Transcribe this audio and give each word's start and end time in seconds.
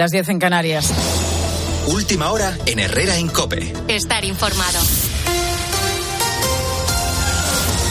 las 0.00 0.12
10 0.12 0.30
en 0.30 0.38
Canarias. 0.38 0.90
Última 1.88 2.30
hora 2.30 2.56
en 2.64 2.78
Herrera 2.78 3.18
Incope. 3.18 3.70
Estar 3.86 4.24
informado. 4.24 5.09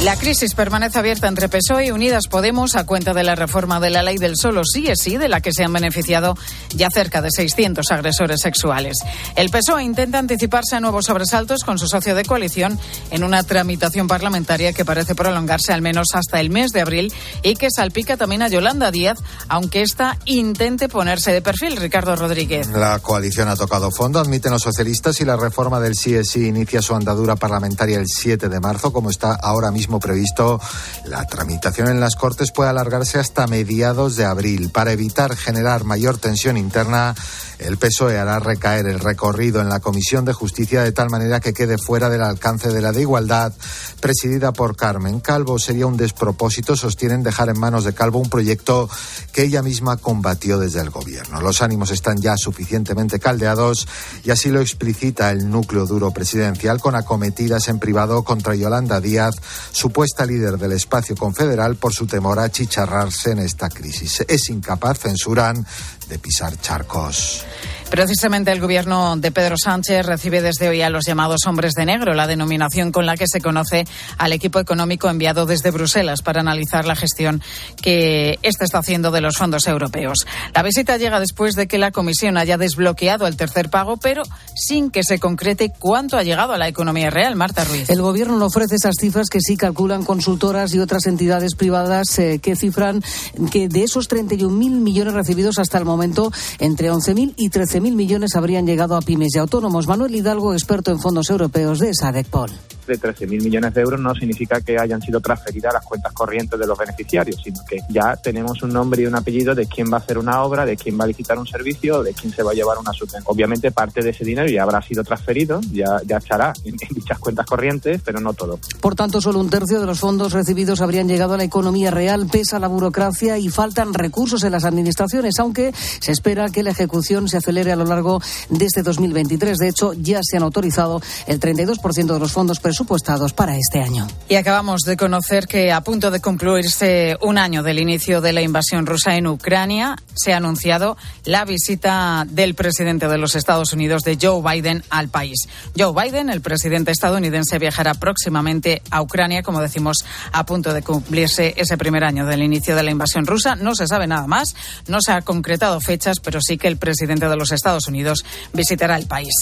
La 0.03 0.15
crisis 0.15 0.55
permanece 0.55 0.97
abierta 0.97 1.27
entre 1.27 1.49
PSOE 1.49 1.87
y 1.87 1.91
Unidas 1.91 2.27
Podemos 2.29 2.77
a 2.77 2.85
cuenta 2.85 3.13
de 3.13 3.25
la 3.25 3.35
reforma 3.35 3.81
de 3.81 3.89
la 3.89 4.01
ley 4.01 4.17
del 4.17 4.37
solo 4.37 4.61
sí 4.63 4.87
es 4.87 4.99
sí, 5.01 5.17
de 5.17 5.27
la 5.27 5.41
que 5.41 5.51
se 5.51 5.65
han 5.65 5.73
beneficiado 5.73 6.37
ya 6.73 6.87
cerca 6.89 7.21
de 7.21 7.27
600 7.29 7.91
agresores 7.91 8.39
sexuales. 8.39 8.99
El 9.35 9.49
PSOE 9.49 9.83
intenta 9.83 10.17
anticiparse 10.17 10.77
a 10.77 10.79
nuevos 10.79 11.07
sobresaltos 11.07 11.65
con 11.65 11.77
su 11.77 11.87
socio 11.87 12.15
de 12.15 12.23
coalición 12.23 12.79
en 13.11 13.25
una 13.25 13.43
tramitación 13.43 14.07
parlamentaria 14.07 14.71
que 14.71 14.85
parece 14.85 15.15
prolongarse 15.15 15.73
al 15.73 15.81
menos 15.81 16.07
hasta 16.13 16.39
el 16.39 16.49
mes 16.49 16.71
de 16.71 16.79
abril 16.79 17.13
y 17.43 17.55
que 17.55 17.69
salpica 17.69 18.15
también 18.15 18.41
a 18.41 18.47
Yolanda 18.47 18.91
Díaz, 18.91 19.19
aunque 19.49 19.81
ésta 19.81 20.17
intente 20.23 20.87
ponerse 20.87 21.33
de 21.33 21.41
perfil. 21.41 21.75
Ricardo 21.75 22.15
Rodríguez. 22.15 22.69
La 22.69 22.99
coalición 22.99 23.49
ha 23.49 23.57
tocado 23.57 23.91
fondo, 23.91 24.19
admiten 24.19 24.53
los 24.53 24.61
socialistas, 24.61 25.19
y 25.19 25.25
la 25.25 25.35
reforma 25.35 25.81
del 25.81 25.95
sí 25.95 26.15
es 26.15 26.29
sí 26.29 26.47
inicia 26.47 26.81
su 26.81 26.95
andadura 26.95 27.35
parlamentaria 27.35 27.97
el 27.97 28.07
7 28.07 28.47
de 28.47 28.59
marzo, 28.61 28.93
como 28.93 29.09
está 29.09 29.33
ahora 29.33 29.71
mismo 29.71 29.88
previsto, 29.97 30.61
la 31.05 31.25
tramitación 31.25 31.87
en 31.87 31.99
las 31.99 32.15
Cortes 32.15 32.51
puede 32.51 32.69
alargarse 32.69 33.17
hasta 33.17 33.47
mediados 33.47 34.15
de 34.15 34.25
abril. 34.25 34.69
Para 34.69 34.91
evitar 34.91 35.35
generar 35.35 35.85
mayor 35.85 36.19
tensión 36.19 36.57
interna, 36.57 37.15
el 37.59 37.77
PSOE 37.77 38.17
hará 38.17 38.39
recaer 38.39 38.87
el 38.87 38.99
recorrido 38.99 39.61
en 39.61 39.69
la 39.69 39.79
Comisión 39.79 40.25
de 40.25 40.33
Justicia 40.33 40.81
de 40.81 40.91
tal 40.91 41.09
manera 41.09 41.39
que 41.39 41.53
quede 41.53 41.77
fuera 41.77 42.09
del 42.09 42.21
alcance 42.21 42.69
de 42.69 42.81
la 42.81 42.91
de 42.91 43.01
igualdad, 43.01 43.53
presidida 43.99 44.53
por 44.53 44.75
Carmen 44.75 45.19
Calvo. 45.19 45.59
Sería 45.59 45.85
un 45.85 45.97
despropósito, 45.97 46.75
sostienen, 46.75 47.21
dejar 47.21 47.49
en 47.49 47.59
manos 47.59 47.83
de 47.83 47.93
Calvo 47.93 48.19
un 48.19 48.29
proyecto 48.29 48.89
que 49.33 49.43
ella 49.43 49.61
misma 49.61 49.97
combatió 49.97 50.57
desde 50.57 50.79
el 50.81 50.89
gobierno. 50.89 51.41
Los 51.41 51.61
ánimos 51.61 51.91
están 51.91 52.17
ya 52.21 52.35
suficientemente 52.37 53.19
caldeados 53.19 53.87
y 54.23 54.31
así 54.31 54.49
lo 54.49 54.61
explicita 54.61 55.31
el 55.31 55.49
núcleo 55.49 55.85
duro 55.85 56.11
presidencial 56.11 56.79
con 56.79 56.95
acometidas 56.95 57.67
en 57.67 57.79
privado 57.79 58.23
contra 58.23 58.55
Yolanda 58.55 59.01
Díaz, 59.01 59.35
supuesta 59.71 60.25
líder 60.25 60.57
del 60.57 60.71
espacio 60.71 61.15
confederal, 61.15 61.75
por 61.75 61.93
su 61.93 62.07
temor 62.07 62.39
a 62.39 62.49
chicharrarse 62.49 63.31
en 63.31 63.39
esta 63.39 63.69
crisis. 63.69 64.23
Es 64.27 64.49
incapaz, 64.49 64.99
censuran, 64.99 65.65
de 66.09 66.19
pisar 66.19 66.59
charcos. 66.59 67.45
Precisamente 67.89 68.51
el 68.51 68.61
gobierno 68.61 69.17
de 69.17 69.31
Pedro 69.31 69.55
Sánchez 69.57 70.05
recibe 70.05 70.43
desde 70.43 70.69
hoy 70.69 70.83
a 70.83 70.91
los 70.91 71.05
llamados 71.05 71.47
hombres 71.47 71.73
de 71.73 71.85
negro, 71.85 72.13
la 72.13 72.27
denominación 72.27 72.91
con 72.91 73.07
la 73.07 73.17
que 73.17 73.25
se 73.27 73.41
conoce 73.41 73.87
al 74.19 74.31
equipo 74.31 74.59
económico 74.59 75.09
enviado 75.09 75.47
desde 75.47 75.71
Bruselas 75.71 76.21
para 76.21 76.41
analizar 76.41 76.85
la 76.85 76.95
gestión 76.95 77.41
que 77.81 78.37
éste 78.43 78.63
está 78.63 78.77
haciendo 78.77 79.09
de 79.09 79.21
los 79.21 79.37
fondos 79.37 79.65
europeos. 79.65 80.27
La 80.53 80.61
visita 80.61 80.97
llega 80.97 81.19
después 81.19 81.55
de 81.55 81.67
que 81.67 81.79
la 81.79 81.89
Comisión 81.89 82.37
haya 82.37 82.57
desbloqueado 82.57 83.25
el 83.25 83.35
tercer 83.35 83.71
pago, 83.71 83.97
pero 83.97 84.21
sin 84.55 84.91
que 84.91 85.03
se 85.03 85.17
concrete 85.17 85.73
cuánto 85.77 86.15
ha 86.15 86.23
llegado 86.23 86.53
a 86.53 86.59
la 86.59 86.67
economía 86.67 87.09
real. 87.09 87.35
Marta 87.35 87.63
Ruiz. 87.63 87.89
El 87.89 88.03
gobierno 88.03 88.37
no 88.37 88.45
ofrece 88.45 88.75
esas 88.75 88.95
cifras 88.99 89.29
que 89.29 89.41
sí 89.41 89.57
calculan 89.57 90.05
consultoras 90.05 90.75
y 90.75 90.79
otras 90.79 91.07
entidades 91.07 91.55
privadas 91.55 92.19
eh, 92.19 92.37
que 92.39 92.55
cifran 92.55 93.03
que 93.51 93.67
de 93.67 93.83
esos 93.83 94.07
31.000 94.09 94.51
millones 94.79 95.15
recibidos 95.15 95.57
hasta 95.57 95.79
el 95.79 95.85
momento, 95.85 96.31
entre 96.59 96.91
11.000 96.91 97.33
y 97.35 97.49
13.000 97.49 97.78
mil 97.81 97.95
millones 97.95 98.35
habrían 98.35 98.65
llegado 98.65 98.95
a 98.95 99.01
pymes 99.01 99.35
y 99.35 99.39
autónomos. 99.39 99.87
Manuel 99.87 100.15
Hidalgo, 100.15 100.53
experto 100.53 100.91
en 100.91 100.99
fondos 100.99 101.29
europeos 101.29 101.79
de 101.79 101.93
SADECPOL 101.93 102.51
de 102.89 102.99
13.000 102.99 103.43
millones 103.43 103.73
de 103.73 103.81
euros 103.81 103.99
no 103.99 104.13
significa 104.15 104.59
que 104.61 104.77
hayan 104.77 105.01
sido 105.01 105.21
transferidas 105.21 105.71
a 105.71 105.77
las 105.77 105.85
cuentas 105.85 106.11
corrientes 106.13 106.59
de 106.59 106.67
los 106.67 106.77
beneficiarios, 106.77 107.41
sino 107.43 107.59
que 107.65 107.77
ya 107.89 108.15
tenemos 108.17 108.61
un 108.63 108.73
nombre 108.73 109.03
y 109.03 109.05
un 109.05 109.15
apellido 109.15 109.55
de 109.55 109.67
quién 109.67 109.91
va 109.91 109.97
a 109.97 109.99
hacer 109.99 110.17
una 110.17 110.43
obra, 110.43 110.65
de 110.65 110.75
quién 110.75 110.99
va 110.99 111.03
a 111.03 111.07
licitar 111.07 111.37
un 111.37 111.47
servicio, 111.47 112.03
de 112.03 112.13
quién 112.13 112.33
se 112.33 112.43
va 112.43 112.51
a 112.51 112.53
llevar 112.53 112.77
una 112.77 112.91
subvención. 112.91 113.23
Obviamente 113.25 113.71
parte 113.71 114.01
de 114.01 114.09
ese 114.09 114.25
dinero 114.25 114.49
ya 114.49 114.63
habrá 114.63 114.81
sido 114.81 115.03
transferido, 115.03 115.61
ya, 115.71 116.01
ya 116.05 116.17
estará 116.17 116.53
en, 116.65 116.73
en 116.73 116.95
dichas 116.95 117.19
cuentas 117.19 117.45
corrientes, 117.45 118.01
pero 118.03 118.19
no 118.19 118.33
todo. 118.33 118.59
Por 118.81 118.95
tanto, 118.95 119.21
solo 119.21 119.39
un 119.39 119.49
tercio 119.49 119.79
de 119.79 119.85
los 119.85 119.99
fondos 119.99 120.33
recibidos 120.33 120.81
habrían 120.81 121.07
llegado 121.07 121.35
a 121.35 121.37
la 121.37 121.43
economía 121.43 121.91
real, 121.91 122.27
pesa 122.27 122.59
la 122.59 122.67
burocracia 122.67 123.37
y 123.37 123.49
faltan 123.49 123.93
recursos 123.93 124.43
en 124.43 124.51
las 124.51 124.65
administraciones, 124.65 125.35
aunque 125.39 125.73
se 125.73 126.11
espera 126.11 126.49
que 126.49 126.63
la 126.63 126.71
ejecución 126.71 127.27
se 127.27 127.37
acelere 127.37 127.71
a 127.71 127.75
lo 127.75 127.85
largo 127.85 128.21
de 128.49 128.65
este 128.65 128.81
2023. 128.81 129.57
De 129.57 129.67
hecho, 129.67 129.93
ya 129.93 130.21
se 130.23 130.37
han 130.37 130.43
autorizado 130.43 131.01
el 131.27 131.39
32% 131.39 132.13
de 132.13 132.19
los 132.19 132.31
fondos 132.31 132.59
presupuestarios 132.59 132.78
presupuestados 132.79 133.33
para 133.33 133.57
este 133.57 133.81
año. 133.81 134.07
Y 134.29 134.35
acabamos 134.35 134.83
de 134.83 134.95
conocer 134.95 135.47
que 135.47 135.73
a 135.73 135.81
punto 135.81 136.11
de 136.11 136.21
concluirse 136.21 137.17
un 137.19 137.37
año 137.37 137.61
del 137.61 137.77
inicio 137.77 138.21
de 138.21 138.31
la 138.31 138.41
invasión 138.41 138.85
rusa 138.85 139.17
en 139.17 139.27
Ucrania, 139.27 139.97
se 140.15 140.31
ha 140.31 140.37
anunciado 140.37 140.95
la 141.25 141.43
visita 141.43 142.25
del 142.29 142.55
presidente 142.55 143.09
de 143.09 143.17
los 143.17 143.35
Estados 143.35 143.73
Unidos, 143.73 144.03
de 144.03 144.17
Joe 144.21 144.41
Biden, 144.41 144.81
al 144.91 145.09
país. 145.09 145.49
Joe 145.77 145.91
Biden, 145.93 146.29
el 146.29 146.39
presidente 146.39 146.91
estadounidense, 146.91 147.59
viajará 147.59 147.95
próximamente 147.95 148.81
a 148.91 149.01
Ucrania, 149.01 149.43
como 149.43 149.59
decimos, 149.59 150.05
a 150.31 150.45
punto 150.45 150.73
de 150.73 150.81
cumplirse 150.81 151.55
ese 151.57 151.77
primer 151.77 152.05
año 152.05 152.25
del 152.25 152.43
inicio 152.43 152.77
de 152.77 152.83
la 152.83 152.91
invasión 152.91 153.25
rusa. 153.25 153.57
No 153.57 153.75
se 153.75 153.87
sabe 153.87 154.07
nada 154.07 154.25
más, 154.25 154.55
no 154.87 155.01
se 155.01 155.11
ha 155.11 155.21
concretado 155.21 155.81
fechas, 155.81 156.21
pero 156.21 156.39
sí 156.39 156.57
que 156.57 156.69
el 156.69 156.77
presidente 156.77 157.27
de 157.27 157.35
los 157.35 157.51
Estados 157.51 157.87
Unidos 157.87 158.23
visitará 158.53 158.95
el 158.95 159.07
país. 159.07 159.33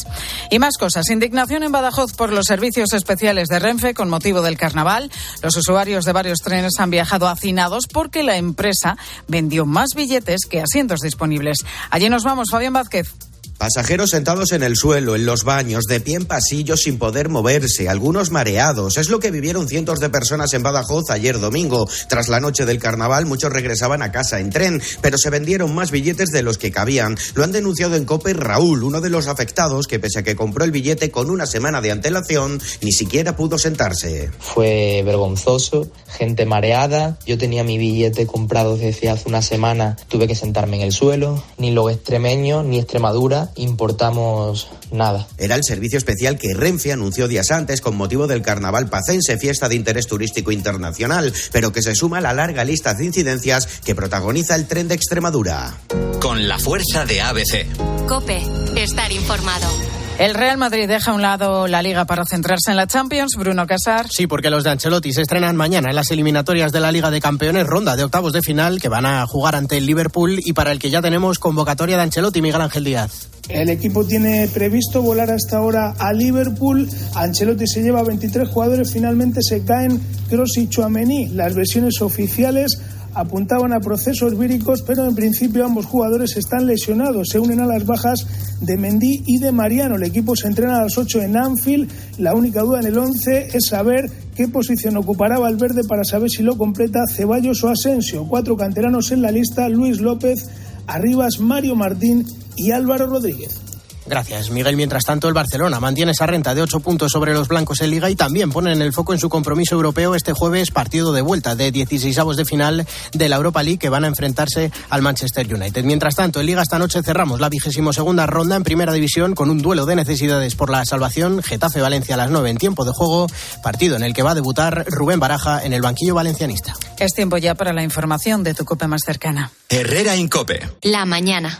Y 0.50 0.58
más 0.58 0.76
cosas. 0.78 1.08
Indignación 1.12 1.62
en 1.62 1.72
Badajoz 1.72 2.14
por 2.14 2.34
los 2.34 2.48
servicios 2.48 2.94
especiales 2.94 3.27
de 3.28 3.60
Renfe 3.60 3.94
con 3.94 4.10
motivo 4.10 4.42
del 4.42 4.58
carnaval. 4.58 5.12
Los 5.44 5.58
usuarios 5.58 6.06
de 6.06 6.14
varios 6.14 6.40
trenes 6.40 6.80
han 6.80 6.90
viajado 6.90 7.28
hacinados 7.28 7.84
porque 7.92 8.24
la 8.24 8.38
empresa 8.38 8.98
vendió 9.28 9.66
más 9.66 9.90
billetes 9.96 10.46
que 10.50 10.62
asientos 10.62 11.02
disponibles. 11.02 11.58
Allí 11.90 12.08
nos 12.08 12.24
vamos, 12.24 12.48
Fabián 12.50 12.72
Vázquez. 12.72 13.27
Pasajeros 13.58 14.12
sentados 14.12 14.52
en 14.52 14.62
el 14.62 14.76
suelo, 14.76 15.16
en 15.16 15.26
los 15.26 15.44
baños, 15.44 15.86
de 15.86 16.00
pie 16.00 16.16
en 16.16 16.26
pasillos 16.26 16.82
sin 16.82 17.00
poder 17.00 17.28
moverse, 17.28 17.90
algunos 17.90 18.30
mareados. 18.30 18.98
Es 18.98 19.10
lo 19.10 19.20
que 19.20 19.32
vivieron 19.32 19.68
cientos 19.68 20.00
de 20.00 20.12
personas 20.12 20.54
en 20.54 20.62
Badajoz 20.62 21.10
ayer 21.10 21.40
domingo. 21.40 21.90
Tras 22.08 22.28
la 22.28 22.40
noche 22.40 22.66
del 22.66 22.78
carnaval, 22.78 23.26
muchos 23.26 23.52
regresaban 23.52 24.04
a 24.04 24.12
casa 24.12 24.40
en 24.40 24.52
tren, 24.52 24.80
pero 25.02 25.18
se 25.18 25.32
vendieron 25.32 25.74
más 25.74 25.90
billetes 25.90 26.30
de 26.30 26.44
los 26.44 26.60
que 26.60 26.72
cabían. 26.72 27.18
Lo 27.34 27.44
han 27.44 27.52
denunciado 27.52 27.96
en 27.96 28.06
COPE 28.06 28.34
Raúl, 28.34 28.84
uno 28.84 29.02
de 29.02 29.10
los 29.10 29.26
afectados 29.26 29.88
que 29.88 29.98
pese 29.98 30.20
a 30.20 30.24
que 30.24 30.36
compró 30.36 30.64
el 30.64 30.72
billete 30.72 31.10
con 31.10 31.32
una 31.32 31.48
semana 31.48 31.82
de 31.82 31.92
antelación, 31.92 32.62
ni 32.82 32.92
siquiera 32.92 33.36
pudo 33.36 33.58
sentarse. 33.58 34.30
Fue 34.38 35.02
vergonzoso, 35.04 35.90
gente 36.08 36.46
mareada. 36.46 37.18
Yo 37.26 37.40
tenía 37.40 37.64
mi 37.64 37.80
billete 37.80 38.28
comprado 38.28 38.78
desde 38.78 39.10
hace 39.10 39.28
una 39.28 39.42
semana, 39.42 39.98
tuve 40.10 40.28
que 40.28 40.36
sentarme 40.36 40.78
en 40.78 40.84
el 40.84 40.92
suelo. 40.92 41.44
Ni 41.58 41.72
los 41.72 41.92
extremeños 41.92 42.64
ni 42.64 42.78
Extremadura 42.78 43.47
importamos 43.56 44.68
nada. 44.92 45.28
Era 45.38 45.56
el 45.56 45.64
servicio 45.64 45.98
especial 45.98 46.38
que 46.38 46.54
Renfe 46.54 46.92
anunció 46.92 47.28
días 47.28 47.52
antes 47.52 47.82
con 47.82 47.96
motivo 47.96 48.28
del 48.28 48.42
Carnaval 48.42 48.90
Pacense, 48.90 49.38
fiesta 49.38 49.70
de 49.70 49.76
interés 49.76 50.08
turístico 50.08 50.52
internacional, 50.52 51.34
pero 51.52 51.72
que 51.72 51.82
se 51.82 51.96
suma 51.96 52.20
a 52.20 52.22
la 52.22 52.34
larga 52.34 52.64
lista 52.64 52.94
de 52.94 53.06
incidencias 53.06 53.68
que 53.84 53.96
protagoniza 53.96 54.56
el 54.56 54.68
tren 54.68 54.88
de 54.88 54.96
Extremadura. 54.96 55.78
Con 56.22 56.48
la 56.48 56.60
fuerza 56.60 57.06
de 57.06 57.22
ABC. 57.22 58.08
Cope, 58.08 58.42
estar 58.76 59.12
informado. 59.12 59.97
El 60.20 60.34
Real 60.34 60.58
Madrid 60.58 60.88
deja 60.88 61.12
a 61.12 61.14
un 61.14 61.22
lado 61.22 61.68
la 61.68 61.84
liga 61.84 62.06
para 62.06 62.26
centrarse 62.26 62.72
en 62.72 62.78
la 62.78 62.88
Champions. 62.88 63.36
Bruno 63.38 63.68
Casar. 63.68 64.08
Sí, 64.10 64.26
porque 64.26 64.50
los 64.50 64.64
de 64.64 64.72
Ancelotti 64.72 65.14
se 65.14 65.22
estrenan 65.22 65.56
mañana 65.56 65.90
en 65.90 65.96
las 65.96 66.10
eliminatorias 66.10 66.72
de 66.72 66.80
la 66.80 66.92
Liga 66.92 67.12
de 67.12 67.22
Campeones, 67.22 67.68
ronda 67.68 67.96
de 67.96 68.04
octavos 68.04 68.34
de 68.34 68.42
final, 68.42 68.82
que 68.82 68.90
van 68.90 69.06
a 69.06 69.28
jugar 69.28 69.56
ante 69.56 69.78
el 69.78 69.86
Liverpool 69.86 70.40
y 70.44 70.54
para 70.54 70.72
el 70.72 70.80
que 70.80 70.90
ya 70.90 71.04
tenemos 71.04 71.38
convocatoria 71.38 71.98
de 71.98 72.04
Ancelotti, 72.04 72.42
Miguel 72.42 72.62
Ángel 72.62 72.84
Díaz. 72.84 73.30
El 73.48 73.70
equipo 73.70 74.06
tiene 74.06 74.50
previsto 74.52 75.04
volar 75.04 75.30
hasta 75.30 75.58
ahora 75.58 75.94
a 76.00 76.12
Liverpool. 76.14 76.90
Ancelotti 77.14 77.68
se 77.68 77.84
lleva 77.84 78.02
23 78.02 78.50
jugadores, 78.50 78.92
finalmente 78.92 79.42
se 79.44 79.64
caen 79.64 80.02
Kroos 80.30 80.58
y 80.58 80.68
Chouameni. 80.68 81.28
Las 81.28 81.54
versiones 81.54 82.02
oficiales 82.02 82.80
apuntaban 83.18 83.74
a 83.74 83.80
procesos 83.80 84.38
víricos, 84.38 84.84
pero 84.84 85.04
en 85.08 85.16
principio 85.16 85.66
ambos 85.66 85.88
jugadores 85.88 86.38
están 86.38 86.68
lesionados. 86.68 87.30
Se 87.30 87.40
unen 87.40 87.60
a 87.60 87.66
las 87.66 87.84
bajas 87.84 88.28
de 88.62 88.78
Mendy 88.78 89.24
y 89.26 89.40
de 89.40 89.52
Mariano. 89.52 89.96
El 89.96 90.04
equipo 90.04 90.36
se 90.36 90.48
entrena 90.48 90.78
a 90.78 90.84
las 90.84 91.00
8 91.00 91.24
en 91.24 91.36
Anfield. 91.36 91.90
La 92.20 92.36
única 92.36 92.62
duda 92.62 92.80
en 92.80 92.86
el 92.86 92.98
11 92.98 93.58
es 93.58 93.66
saber 93.70 94.12
qué 94.36 94.48
posición 94.48 94.98
ocupará 94.98 95.40
Valverde 95.40 95.82
para 95.84 96.04
saber 96.04 96.30
si 96.30 96.44
lo 96.44 96.60
completa 96.60 97.06
Ceballos 97.12 97.64
o 97.64 97.70
Asensio. 97.70 98.28
Cuatro 98.28 98.56
canteranos 98.56 99.12
en 99.12 99.24
la 99.24 99.32
lista, 99.32 99.68
Luis 99.68 100.00
López, 100.00 100.48
Arribas, 100.86 101.40
Mario 101.40 101.76
Martín 101.76 102.24
y 102.56 102.70
Álvaro 102.70 103.08
Rodríguez. 103.08 103.67
Gracias, 104.08 104.50
Miguel. 104.50 104.78
Mientras 104.78 105.04
tanto, 105.04 105.28
el 105.28 105.34
Barcelona 105.34 105.80
mantiene 105.80 106.14
esa 106.14 106.26
renta 106.26 106.56
de 106.56 106.62
ocho 106.62 106.80
puntos 106.80 107.12
sobre 107.12 107.34
los 107.34 107.48
blancos 107.48 107.82
en 107.82 107.92
Liga 107.92 108.10
y 108.10 108.16
también 108.16 108.52
ponen 108.52 108.82
el 108.82 108.94
foco 108.94 109.14
en 109.14 109.20
su 109.20 109.30
compromiso 109.30 109.76
europeo 109.76 110.16
este 110.16 110.34
jueves, 110.34 110.72
partido 110.72 111.12
de 111.12 111.22
vuelta 111.22 111.56
de 111.56 111.72
16 111.72 112.18
de 112.36 112.46
final 112.46 112.88
de 113.12 113.30
la 113.30 113.36
Europa 113.36 113.64
League 113.64 113.80
que 113.80 113.90
van 113.90 114.06
a 114.06 114.08
enfrentarse 114.08 114.72
al 114.90 115.02
Manchester 115.02 115.54
United. 115.54 115.84
Mientras 115.84 116.16
tanto, 116.16 116.40
en 116.40 116.46
Liga 116.46 116.62
esta 116.62 116.80
noche 116.80 117.04
cerramos 117.04 117.40
la 117.40 117.50
vigésimo 117.50 117.94
segunda 117.94 118.26
ronda 118.26 118.56
en 118.56 118.64
Primera 118.64 118.94
División 118.94 119.36
con 119.36 119.50
un 119.50 119.62
duelo 119.62 119.86
de 119.86 119.96
necesidades 119.96 120.56
por 120.56 120.70
la 120.70 120.86
salvación. 120.86 121.44
Getafe-Valencia 121.44 122.16
a 122.16 122.18
las 122.18 122.32
9 122.32 122.50
en 122.50 122.58
tiempo 122.58 122.86
de 122.86 122.92
juego, 122.92 123.28
partido 123.62 123.96
en 123.96 124.04
el 124.04 124.14
que 124.14 124.24
va 124.24 124.32
a 124.32 124.36
debutar 124.36 124.86
Rubén 124.88 125.20
Baraja 125.20 125.64
en 125.64 125.74
el 125.74 125.82
banquillo 125.82 126.16
valencianista. 126.16 126.74
Es 126.98 127.14
tiempo 127.14 127.38
ya 127.38 127.56
para 127.56 127.74
la 127.74 127.84
información 127.84 128.44
de 128.44 128.54
tu 128.54 128.66
cope 128.66 128.88
más 128.88 129.02
cercana. 129.06 129.52
Herrera 129.70 130.16
Incope. 130.16 130.68
La 130.82 131.06
mañana. 131.06 131.60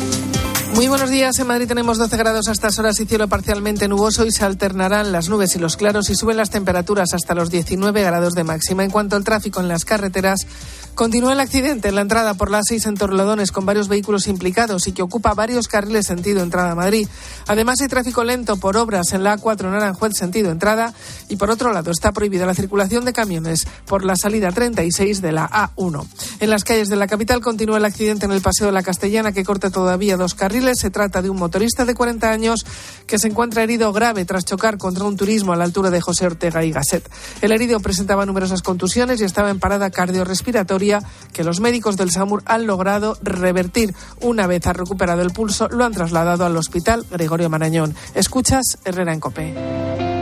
Muy 0.73 0.87
buenos 0.87 1.09
días. 1.09 1.37
En 1.37 1.47
Madrid 1.47 1.67
tenemos 1.67 1.97
12 1.97 2.15
grados 2.15 2.47
a 2.47 2.53
estas 2.53 2.79
horas 2.79 2.99
y 2.99 3.05
cielo 3.05 3.27
parcialmente 3.27 3.87
nuboso 3.87 4.25
y 4.25 4.31
se 4.31 4.45
alternarán 4.45 5.11
las 5.11 5.27
nubes 5.27 5.55
y 5.55 5.59
los 5.59 5.75
claros 5.75 6.09
y 6.09 6.15
suben 6.15 6.37
las 6.37 6.49
temperaturas 6.49 7.13
hasta 7.13 7.35
los 7.35 7.51
19 7.51 8.01
grados 8.01 8.33
de 8.33 8.43
máxima. 8.45 8.83
En 8.83 8.89
cuanto 8.89 9.17
al 9.17 9.23
tráfico 9.23 9.59
en 9.59 9.67
las 9.67 9.83
carreteras, 9.83 10.47
Continúa 10.95 11.33
el 11.33 11.39
accidente 11.39 11.87
en 11.87 11.95
la 11.95 12.01
entrada 12.01 12.33
por 12.33 12.51
la 12.51 12.61
6 12.61 12.85
en 12.85 12.95
Torlodones 12.95 13.51
con 13.51 13.65
varios 13.65 13.87
vehículos 13.87 14.27
implicados 14.27 14.87
y 14.87 14.91
que 14.91 15.01
ocupa 15.01 15.33
varios 15.33 15.67
carriles 15.67 16.05
sentido 16.05 16.43
entrada 16.43 16.71
a 16.71 16.75
Madrid. 16.75 17.07
Además 17.47 17.81
hay 17.81 17.87
tráfico 17.87 18.23
lento 18.23 18.57
por 18.57 18.77
obras 18.77 19.13
en 19.13 19.23
la 19.23 19.37
A4 19.37 19.61
en 19.61 19.73
Aranjuez 19.73 20.13
sentido 20.15 20.51
entrada 20.51 20.93
y 21.29 21.37
por 21.37 21.49
otro 21.49 21.71
lado 21.71 21.91
está 21.91 22.11
prohibida 22.11 22.45
la 22.45 22.53
circulación 22.53 23.05
de 23.05 23.13
camiones 23.13 23.65
por 23.85 24.03
la 24.03 24.15
salida 24.15 24.51
36 24.51 25.21
de 25.21 25.31
la 25.31 25.49
A1. 25.49 26.05
En 26.41 26.49
las 26.49 26.63
calles 26.65 26.89
de 26.89 26.97
la 26.97 27.07
capital 27.07 27.41
continúa 27.41 27.77
el 27.77 27.85
accidente 27.85 28.25
en 28.25 28.33
el 28.33 28.41
Paseo 28.41 28.67
de 28.67 28.73
la 28.73 28.83
Castellana 28.83 29.31
que 29.31 29.45
corta 29.45 29.69
todavía 29.69 30.17
dos 30.17 30.35
carriles. 30.35 30.60
Se 30.61 30.91
trata 30.91 31.23
de 31.23 31.29
un 31.31 31.37
motorista 31.37 31.85
de 31.85 31.95
40 31.95 32.29
años 32.29 32.65
que 33.07 33.17
se 33.17 33.27
encuentra 33.27 33.63
herido 33.63 33.91
grave 33.91 34.25
tras 34.25 34.45
chocar 34.45 34.77
contra 34.77 35.05
un 35.05 35.17
turismo 35.17 35.53
a 35.53 35.55
la 35.55 35.63
altura 35.63 35.89
de 35.89 35.99
José 35.99 36.27
Ortega 36.27 36.63
y 36.63 36.71
Gasset. 36.71 37.09
El 37.41 37.51
herido 37.51 37.79
presentaba 37.79 38.27
numerosas 38.27 38.61
contusiones 38.61 39.19
y 39.19 39.23
estaba 39.23 39.49
en 39.49 39.59
parada 39.59 39.89
cardiorrespiratoria 39.89 41.01
que 41.33 41.43
los 41.43 41.61
médicos 41.61 41.97
del 41.97 42.11
SAMUR 42.11 42.43
han 42.45 42.67
logrado 42.67 43.17
revertir. 43.23 43.95
Una 44.21 44.45
vez 44.45 44.67
ha 44.67 44.73
recuperado 44.73 45.23
el 45.23 45.31
pulso, 45.31 45.67
lo 45.67 45.83
han 45.83 45.93
trasladado 45.93 46.45
al 46.45 46.55
hospital 46.55 47.07
Gregorio 47.09 47.49
Marañón. 47.49 47.95
Escuchas 48.13 48.77
Herrera 48.85 49.13
en 49.13 49.19
Copé. 49.19 50.20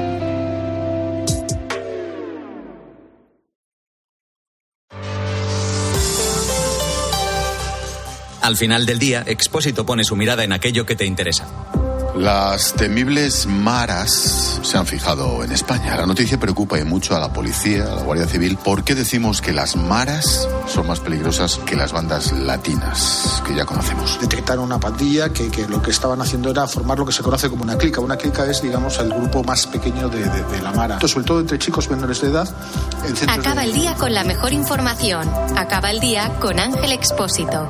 Al 8.49 8.57
final 8.57 8.87
del 8.87 8.97
día, 8.97 9.23
Expósito 9.27 9.85
pone 9.85 10.03
su 10.03 10.15
mirada 10.15 10.43
en 10.43 10.51
aquello 10.51 10.83
que 10.83 10.95
te 10.95 11.05
interesa. 11.05 11.45
Las 12.15 12.73
temibles 12.73 13.45
maras 13.45 14.59
se 14.63 14.75
han 14.75 14.87
fijado 14.87 15.43
en 15.43 15.51
España. 15.51 15.95
La 15.95 16.07
noticia 16.07 16.39
preocupa 16.39 16.79
y 16.79 16.83
mucho 16.83 17.15
a 17.15 17.19
la 17.19 17.31
policía, 17.31 17.83
a 17.83 17.95
la 17.97 18.01
Guardia 18.01 18.25
Civil. 18.25 18.57
¿Por 18.57 18.83
qué 18.83 18.95
decimos 18.95 19.39
que 19.39 19.53
las 19.53 19.75
maras 19.75 20.47
son 20.67 20.87
más 20.87 20.99
peligrosas 20.99 21.59
que 21.59 21.75
las 21.75 21.91
bandas 21.91 22.31
latinas 22.31 23.43
que 23.45 23.53
ya 23.53 23.65
conocemos? 23.65 24.19
Detectaron 24.19 24.65
una 24.65 24.79
pandilla 24.79 25.29
que, 25.29 25.67
lo 25.67 25.79
que 25.83 25.91
estaban 25.91 26.19
haciendo 26.19 26.49
era 26.49 26.65
formar 26.65 26.97
lo 26.97 27.05
que 27.05 27.13
se 27.13 27.21
conoce 27.21 27.51
como 27.51 27.61
una 27.61 27.77
clica. 27.77 28.01
Una 28.01 28.17
clica 28.17 28.49
es, 28.49 28.63
digamos, 28.63 28.97
el 28.97 29.13
grupo 29.13 29.43
más 29.43 29.67
pequeño 29.67 30.09
de, 30.09 30.25
la 30.63 30.71
mara. 30.71 30.99
Sobre 31.07 31.27
todo 31.27 31.39
entre 31.39 31.59
chicos 31.59 31.87
menores 31.91 32.19
de 32.21 32.29
edad. 32.29 32.49
Acaba 33.27 33.63
el 33.63 33.73
día 33.73 33.93
con 33.93 34.15
la 34.15 34.23
mejor 34.23 34.53
información. 34.53 35.29
Acaba 35.55 35.91
el 35.91 35.99
día 35.99 36.33
con 36.39 36.59
Ángel 36.59 36.91
Expósito. 36.93 37.69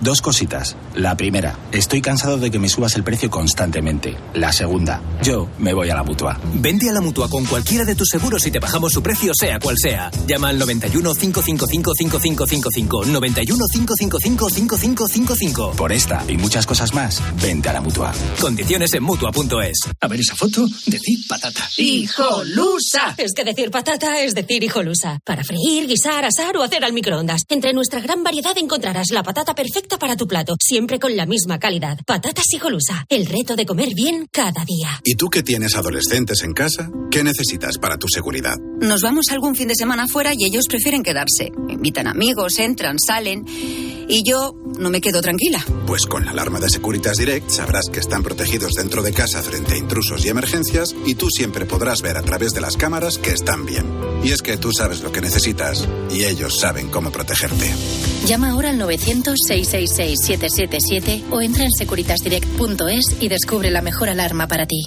Dos 0.00 0.20
cositas. 0.20 0.76
La 0.94 1.16
primera, 1.16 1.58
estoy 1.72 2.02
cansado 2.02 2.36
de 2.36 2.50
que 2.50 2.58
me 2.58 2.68
subas 2.68 2.96
el 2.96 3.04
precio 3.04 3.30
constantemente. 3.30 4.14
La 4.34 4.52
segunda, 4.52 5.00
yo 5.22 5.48
me 5.58 5.72
voy 5.72 5.88
a 5.88 5.94
la 5.94 6.02
mutua. 6.02 6.38
Vende 6.54 6.90
a 6.90 6.92
la 6.92 7.00
mutua 7.00 7.28
con 7.30 7.44
cualquiera 7.46 7.84
de 7.84 7.94
tus 7.94 8.08
seguros 8.10 8.46
y 8.46 8.50
te 8.50 8.58
bajamos 8.58 8.92
su 8.92 9.02
precio, 9.02 9.32
sea 9.34 9.58
cual 9.58 9.76
sea. 9.78 10.10
Llama 10.26 10.48
al 10.48 10.58
91 10.58 11.14
555 11.14 11.92
5555. 11.96 13.04
91 13.06 13.64
555 13.72 14.50
5555. 14.50 15.72
Por 15.72 15.92
esta 15.92 16.24
y 16.28 16.36
muchas 16.36 16.66
cosas 16.66 16.92
más, 16.92 17.22
vente 17.40 17.70
a 17.70 17.72
la 17.72 17.80
mutua. 17.80 18.12
Condiciones 18.40 18.92
en 18.92 19.02
mutua.es. 19.02 19.78
A 20.00 20.08
ver 20.08 20.20
esa 20.20 20.36
foto, 20.36 20.66
decir 20.86 21.20
patata. 21.26 21.68
¡Hijolusa! 21.78 23.14
Es 23.16 23.32
que 23.32 23.44
decir 23.44 23.70
patata 23.70 24.20
es 24.20 24.34
decir 24.34 24.62
hijolusa. 24.62 25.20
Para 25.24 25.42
freír, 25.42 25.86
guisar, 25.86 26.24
asar 26.24 26.56
o 26.58 26.62
hacer 26.62 26.84
al 26.84 26.92
microondas. 26.92 27.42
Entre 27.48 27.72
nuestra 27.72 28.00
gran 28.00 28.22
variedad 28.22 28.56
encontrarás 28.58 29.10
la 29.10 29.22
patata 29.22 29.54
perfecta 29.54 29.85
para 29.94 30.16
tu 30.16 30.26
plato, 30.26 30.56
siempre 30.60 30.98
con 30.98 31.16
la 31.16 31.24
misma 31.24 31.58
calidad. 31.58 31.98
Patatas 32.04 32.52
Hijolusa, 32.52 33.06
el 33.08 33.26
reto 33.26 33.54
de 33.54 33.64
comer 33.64 33.90
bien 33.94 34.26
cada 34.30 34.64
día. 34.64 35.00
¿Y 35.04 35.14
tú 35.14 35.28
que 35.28 35.42
tienes 35.42 35.76
adolescentes 35.76 36.42
en 36.42 36.52
casa? 36.52 36.90
¿Qué 37.10 37.22
necesitas 37.22 37.78
para 37.78 37.96
tu 37.96 38.08
seguridad? 38.08 38.56
Nos 38.80 39.02
vamos 39.02 39.26
algún 39.30 39.54
fin 39.54 39.68
de 39.68 39.74
semana 39.74 40.08
fuera 40.08 40.32
y 40.36 40.44
ellos 40.44 40.66
prefieren 40.68 41.02
quedarse. 41.02 41.50
Invitan 41.68 42.08
amigos, 42.08 42.58
entran, 42.58 42.98
salen. 42.98 43.44
Y 44.08 44.22
yo 44.28 44.54
no 44.78 44.90
me 44.90 45.00
quedo 45.00 45.20
tranquila. 45.20 45.64
Pues 45.86 46.06
con 46.06 46.24
la 46.24 46.32
alarma 46.32 46.60
de 46.60 46.68
Securitas 46.68 47.16
Direct 47.16 47.50
sabrás 47.50 47.88
que 47.92 48.00
están 48.00 48.22
protegidos 48.22 48.72
dentro 48.74 49.02
de 49.02 49.12
casa 49.12 49.42
frente 49.42 49.74
a 49.74 49.78
intrusos 49.78 50.24
y 50.24 50.28
emergencias 50.28 50.94
y 51.06 51.14
tú 51.14 51.28
siempre 51.30 51.66
podrás 51.66 52.02
ver 52.02 52.16
a 52.16 52.22
través 52.22 52.52
de 52.52 52.60
las 52.60 52.76
cámaras 52.76 53.18
que 53.18 53.30
están 53.30 53.64
bien. 53.66 53.86
Y 54.22 54.32
es 54.32 54.42
que 54.42 54.56
tú 54.58 54.70
sabes 54.72 55.00
lo 55.02 55.12
que 55.12 55.20
necesitas 55.20 55.88
y 56.10 56.24
ellos 56.24 56.58
saben 56.60 56.88
cómo 56.88 57.10
protegerte. 57.10 57.72
Llama 58.26 58.50
ahora 58.50 58.70
al 58.70 58.78
900-666-777 59.76 61.24
o 61.30 61.40
entra 61.42 61.64
en 61.64 61.70
securitasdirect.es 61.72 63.16
y 63.20 63.28
descubre 63.28 63.70
la 63.70 63.82
mejor 63.82 64.08
alarma 64.08 64.48
para 64.48 64.66
ti. 64.66 64.86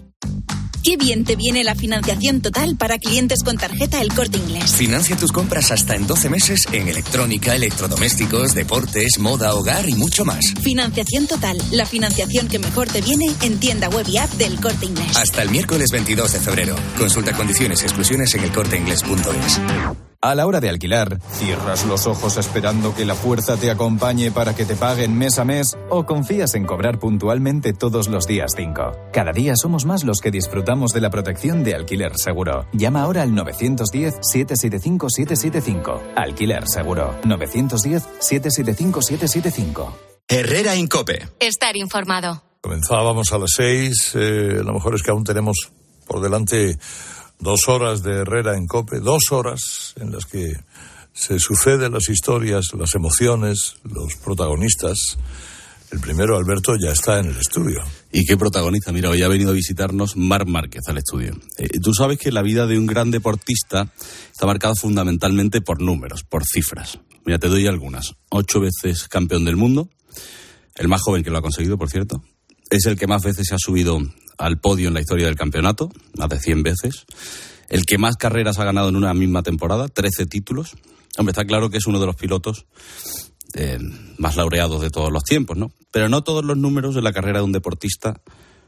Qué 0.83 0.95
bien 0.95 1.25
te 1.25 1.35
viene 1.35 1.63
la 1.63 1.75
financiación 1.75 2.41
total 2.41 2.77
para 2.77 2.97
clientes 2.97 3.43
con 3.43 3.57
tarjeta 3.57 4.01
El 4.01 4.13
Corte 4.13 4.37
Inglés. 4.37 4.71
Financia 4.71 5.17
tus 5.17 5.31
compras 5.31 5.71
hasta 5.71 5.95
en 5.95 6.07
12 6.07 6.29
meses 6.29 6.65
en 6.71 6.87
electrónica, 6.87 7.53
electrodomésticos, 7.53 8.55
deportes, 8.55 9.19
moda, 9.19 9.53
hogar 9.55 9.89
y 9.89 9.93
mucho 9.93 10.23
más. 10.23 10.53
Financiación 10.61 11.27
total, 11.27 11.57
la 11.71 11.85
financiación 11.85 12.47
que 12.47 12.59
mejor 12.59 12.87
te 12.87 13.01
viene 13.01 13.25
en 13.41 13.59
tienda 13.59 13.89
web 13.89 14.07
y 14.07 14.17
app 14.17 14.31
del 14.31 14.59
Corte 14.59 14.85
Inglés. 14.85 15.17
Hasta 15.17 15.41
el 15.41 15.49
miércoles 15.49 15.91
22 15.91 16.31
de 16.31 16.39
febrero. 16.39 16.75
Consulta 16.97 17.33
condiciones 17.33 17.81
y 17.81 17.85
exclusiones 17.85 18.33
en 18.35 18.45
elcorteinglés.es. 18.45 20.08
A 20.21 20.35
la 20.35 20.45
hora 20.45 20.59
de 20.59 20.67
alquilar, 20.67 21.21
cierras 21.31 21.85
los 21.85 22.05
ojos 22.05 22.35
esperando 22.35 22.93
que 22.93 23.05
la 23.05 23.15
fuerza 23.15 23.55
te 23.55 23.71
acompañe 23.71 24.31
para 24.31 24.53
que 24.53 24.65
te 24.65 24.75
paguen 24.75 25.17
mes 25.17 25.39
a 25.39 25.45
mes 25.45 25.77
o 25.89 26.05
confías 26.05 26.55
en 26.55 26.65
cobrar 26.65 26.99
puntualmente 26.99 27.71
todos 27.71 28.09
los 28.09 28.27
días 28.27 28.51
5. 28.53 29.11
Cada 29.13 29.31
día 29.31 29.53
somos 29.55 29.85
más 29.85 30.03
los 30.03 30.19
que 30.19 30.29
disfrutamos 30.29 30.91
de 30.91 30.99
la 30.99 31.09
protección 31.09 31.63
de 31.63 31.73
alquiler 31.73 32.17
seguro. 32.17 32.67
Llama 32.73 33.03
ahora 33.03 33.21
al 33.21 33.31
910-775-775. 33.31 36.01
Alquiler 36.17 36.67
seguro. 36.67 37.15
910-775-775. 37.23 39.87
Herrera 40.27 40.75
Incope. 40.75 41.29
Estar 41.39 41.77
informado. 41.77 42.43
Comenzábamos 42.59 43.31
a 43.31 43.37
las 43.37 43.51
seis. 43.55 44.11
Eh, 44.15 44.59
lo 44.65 44.73
mejor 44.73 44.95
es 44.95 45.01
que 45.01 45.11
aún 45.11 45.23
tenemos 45.23 45.71
por 46.05 46.19
delante 46.19 46.77
dos 47.39 47.67
horas 47.67 48.03
de 48.03 48.21
Herrera 48.21 48.57
en 48.57 48.67
Cope, 48.67 48.99
dos 48.99 49.31
horas 49.31 49.93
en 49.97 50.11
las 50.11 50.25
que 50.25 50.53
se 51.13 51.39
suceden 51.39 51.93
las 51.93 52.09
historias, 52.09 52.67
las 52.77 52.95
emociones, 52.95 53.75
los 53.83 54.15
protagonistas. 54.15 55.17
El 55.91 55.99
primero, 55.99 56.37
Alberto, 56.37 56.75
ya 56.79 56.91
está 56.91 57.19
en 57.19 57.27
el 57.27 57.37
estudio. 57.37 57.83
¿Y 58.11 58.23
qué 58.23 58.37
protagonista? 58.37 58.91
Mira, 58.91 59.09
hoy 59.09 59.23
ha 59.23 59.27
venido 59.27 59.49
a 59.49 59.53
visitarnos 59.53 60.15
Mar 60.15 60.45
Márquez 60.45 60.83
al 60.87 60.97
estudio. 60.97 61.35
Eh, 61.57 61.79
tú 61.81 61.93
sabes 61.93 62.19
que 62.19 62.31
la 62.31 62.43
vida 62.43 62.67
de 62.67 62.77
un 62.77 62.85
gran 62.85 63.09
deportista 63.09 63.91
está 64.31 64.45
marcada 64.45 64.75
fundamentalmente 64.75 65.61
por 65.61 65.81
números, 65.81 66.23
por 66.23 66.43
cifras. 66.45 66.99
Mira, 67.25 67.39
te 67.39 67.47
doy 67.47 67.65
algunas. 67.65 68.13
Ocho 68.29 68.59
veces 68.59 69.07
campeón 69.07 69.45
del 69.45 69.55
mundo, 69.55 69.89
el 70.75 70.87
más 70.87 71.01
joven 71.01 71.23
que 71.23 71.31
lo 71.31 71.39
ha 71.39 71.41
conseguido, 71.41 71.77
por 71.77 71.89
cierto. 71.89 72.23
Es 72.69 72.85
el 72.85 72.97
que 72.97 73.07
más 73.07 73.23
veces 73.23 73.47
se 73.47 73.55
ha 73.55 73.59
subido 73.59 73.99
al 74.39 74.59
podio 74.59 74.87
en 74.87 74.95
la 74.95 75.01
historia 75.01 75.27
del 75.27 75.35
campeonato, 75.35 75.91
más 76.17 76.29
de 76.29 76.39
100 76.39 76.63
veces. 76.63 77.05
El 77.67 77.85
que 77.85 77.99
más 77.99 78.15
carreras 78.15 78.57
ha 78.57 78.63
ganado 78.63 78.89
en 78.89 78.95
una 78.95 79.13
misma 79.13 79.43
temporada, 79.43 79.87
13 79.89 80.25
títulos. 80.25 80.75
Hombre, 81.17 81.31
está 81.31 81.45
claro 81.45 81.69
que 81.69 81.77
es 81.77 81.85
uno 81.85 81.99
de 81.99 82.05
los 82.07 82.15
pilotos 82.15 82.65
eh, 83.53 83.77
más 84.17 84.37
laureados 84.37 84.81
de 84.81 84.89
todos 84.89 85.11
los 85.11 85.23
tiempos, 85.23 85.57
¿no? 85.57 85.71
Pero 85.91 86.07
no 86.07 86.23
todos 86.23 86.43
los 86.43 86.57
números 86.57 86.95
de 86.95 87.01
la 87.01 87.11
carrera 87.11 87.39
de 87.39 87.45
un 87.45 87.51
deportista 87.51 88.21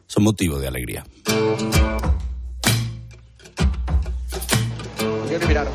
son 0.07 0.23
motivo 0.23 0.59
de 0.59 0.67
alegría. 0.67 1.05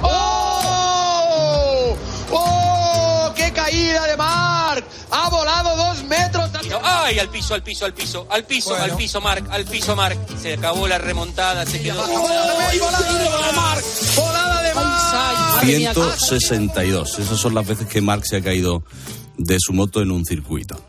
¡Oh! 0.03 1.97
¡Oh! 2.31 3.33
¡Qué 3.35 3.51
caída 3.53 4.07
de 4.07 4.17
Mark! 4.17 4.85
¡Ha 5.11 5.31
volado 5.31 5.77
dos 5.77 6.05
metros! 6.05 6.46
Ay, 6.83 7.19
al 7.19 7.29
piso, 7.29 7.55
al 7.55 7.63
piso, 7.63 7.85
al 7.85 7.95
piso, 7.95 8.27
al 8.31 8.45
piso, 8.45 8.75
al 8.75 8.97
piso, 8.97 9.21
Marc, 9.21 9.47
al 9.51 9.65
piso, 9.65 9.95
Marc. 9.97 10.19
Se 10.41 10.55
acabó 10.55 10.87
la 10.89 10.99
remontada, 10.99 11.67
se 11.67 11.81
quedó. 11.83 12.07
¡Volada 12.07 12.69
de 14.63 14.75
Marc! 14.75 15.61
162. 15.63 17.19
Esas 17.19 17.39
son 17.39 17.55
las 17.55 17.67
veces 17.67 17.87
que 17.87 18.01
Mark 18.01 18.25
se 18.27 18.37
ha 18.37 18.41
caído 18.43 18.85
de 19.39 19.57
su 19.61 19.73
moto 19.73 20.01
en 20.03 20.11
un 20.11 20.25
circuito. 20.25 20.81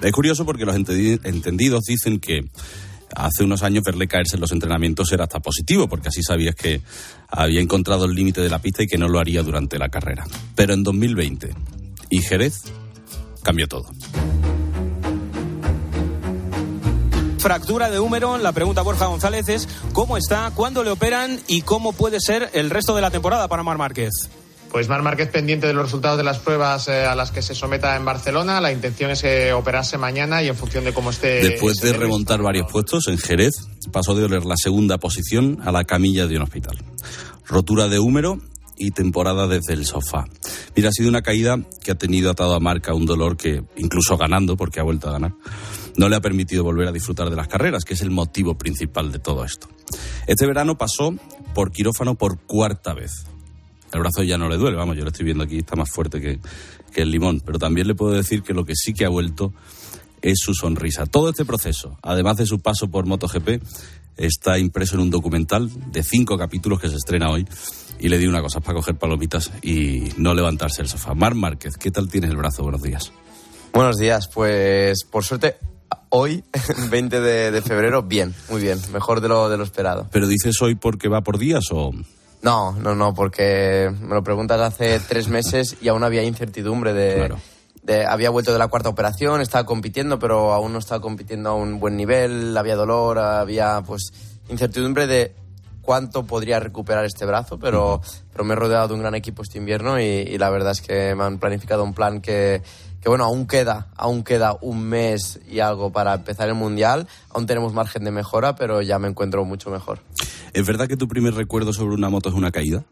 Es 0.00 0.12
curioso 0.12 0.44
porque 0.44 0.64
los 0.64 0.74
entendi- 0.76 1.20
entendidos 1.24 1.82
dicen 1.84 2.18
que 2.20 2.40
hace 3.14 3.44
unos 3.44 3.62
años 3.62 3.84
verle 3.84 4.08
caerse 4.08 4.36
en 4.36 4.40
los 4.40 4.52
entrenamientos 4.52 5.12
era 5.12 5.24
hasta 5.24 5.40
positivo, 5.40 5.88
porque 5.88 6.08
así 6.08 6.22
sabías 6.22 6.54
que 6.54 6.80
había 7.28 7.60
encontrado 7.60 8.04
el 8.06 8.14
límite 8.14 8.40
de 8.40 8.48
la 8.50 8.58
pista 8.60 8.82
y 8.82 8.86
que 8.86 8.98
no 8.98 9.08
lo 9.08 9.18
haría 9.20 9.42
durante 9.42 9.78
la 9.78 9.88
carrera. 9.88 10.26
Pero 10.54 10.74
en 10.74 10.82
2020 10.82 11.54
y 12.10 12.22
Jerez 12.22 12.62
cambió 13.42 13.68
todo. 13.68 13.86
Fractura 17.42 17.90
de 17.90 17.98
húmero. 17.98 18.38
La 18.38 18.52
pregunta 18.52 18.82
Borja 18.82 19.06
González 19.06 19.48
es 19.48 19.68
cómo 19.92 20.16
está, 20.16 20.52
cuándo 20.54 20.84
le 20.84 20.90
operan 20.90 21.40
y 21.48 21.62
cómo 21.62 21.92
puede 21.92 22.20
ser 22.20 22.48
el 22.52 22.70
resto 22.70 22.94
de 22.94 23.02
la 23.02 23.10
temporada 23.10 23.48
para 23.48 23.64
Mar 23.64 23.78
Márquez. 23.78 24.12
Pues 24.70 24.88
Mar 24.88 25.02
Márquez 25.02 25.28
pendiente 25.28 25.66
de 25.66 25.72
los 25.72 25.86
resultados 25.86 26.16
de 26.18 26.22
las 26.22 26.38
pruebas 26.38 26.86
eh, 26.86 27.04
a 27.04 27.16
las 27.16 27.32
que 27.32 27.42
se 27.42 27.56
someta 27.56 27.96
en 27.96 28.04
Barcelona. 28.04 28.60
La 28.60 28.70
intención 28.70 29.10
es 29.10 29.24
eh, 29.24 29.52
operarse 29.52 29.98
mañana 29.98 30.40
y 30.40 30.46
en 30.46 30.54
función 30.54 30.84
de 30.84 30.94
cómo 30.94 31.10
esté. 31.10 31.42
Después 31.42 31.78
de 31.78 31.92
remontar 31.92 32.40
varios 32.42 32.70
puestos 32.70 33.08
en 33.08 33.18
Jerez, 33.18 33.54
pasó 33.90 34.14
de 34.14 34.22
oler 34.22 34.44
la 34.44 34.56
segunda 34.56 34.98
posición 34.98 35.58
a 35.64 35.72
la 35.72 35.82
camilla 35.82 36.28
de 36.28 36.36
un 36.36 36.42
hospital. 36.42 36.78
Rotura 37.48 37.88
de 37.88 37.98
húmero 37.98 38.38
y 38.76 38.90
temporada 38.90 39.46
desde 39.46 39.74
el 39.74 39.86
sofá. 39.86 40.24
Mira, 40.76 40.88
ha 40.88 40.92
sido 40.92 41.08
una 41.08 41.22
caída 41.22 41.58
que 41.82 41.92
ha 41.92 41.94
tenido 41.94 42.30
atado 42.30 42.54
a 42.54 42.60
marca 42.60 42.94
un 42.94 43.06
dolor 43.06 43.36
que, 43.36 43.62
incluso 43.76 44.16
ganando, 44.16 44.56
porque 44.56 44.80
ha 44.80 44.84
vuelto 44.84 45.08
a 45.08 45.12
ganar, 45.12 45.34
no 45.96 46.08
le 46.08 46.16
ha 46.16 46.20
permitido 46.20 46.64
volver 46.64 46.88
a 46.88 46.92
disfrutar 46.92 47.30
de 47.30 47.36
las 47.36 47.48
carreras, 47.48 47.84
que 47.84 47.94
es 47.94 48.02
el 48.02 48.10
motivo 48.10 48.56
principal 48.56 49.12
de 49.12 49.18
todo 49.18 49.44
esto. 49.44 49.68
Este 50.26 50.46
verano 50.46 50.76
pasó 50.78 51.14
por 51.54 51.72
quirófano 51.72 52.14
por 52.14 52.40
cuarta 52.40 52.94
vez. 52.94 53.26
El 53.92 54.00
brazo 54.00 54.22
ya 54.22 54.38
no 54.38 54.48
le 54.48 54.56
duele, 54.56 54.76
vamos, 54.76 54.96
yo 54.96 55.02
lo 55.02 55.10
estoy 55.10 55.26
viendo 55.26 55.44
aquí, 55.44 55.58
está 55.58 55.76
más 55.76 55.90
fuerte 55.90 56.20
que, 56.20 56.40
que 56.92 57.02
el 57.02 57.10
limón, 57.10 57.42
pero 57.44 57.58
también 57.58 57.86
le 57.86 57.94
puedo 57.94 58.12
decir 58.12 58.42
que 58.42 58.54
lo 58.54 58.64
que 58.64 58.74
sí 58.74 58.94
que 58.94 59.04
ha 59.04 59.10
vuelto 59.10 59.52
es 60.22 60.38
su 60.38 60.54
sonrisa. 60.54 61.04
Todo 61.04 61.28
este 61.28 61.44
proceso, 61.44 61.98
además 62.02 62.38
de 62.38 62.46
su 62.46 62.60
paso 62.60 62.88
por 62.88 63.04
MotoGP, 63.04 63.62
está 64.16 64.58
impreso 64.58 64.94
en 64.94 65.02
un 65.02 65.10
documental 65.10 65.70
de 65.90 66.02
cinco 66.02 66.38
capítulos 66.38 66.80
que 66.80 66.88
se 66.88 66.96
estrena 66.96 67.30
hoy. 67.30 67.46
Y 68.02 68.08
le 68.08 68.18
di 68.18 68.26
una 68.26 68.42
cosa, 68.42 68.58
es 68.58 68.64
para 68.64 68.74
coger 68.76 68.96
palomitas 68.96 69.52
y 69.62 70.12
no 70.16 70.34
levantarse 70.34 70.78
del 70.82 70.88
sofá. 70.88 71.14
Mar 71.14 71.34
Márquez, 71.36 71.76
¿qué 71.76 71.90
tal 71.92 72.08
tienes 72.08 72.30
el 72.30 72.36
brazo? 72.36 72.64
Buenos 72.64 72.82
días. 72.82 73.12
Buenos 73.72 73.96
días, 73.96 74.28
pues 74.28 75.04
por 75.04 75.24
suerte 75.24 75.56
hoy, 76.08 76.42
20 76.90 77.20
de, 77.20 77.50
de 77.52 77.62
febrero, 77.62 78.02
bien, 78.02 78.34
muy 78.50 78.60
bien, 78.60 78.78
mejor 78.92 79.20
de 79.20 79.28
lo, 79.28 79.48
de 79.48 79.56
lo 79.56 79.62
esperado. 79.62 80.08
¿Pero 80.10 80.26
dices 80.26 80.60
hoy 80.60 80.74
porque 80.74 81.08
va 81.08 81.20
por 81.22 81.38
días 81.38 81.66
o...? 81.70 81.92
No, 82.42 82.72
no, 82.72 82.96
no, 82.96 83.14
porque 83.14 83.88
me 84.00 84.14
lo 84.16 84.24
preguntas 84.24 84.60
hace 84.60 84.98
tres 84.98 85.28
meses 85.28 85.76
y 85.80 85.86
aún 85.86 86.02
había 86.02 86.24
incertidumbre 86.24 86.92
de, 86.92 87.32
de- 87.84 88.04
había 88.04 88.30
vuelto 88.30 88.52
de 88.52 88.58
la 88.58 88.66
cuarta 88.66 88.88
operación, 88.88 89.40
estaba 89.40 89.64
compitiendo, 89.64 90.18
pero 90.18 90.52
aún 90.52 90.72
no 90.72 90.80
estaba 90.80 91.00
compitiendo 91.00 91.50
a 91.50 91.54
un 91.54 91.78
buen 91.78 91.96
nivel, 91.96 92.56
había 92.58 92.74
dolor, 92.74 93.20
había 93.20 93.80
pues 93.86 94.12
incertidumbre 94.48 95.06
de 95.06 95.36
cuánto 95.82 96.24
podría 96.24 96.58
recuperar 96.60 97.04
este 97.04 97.26
brazo, 97.26 97.58
pero, 97.58 98.00
pero 98.32 98.44
me 98.44 98.54
he 98.54 98.56
rodeado 98.56 98.88
de 98.88 98.94
un 98.94 99.00
gran 99.00 99.14
equipo 99.14 99.42
este 99.42 99.58
invierno 99.58 100.00
y, 100.00 100.04
y 100.04 100.38
la 100.38 100.48
verdad 100.50 100.72
es 100.72 100.80
que 100.80 101.14
me 101.14 101.24
han 101.24 101.38
planificado 101.38 101.84
un 101.84 101.92
plan 101.92 102.20
que, 102.20 102.62
que 103.00 103.08
bueno, 103.08 103.24
aún 103.24 103.46
queda, 103.46 103.88
aún 103.96 104.22
queda 104.24 104.56
un 104.60 104.82
mes 104.84 105.40
y 105.50 105.58
algo 105.60 105.90
para 105.92 106.14
empezar 106.14 106.48
el 106.48 106.54
mundial, 106.54 107.06
aún 107.30 107.46
tenemos 107.46 107.72
margen 107.74 108.04
de 108.04 108.12
mejora, 108.12 108.54
pero 108.54 108.80
ya 108.80 108.98
me 108.98 109.08
encuentro 109.08 109.44
mucho 109.44 109.70
mejor. 109.70 109.98
¿Es 110.52 110.66
verdad 110.66 110.86
que 110.88 110.96
tu 110.96 111.08
primer 111.08 111.34
recuerdo 111.34 111.72
sobre 111.72 111.94
una 111.94 112.08
moto 112.10 112.28
es 112.28 112.34
una 112.34 112.50
caída? 112.52 112.84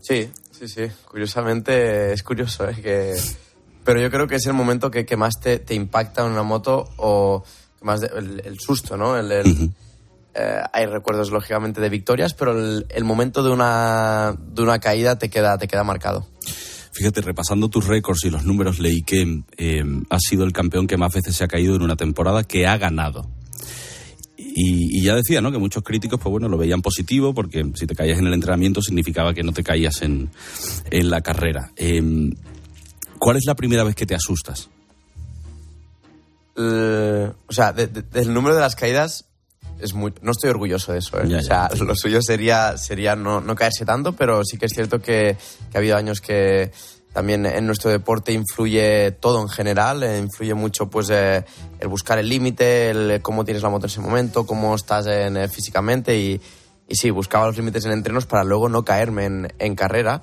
Sí, 0.00 0.30
sí, 0.50 0.68
sí. 0.68 0.82
Curiosamente, 1.08 2.12
es 2.12 2.22
curioso, 2.22 2.68
¿eh? 2.68 2.74
Que... 2.82 3.14
Pero 3.84 4.00
yo 4.00 4.10
creo 4.10 4.28
que 4.28 4.36
es 4.36 4.46
el 4.46 4.52
momento 4.52 4.90
que, 4.90 5.04
que 5.06 5.16
más 5.16 5.34
te, 5.40 5.58
te 5.58 5.74
impacta 5.74 6.24
en 6.24 6.32
una 6.32 6.42
moto 6.42 6.88
o 6.98 7.42
más 7.80 8.00
de- 8.00 8.10
el, 8.16 8.42
el 8.44 8.60
susto, 8.60 8.96
¿no? 8.96 9.16
El, 9.16 9.32
el- 9.32 9.70
eh, 10.34 10.60
hay 10.72 10.86
recuerdos, 10.86 11.30
lógicamente, 11.30 11.80
de 11.80 11.88
victorias, 11.88 12.34
pero 12.34 12.52
el, 12.52 12.86
el 12.90 13.04
momento 13.04 13.42
de 13.42 13.50
una, 13.50 14.34
de 14.38 14.62
una 14.62 14.78
caída 14.78 15.16
te 15.18 15.28
queda, 15.30 15.58
te 15.58 15.68
queda 15.68 15.84
marcado. 15.84 16.26
Fíjate, 16.92 17.22
repasando 17.22 17.68
tus 17.68 17.86
récords 17.86 18.24
y 18.24 18.30
los 18.30 18.44
números, 18.44 18.78
leí 18.78 19.02
que 19.02 19.42
eh, 19.56 19.82
has 20.10 20.20
sido 20.28 20.44
el 20.44 20.52
campeón 20.52 20.86
que 20.86 20.96
más 20.98 21.12
veces 21.14 21.34
se 21.36 21.44
ha 21.44 21.48
caído 21.48 21.74
en 21.76 21.82
una 21.82 21.96
temporada 21.96 22.44
que 22.44 22.66
ha 22.66 22.76
ganado. 22.76 23.30
Y, 24.36 24.98
y 24.98 25.02
ya 25.02 25.14
decía, 25.14 25.40
¿no? 25.40 25.50
Que 25.50 25.56
muchos 25.56 25.82
críticos, 25.82 26.20
pues 26.20 26.30
bueno, 26.30 26.48
lo 26.48 26.58
veían 26.58 26.82
positivo 26.82 27.32
porque 27.32 27.64
si 27.74 27.86
te 27.86 27.94
caías 27.94 28.18
en 28.18 28.26
el 28.26 28.34
entrenamiento 28.34 28.82
significaba 28.82 29.32
que 29.32 29.42
no 29.42 29.52
te 29.52 29.62
caías 29.64 30.02
en, 30.02 30.28
en 30.90 31.08
la 31.08 31.22
carrera. 31.22 31.70
Eh, 31.76 32.02
¿Cuál 33.18 33.36
es 33.38 33.44
la 33.46 33.54
primera 33.54 33.84
vez 33.84 33.94
que 33.94 34.04
te 34.04 34.14
asustas? 34.14 34.68
El- 36.56 37.32
o 37.46 37.52
sea, 37.52 37.72
de- 37.72 37.86
de- 37.86 38.02
del 38.02 38.34
número 38.34 38.54
de 38.54 38.60
las 38.60 38.76
caídas 38.76 39.24
es 39.82 39.94
muy, 39.94 40.12
no 40.22 40.32
estoy 40.32 40.50
orgulloso 40.50 40.92
de 40.92 40.98
eso. 40.98 41.20
¿eh? 41.20 41.28
Ya, 41.28 41.38
o 41.38 41.42
sea, 41.42 41.68
ya. 41.72 41.84
lo 41.84 41.94
suyo 41.94 42.20
sería, 42.22 42.76
sería 42.76 43.16
no, 43.16 43.40
no 43.40 43.54
caerse 43.54 43.84
tanto, 43.84 44.12
pero 44.12 44.44
sí 44.44 44.56
que 44.56 44.66
es 44.66 44.72
cierto 44.72 45.00
que, 45.00 45.36
que 45.70 45.76
ha 45.76 45.78
habido 45.78 45.96
años 45.96 46.20
que 46.20 46.70
también 47.12 47.44
en 47.44 47.66
nuestro 47.66 47.90
deporte 47.90 48.32
influye 48.32 49.12
todo 49.12 49.42
en 49.42 49.48
general, 49.48 50.02
eh, 50.02 50.18
influye 50.18 50.54
mucho 50.54 50.88
pues 50.88 51.10
eh, 51.10 51.44
el 51.78 51.88
buscar 51.88 52.18
el 52.18 52.28
límite, 52.28 52.90
el 52.90 53.20
cómo 53.20 53.44
tienes 53.44 53.62
la 53.62 53.68
moto 53.68 53.86
en 53.86 53.90
ese 53.90 54.00
momento, 54.00 54.46
cómo 54.46 54.74
estás 54.74 55.06
en, 55.06 55.36
eh, 55.36 55.48
físicamente 55.48 56.16
y, 56.16 56.40
y 56.88 56.94
sí, 56.94 57.10
buscaba 57.10 57.46
los 57.46 57.56
límites 57.56 57.84
en 57.84 57.92
entrenos 57.92 58.24
para 58.24 58.44
luego 58.44 58.68
no 58.68 58.84
caerme 58.84 59.26
en, 59.26 59.52
en 59.58 59.74
carrera. 59.74 60.22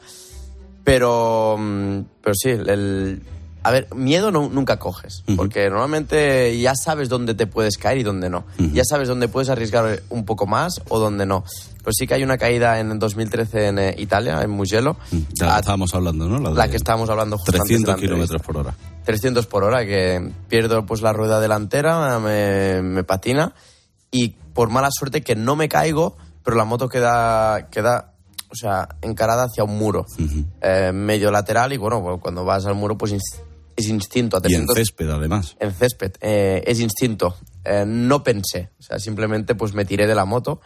Pero, 0.83 1.57
mm, 1.59 1.99
pero 2.23 2.33
sí, 2.33 2.49
el, 2.49 3.21
a 3.63 3.71
ver, 3.71 3.87
miedo 3.93 4.31
no- 4.31 4.49
nunca 4.49 4.77
coges, 4.79 5.23
porque 5.35 5.69
normalmente 5.69 6.59
ya 6.59 6.73
sabes 6.75 7.09
dónde 7.09 7.33
te 7.33 7.45
puedes 7.47 7.77
caer 7.77 7.97
y 7.99 8.03
dónde 8.03 8.29
no. 8.29 8.45
Ya 8.73 8.83
sabes 8.85 9.07
dónde 9.07 9.27
puedes 9.27 9.49
arriesgar 9.49 10.01
un 10.09 10.25
poco 10.25 10.47
más 10.47 10.81
o 10.89 10.99
dónde 10.99 11.25
no. 11.25 11.43
Pero 11.79 11.91
sí 11.93 12.07
que 12.07 12.13
hay 12.13 12.23
una 12.23 12.37
caída 12.37 12.79
en 12.79 12.91
el 12.91 12.99
2013 12.99 13.67
en 13.67 13.79
eh, 13.79 13.95
Italia, 13.97 14.41
en 14.41 14.49
Mugello, 14.51 14.97
Ya 15.33 15.45
la 15.47 15.59
estábamos 15.59 15.93
hablando, 15.95 16.27
¿no? 16.27 16.39
la 16.53 16.63
de 16.65 16.69
que 16.71 16.77
estábamos 16.77 17.09
hablando 17.09 17.37
justo 17.37 17.51
antes 17.53 17.67
de 17.79 17.83
300 17.85 17.87
la 17.87 17.93
entrevista. 17.93 18.35
kilómetros 18.37 18.41
por 18.41 18.57
hora. 18.57 18.75
300 19.05 19.45
por 19.47 19.63
hora, 19.63 19.85
que 19.85 20.31
pierdo 20.49 20.85
pues 20.85 21.01
la 21.01 21.13
rueda 21.13 21.39
delantera, 21.39 22.19
me, 22.19 22.81
me 22.81 23.03
patina 23.03 23.53
y 24.11 24.29
por 24.53 24.69
mala 24.69 24.89
suerte 24.91 25.21
que 25.21 25.35
no 25.35 25.55
me 25.55 25.69
caigo, 25.69 26.17
pero 26.43 26.57
la 26.57 26.65
moto 26.65 26.89
queda, 26.89 27.69
queda 27.69 28.13
o 28.51 28.55
sea, 28.55 28.89
encarada 29.01 29.43
hacia 29.43 29.63
un 29.63 29.77
muro, 29.77 30.05
eh, 30.61 30.91
medio 30.93 31.31
lateral 31.31 31.71
y 31.71 31.77
bueno, 31.77 32.01
pues, 32.01 32.19
cuando 32.21 32.43
vas 32.43 32.65
al 32.65 32.73
muro 32.75 32.97
pues 32.97 33.13
es 33.79 33.87
instinto. 33.89 34.37
a 34.37 34.39
Y 34.43 34.53
en 34.55 34.65
300 34.65 34.75
césped, 34.75 35.09
además. 35.09 35.55
en 35.59 35.73
césped. 35.73 36.11
eh, 36.21 36.63
es 36.65 36.79
instinto. 36.79 37.35
Eh, 37.65 37.83
no 37.87 38.23
pensé. 38.23 38.69
O 38.79 38.83
sea, 38.83 38.99
simplemente 38.99 39.55
pues 39.55 39.73
me 39.73 39.85
tiré 39.85 40.07
de 40.07 40.15
la 40.15 40.25
moto 40.25 40.61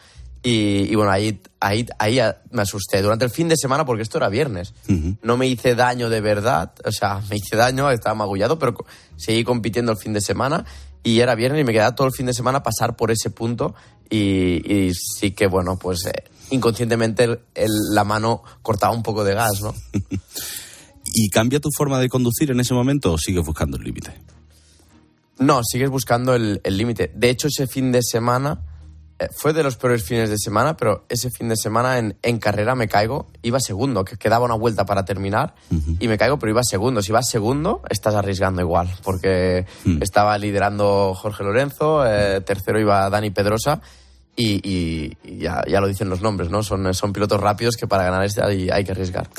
y, 0.46 0.92
y 0.92 0.96
bueno, 0.96 1.12
ahí, 1.12 1.42
ahí, 1.62 1.86
ahí 2.00 2.20
ah, 2.20 2.42
me 2.52 2.62
asusté. 2.64 3.02
Durante 3.02 3.26
el 3.26 3.32
fin 3.32 3.48
de 3.48 3.56
semana, 3.58 3.86
porque 3.86 4.04
esto 4.04 4.18
era 4.18 4.30
viernes. 4.30 4.74
No 5.22 5.38
me 5.38 5.48
hice 5.48 5.74
daño 5.76 6.10
de 6.10 6.20
verdad. 6.22 6.74
O 6.86 6.92
sea, 6.92 7.22
me 7.30 7.38
hice 7.38 7.56
daño, 7.56 7.90
estaba 7.92 8.16
magullado, 8.16 8.60
pero 8.60 8.76
seguí 9.16 9.44
compitiendo 9.44 9.92
el 9.94 9.98
fin 9.98 10.14
de 10.14 10.22
semana 10.22 10.66
y 11.04 11.20
era 11.20 11.36
viernes 11.36 11.62
y 11.62 11.64
me 11.66 11.74
quedaba 11.74 11.96
todo 11.96 12.08
el 12.08 12.14
fin 12.14 12.26
de 12.28 12.34
semana 12.34 12.64
pasar 12.64 12.96
por 12.96 13.12
ese 13.12 13.30
punto 13.30 13.74
y, 14.10 14.18
y 14.74 14.92
sí 14.94 15.32
que, 15.32 15.48
bueno, 15.48 15.78
pues 15.78 16.06
eh, 16.06 16.24
inconscientemente 16.52 17.24
el- 17.26 17.40
el- 17.56 17.72
la 17.94 18.04
mano 18.04 18.44
cortaba 18.62 18.94
un 18.94 19.04
poco 19.04 19.24
de 19.24 19.34
gas, 19.34 19.62
¿no? 19.62 19.74
¿Y 21.14 21.30
cambia 21.30 21.60
tu 21.60 21.70
forma 21.78 22.00
de 22.00 22.10
conducir 22.10 22.50
en 22.52 22.60
ese 22.60 22.74
momento 22.74 23.14
o 23.14 23.18
sigues 23.18 23.46
buscando 23.46 23.78
el 23.78 23.84
límite? 23.84 24.12
No, 25.40 25.62
sigues 25.64 25.90
buscando 25.90 26.36
el 26.36 26.62
límite. 26.66 27.12
De 27.16 27.30
hecho, 27.30 27.48
ese 27.48 27.68
fin 27.68 27.92
de 27.92 28.02
semana 28.02 28.62
eh, 29.20 29.28
fue 29.36 29.54
de 29.54 29.62
los 29.64 29.76
peores 29.78 30.04
fines 30.04 30.30
de 30.30 30.38
semana, 30.40 30.76
pero 30.76 31.06
ese 31.10 31.30
fin 31.30 31.50
de 31.50 31.56
semana 31.56 32.00
en, 32.00 32.16
en 32.24 32.40
carrera 32.40 32.74
me 32.76 32.88
caigo. 32.88 33.28
Iba 33.44 33.60
segundo, 33.60 34.04
que 34.06 34.18
quedaba 34.18 34.46
una 34.46 34.56
vuelta 34.56 34.86
para 34.86 35.06
terminar 35.06 35.54
y 36.00 36.08
me 36.08 36.18
caigo, 36.18 36.40
pero 36.40 36.52
iba 36.52 36.62
segundo. 36.64 37.02
Si 37.04 37.12
vas 37.12 37.30
segundo, 37.30 37.82
estás 37.90 38.16
arriesgando 38.16 38.62
igual, 38.62 38.90
porque 39.04 39.66
estaba 40.02 40.38
liderando 40.40 41.14
Jorge 41.16 41.44
Lorenzo, 41.44 42.04
eh, 42.08 42.42
tercero 42.42 42.80
iba 42.80 43.08
Dani 43.10 43.30
Pedrosa. 43.30 43.82
Y, 44.36 44.68
y- 44.68 45.16
y 45.24 45.38
ya, 45.38 45.62
ya 45.68 45.80
lo 45.80 45.88
dicen 45.88 46.10
los 46.10 46.22
nombres, 46.24 46.50
¿no? 46.50 46.64
Son, 46.64 46.92
son 46.96 47.14
pilotos 47.14 47.40
rápidos 47.40 47.76
que 47.76 47.86
para 47.86 48.04
ganar 48.04 48.24
este 48.26 48.42
hay, 48.44 48.68
hay 48.72 48.84
que 48.84 48.92
arriesgar. 48.94 49.30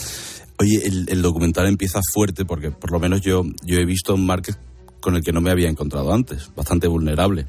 Oye, 0.58 0.87
el, 0.87 1.08
el 1.08 1.23
documental 1.23 1.66
empieza 1.66 2.00
fuerte 2.12 2.44
porque 2.44 2.70
por 2.70 2.92
lo 2.92 3.00
menos 3.00 3.20
yo, 3.20 3.42
yo 3.64 3.78
he 3.78 3.84
visto 3.84 4.14
un 4.14 4.26
Márquez 4.26 4.56
con 5.00 5.16
el 5.16 5.23
que 5.23 5.32
no 5.32 5.42
me 5.42 5.50
había 5.50 5.68
encontrado 5.68 6.14
antes, 6.14 6.50
bastante 6.56 6.88
vulnerable 6.88 7.42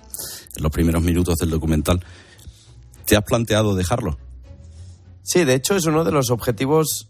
en 0.58 0.64
los 0.64 0.72
primeros 0.72 1.02
minutos 1.02 1.36
del 1.38 1.50
documental. 1.50 2.04
¿Te 3.06 3.16
has 3.16 3.24
planteado 3.24 3.76
dejarlo? 3.76 4.18
Sí, 5.24 5.46
de 5.46 5.54
hecho 5.54 5.76
es 5.76 5.86
uno 5.86 6.04
de 6.04 6.12
los 6.12 6.32
objetivos, 6.32 7.08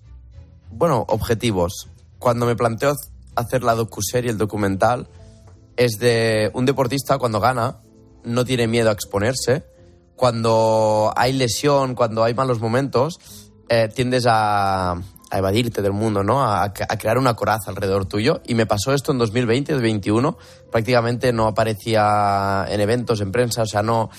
bueno, 0.69 1.03
objetivos. 1.07 1.89
Cuando 2.19 2.45
me 2.45 2.55
planteo 2.55 2.93
hacer 3.35 3.63
la 3.63 3.73
docuserie, 3.73 4.29
el 4.29 4.37
documental, 4.37 5.07
es 5.77 5.97
de 5.99 6.51
un 6.53 6.65
deportista 6.65 7.17
cuando 7.17 7.39
gana, 7.39 7.79
no 8.23 8.45
tiene 8.45 8.67
miedo 8.67 8.89
a 8.89 8.93
exponerse. 8.93 9.65
Cuando 10.15 11.11
hay 11.15 11.33
lesión, 11.33 11.95
cuando 11.95 12.23
hay 12.23 12.33
malos 12.33 12.59
momentos, 12.59 13.19
eh, 13.67 13.89
tiendes 13.93 14.25
a, 14.29 15.01
a 15.32 15.38
evadirte 15.38 15.82
del 15.82 15.94
mundo, 15.94 16.24
¿no? 16.24 16.44
A, 16.44 16.63
a 16.63 16.70
crear 16.70 17.17
una 17.17 17.36
coraza 17.36 17.72
alrededor 17.72 18.05
tuyo. 18.05 18.41
Y 18.46 18.55
me 18.55 18.65
pasó 18.65 18.94
esto 18.94 19.12
en 19.12 19.17
2020, 19.17 19.74
2021. 19.74 20.38
Prácticamente 20.72 21.34
no 21.34 21.48
aparecía 21.48 22.65
en 22.67 22.79
eventos, 22.82 23.22
en 23.22 23.32
prensa, 23.32 23.63
o 23.63 23.65
sea, 23.65 23.82
no, 23.82 24.10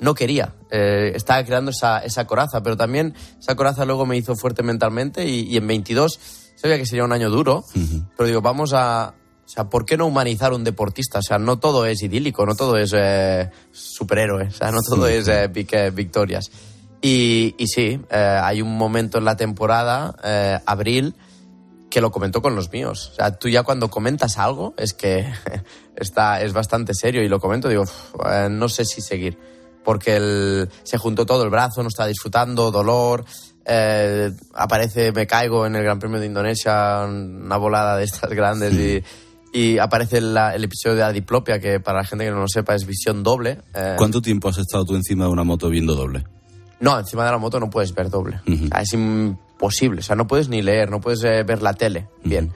no 0.00 0.14
quería. 0.14 0.54
Eh, 0.70 1.12
estaba 1.14 1.44
creando 1.44 1.70
esa, 1.70 1.98
esa 2.00 2.26
coraza, 2.26 2.62
pero 2.62 2.76
también 2.76 3.14
esa 3.38 3.54
coraza 3.54 3.84
luego 3.84 4.06
me 4.06 4.16
hizo 4.16 4.36
fuerte 4.36 4.62
mentalmente 4.62 5.26
y, 5.26 5.42
y 5.42 5.56
en 5.56 5.66
22 5.66 6.18
sabía 6.56 6.78
que 6.78 6.86
sería 6.86 7.04
un 7.04 7.12
año 7.12 7.30
duro, 7.30 7.64
pero 8.16 8.26
digo, 8.26 8.40
vamos 8.40 8.72
a... 8.74 9.14
O 9.44 9.48
sea, 9.48 9.70
¿por 9.70 9.86
qué 9.86 9.96
no 9.96 10.06
humanizar 10.06 10.52
un 10.52 10.64
deportista? 10.64 11.20
O 11.20 11.22
sea, 11.22 11.38
no 11.38 11.60
todo 11.60 11.86
es 11.86 12.02
idílico, 12.02 12.44
no 12.44 12.56
todo 12.56 12.76
es 12.78 12.92
eh, 12.96 13.48
superhéroe, 13.70 14.48
o 14.48 14.50
sea, 14.50 14.72
no 14.72 14.80
todo 14.82 15.06
es 15.06 15.28
eh, 15.28 15.46
victorias. 15.94 16.50
Y, 17.02 17.54
y 17.58 17.66
sí, 17.68 18.00
eh, 18.10 18.40
hay 18.42 18.62
un 18.62 18.76
momento 18.76 19.18
en 19.18 19.24
la 19.24 19.36
temporada, 19.36 20.14
eh, 20.24 20.58
abril, 20.66 21.14
que 21.90 22.00
lo 22.00 22.10
comentó 22.10 22.42
con 22.42 22.54
los 22.56 22.72
míos. 22.72 23.10
O 23.12 23.14
sea, 23.16 23.38
tú 23.38 23.48
ya 23.48 23.62
cuando 23.62 23.88
comentas 23.90 24.38
algo 24.38 24.74
es 24.76 24.92
que 24.92 25.26
está, 25.96 26.40
es 26.42 26.52
bastante 26.52 26.94
serio 26.94 27.22
y 27.22 27.28
lo 27.28 27.38
comento, 27.40 27.68
digo, 27.68 27.82
"Uf, 27.82 28.14
eh, 28.30 28.48
no 28.50 28.68
sé 28.68 28.84
si 28.84 29.00
seguir. 29.00 29.38
Porque 29.84 30.16
el- 30.16 30.68
se 30.82 30.98
juntó 30.98 31.24
todo 31.26 31.44
el 31.44 31.50
brazo, 31.50 31.82
no 31.82 31.88
estaba 31.88 32.08
disfrutando, 32.08 32.70
dolor. 32.70 33.24
eh, 33.68 34.30
aparece, 34.54 35.10
me 35.10 35.26
caigo 35.26 35.66
en 35.66 35.74
el 35.74 35.82
Gran 35.82 35.98
Premio 35.98 36.20
de 36.20 36.26
Indonesia, 36.26 37.04
una 37.04 37.56
volada 37.56 37.96
de 37.96 38.04
estas 38.04 38.30
grandes 38.30 38.72
y, 38.74 39.02
y 39.52 39.78
aparece 39.78 40.20
la- 40.20 40.54
el 40.54 40.62
episodio 40.62 40.94
de 40.94 41.02
la 41.02 41.12
diplopia, 41.12 41.58
que 41.58 41.80
para 41.80 41.98
la 41.98 42.04
gente 42.04 42.24
que 42.26 42.30
no 42.30 42.38
lo 42.38 42.46
sepa 42.48 42.74
es 42.76 42.86
visión 42.86 43.22
doble. 43.24 43.58
eh, 43.74 43.94
¿Cuánto 43.98 44.20
tiempo 44.22 44.48
has 44.48 44.58
estado 44.58 44.84
tú 44.84 44.94
encima 44.94 45.24
de 45.24 45.30
una 45.32 45.42
moto 45.44 45.68
viendo 45.68 45.94
doble? 45.96 46.24
No, 46.80 46.98
encima 46.98 47.24
de 47.24 47.30
la 47.32 47.38
moto 47.38 47.58
no 47.60 47.70
puedes 47.70 47.94
ver 47.94 48.10
doble. 48.10 48.40
O 48.46 48.68
sea, 48.68 48.80
es 48.82 48.92
imposible. 48.92 50.00
O 50.00 50.02
sea, 50.02 50.16
no 50.16 50.26
puedes 50.26 50.48
ni 50.48 50.62
leer, 50.62 50.90
no 50.90 51.00
puedes 51.00 51.22
eh, 51.24 51.42
ver 51.42 51.62
la 51.62 51.72
tele 51.74 52.08
bien. 52.24 52.52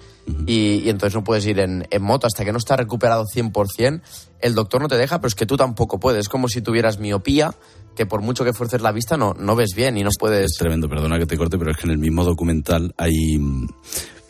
y, 0.47 0.83
y 0.85 0.89
entonces 0.91 1.15
no 1.15 1.25
puedes 1.25 1.47
ir 1.47 1.59
en, 1.61 1.87
en 1.91 2.03
moto 2.03 2.27
hasta 2.27 2.45
que 2.45 2.53
no 2.53 2.59
está 2.59 2.77
recuperado 2.77 3.25
100%. 3.25 4.01
El 4.41 4.55
doctor 4.55 4.81
no 4.83 4.89
te 4.89 4.97
deja, 4.97 5.19
pero 5.21 5.29
es 5.29 5.35
que 5.35 5.47
tú 5.47 5.57
tampoco 5.57 5.99
puedes. 5.99 6.21
Es 6.21 6.29
como 6.29 6.49
si 6.49 6.61
tuvieras 6.63 6.99
miopía, 6.99 7.55
que 7.97 8.07
por 8.07 8.21
mucho 8.23 8.45
que 8.45 8.53
fuerces 8.53 8.81
la 8.83 8.93
vista 8.93 9.17
no, 9.17 9.35
no 9.35 9.57
ves 9.57 9.71
bien 9.75 9.97
y 9.97 10.03
no 10.05 10.11
puedes... 10.19 10.53
Es 10.53 10.57
tremendo, 10.59 10.89
perdona 10.89 11.19
que 11.19 11.27
te 11.27 11.37
corte, 11.37 11.59
pero 11.59 11.71
es 11.71 11.77
que 11.77 11.85
en 11.87 11.91
el 11.93 11.99
mismo 11.99 12.25
documental 12.25 12.95
hay. 12.97 13.39
mm, 13.39 13.67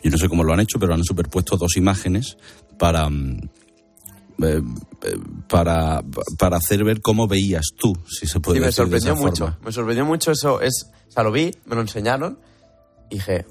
Yo 0.03 0.11
no 0.11 0.17
sé 0.17 0.27
cómo 0.29 0.43
lo 0.43 0.53
han 0.53 0.59
hecho, 0.61 0.79
pero 0.79 0.93
han 0.93 1.03
superpuesto 1.03 1.57
dos 1.57 1.75
imágenes 1.77 2.37
para. 2.79 3.07
Mm, 4.41 4.45
eh, 4.45 4.61
eh, 5.03 5.17
para, 5.47 6.03
para 6.37 6.57
hacer 6.57 6.83
ver 6.83 7.01
cómo 7.01 7.27
veías 7.27 7.67
tú, 7.77 7.93
si 8.07 8.27
se 8.27 8.39
puede 8.39 8.57
Sí, 8.57 8.61
me 8.61 8.65
decir 8.67 8.85
de 8.85 8.99
sorprendió 8.99 9.13
esa 9.13 9.21
mucho. 9.21 9.45
forma. 9.45 9.59
Me 9.65 9.71
sorprendió 9.71 10.05
mucho 10.05 10.31
eso. 10.31 10.61
Es, 10.61 10.87
o 11.07 11.11
sea, 11.11 11.23
lo 11.23 11.31
vi, 11.31 11.51
me 11.65 11.75
lo 11.75 11.81
enseñaron 11.81 12.39
y 13.09 13.15
dije, 13.15 13.45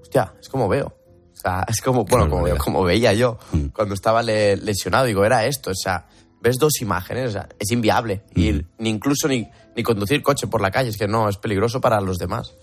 hostia, 0.00 0.34
es 0.40 0.48
como 0.48 0.68
veo. 0.68 0.86
O 1.32 1.36
sea, 1.40 1.64
es 1.68 1.80
como, 1.80 2.04
bueno, 2.04 2.28
como, 2.28 2.42
veo, 2.42 2.56
como 2.58 2.82
veía 2.82 3.12
yo 3.14 3.38
Mm. 3.52 3.66
cuando 3.68 3.94
estaba 3.94 4.22
le- 4.22 4.56
lesionado. 4.56 5.06
Digo, 5.06 5.24
era 5.24 5.46
esto. 5.46 5.70
O 5.70 5.74
sea, 5.74 6.06
ves 6.40 6.56
dos 6.58 6.80
imágenes, 6.80 7.30
o 7.30 7.32
sea, 7.32 7.48
es 7.58 7.70
inviable. 7.70 8.22
Ir, 8.34 8.66
ni 8.78 8.90
incluso 8.90 9.28
ni, 9.28 9.48
ni 9.76 9.82
conducir 9.82 10.22
coche 10.22 10.46
por 10.46 10.60
la 10.60 10.70
calle, 10.70 10.90
es 10.90 10.96
que 10.96 11.06
no, 11.08 11.28
es 11.28 11.36
peligroso 11.36 11.80
para 11.80 12.00
los 12.00 12.18
demás. 12.18 12.54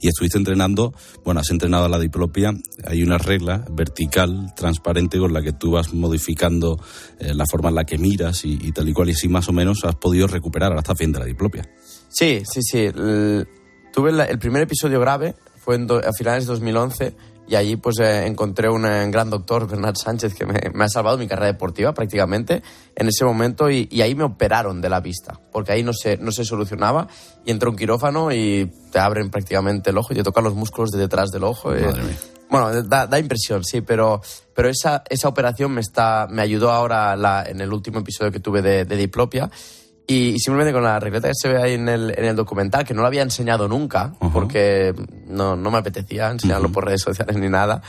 Y 0.00 0.08
estuviste 0.08 0.38
entrenando, 0.38 0.92
bueno, 1.24 1.40
has 1.40 1.50
entrenado 1.50 1.86
a 1.86 1.88
la 1.88 1.98
diplopia, 1.98 2.52
hay 2.86 3.02
una 3.02 3.18
regla 3.18 3.64
vertical, 3.70 4.52
transparente, 4.54 5.18
con 5.18 5.32
la 5.32 5.42
que 5.42 5.52
tú 5.52 5.72
vas 5.72 5.92
modificando 5.94 6.78
eh, 7.18 7.34
la 7.34 7.46
forma 7.46 7.70
en 7.70 7.74
la 7.76 7.84
que 7.84 7.98
miras 7.98 8.44
y, 8.44 8.58
y 8.60 8.72
tal 8.72 8.88
y 8.88 8.92
cual, 8.92 9.08
y 9.08 9.12
así 9.12 9.28
más 9.28 9.48
o 9.48 9.52
menos 9.52 9.84
has 9.84 9.94
podido 9.96 10.26
recuperar, 10.26 10.68
ahora 10.70 10.80
estás 10.80 10.98
bien 10.98 11.12
de 11.12 11.18
la 11.20 11.24
diplopia. 11.24 11.68
Sí, 12.08 12.42
sí, 12.44 12.60
sí. 12.62 12.78
El- 12.78 13.48
tuve 13.92 14.10
el 14.10 14.38
primer 14.38 14.62
episodio 14.62 15.00
grave, 15.00 15.34
fue 15.58 15.76
en 15.76 15.86
do- 15.86 15.98
a 15.98 16.12
finales 16.12 16.44
de 16.46 16.52
2011, 16.52 17.14
y 17.48 17.54
allí 17.56 17.76
pues 17.76 17.98
eh, 18.00 18.26
encontré 18.26 18.68
un 18.68 18.84
eh, 18.86 19.10
gran 19.10 19.28
doctor, 19.30 19.66
Bernat 19.68 19.96
Sánchez, 19.96 20.34
que 20.34 20.46
me, 20.46 20.54
me 20.74 20.84
ha 20.84 20.88
salvado 20.88 21.18
mi 21.18 21.26
carrera 21.26 21.46
deportiva 21.48 21.92
prácticamente 21.92 22.62
en 22.94 23.08
ese 23.08 23.24
momento, 23.24 23.70
y, 23.70 23.88
y 23.90 24.00
ahí 24.02 24.14
me 24.14 24.24
operaron 24.24 24.80
de 24.80 24.88
la 24.88 25.00
vista, 25.00 25.38
porque 25.52 25.72
ahí 25.72 25.82
no 25.82 25.92
se, 25.92 26.16
no 26.18 26.32
se 26.32 26.44
solucionaba, 26.44 27.08
y 27.44 27.50
entró 27.50 27.70
un 27.70 27.76
quirófano 27.76 28.32
y 28.32 28.70
te 28.90 28.98
abren 28.98 29.30
prácticamente 29.30 29.90
el 29.90 29.98
ojo 29.98 30.12
y 30.12 30.16
te 30.16 30.22
tocan 30.22 30.44
los 30.44 30.54
músculos 30.54 30.90
de 30.90 30.98
detrás 30.98 31.30
del 31.30 31.44
ojo. 31.44 31.74
eh. 31.74 31.82
Madre 31.82 32.02
mía. 32.04 32.16
Bueno, 32.50 32.82
da, 32.82 33.06
da 33.06 33.18
impresión, 33.18 33.64
sí, 33.64 33.80
pero, 33.80 34.20
pero 34.54 34.68
esa, 34.68 35.02
esa 35.08 35.26
operación 35.28 35.72
me, 35.72 35.80
está, 35.80 36.26
me 36.30 36.42
ayudó 36.42 36.70
ahora 36.70 37.16
la- 37.16 37.44
en 37.44 37.62
el 37.62 37.72
último 37.72 38.00
episodio 38.00 38.30
que 38.30 38.40
tuve 38.40 38.60
de, 38.60 38.84
de 38.84 38.96
diplopia. 38.96 39.50
Y, 40.06 40.30
y 40.30 40.38
simplemente 40.40 40.72
con 40.72 40.82
la 40.82 40.98
regleta 40.98 41.28
que 41.28 41.34
se 41.34 41.48
ve 41.48 41.62
ahí 41.62 41.74
en 41.74 41.88
el, 41.88 42.10
en 42.18 42.24
el 42.24 42.36
documental, 42.36 42.84
que 42.84 42.92
no 42.94 43.02
lo 43.02 43.06
había 43.06 43.22
enseñado 43.22 43.68
nunca, 43.68 44.12
porque 44.32 44.92
no, 45.26 45.54
no 45.56 45.70
me 45.70 45.78
apetecía 45.78 46.30
enseñarlo 46.30 46.70
por 46.72 46.84
redes 46.84 47.02
sociales 47.02 47.36
ni 47.36 47.48
nada, 47.48 47.82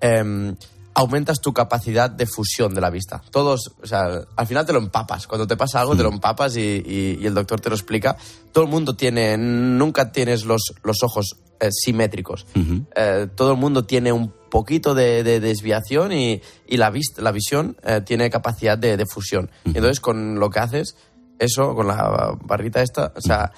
em, 0.00 0.54
aumentas 0.94 1.40
tu 1.40 1.52
capacidad 1.52 2.10
de 2.10 2.26
fusión 2.26 2.74
de 2.74 2.80
la 2.80 2.88
vista. 2.90 3.22
Todos, 3.30 3.72
o 3.82 3.86
sea, 3.86 4.22
al 4.34 4.46
final 4.46 4.64
te 4.64 4.72
lo 4.72 4.78
empapas. 4.78 5.26
Cuando 5.26 5.46
te 5.46 5.56
pasa 5.56 5.80
algo, 5.80 5.94
te 5.96 6.02
lo 6.02 6.10
empapas 6.10 6.56
y, 6.56 6.60
y- 6.86 7.18
y 7.20 7.26
el 7.26 7.34
doctor 7.34 7.60
te 7.60 7.68
lo 7.68 7.74
explica. 7.74 8.16
Todo 8.52 8.64
el 8.64 8.70
mundo 8.70 8.96
tiene, 8.96 9.36
nunca 9.36 10.10
tienes 10.10 10.44
los, 10.46 10.72
los 10.84 11.02
ojos 11.02 11.36
eh, 11.60 11.68
simétricos. 11.70 12.46
Eh, 12.94 13.28
todo 13.34 13.52
el 13.52 13.58
mundo 13.58 13.84
tiene 13.84 14.10
un 14.12 14.32
poquito 14.50 14.94
de, 14.94 15.22
de 15.22 15.40
desviación 15.40 16.12
y, 16.12 16.40
y 16.66 16.76
la, 16.78 16.88
vista, 16.90 17.20
la 17.20 17.30
visión 17.32 17.76
eh, 17.82 18.00
tiene 18.04 18.30
capacidad 18.30 18.78
de, 18.78 18.96
de 18.96 19.04
fusión. 19.06 19.50
Entonces, 19.66 20.00
con 20.00 20.38
lo 20.38 20.48
que 20.48 20.60
haces, 20.60 20.96
eso, 21.38 21.74
con 21.74 21.86
la 21.86 22.36
barrita 22.44 22.82
esta, 22.82 23.12
o 23.14 23.20
sea, 23.20 23.52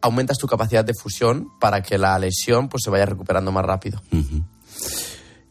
aumentas 0.00 0.38
tu 0.38 0.46
capacidad 0.46 0.84
de 0.84 0.94
fusión 0.94 1.48
para 1.60 1.82
que 1.82 1.98
la 1.98 2.18
lesión 2.18 2.68
pues, 2.68 2.82
se 2.84 2.90
vaya 2.90 3.06
recuperando 3.06 3.52
más 3.52 3.64
rápido. 3.64 4.00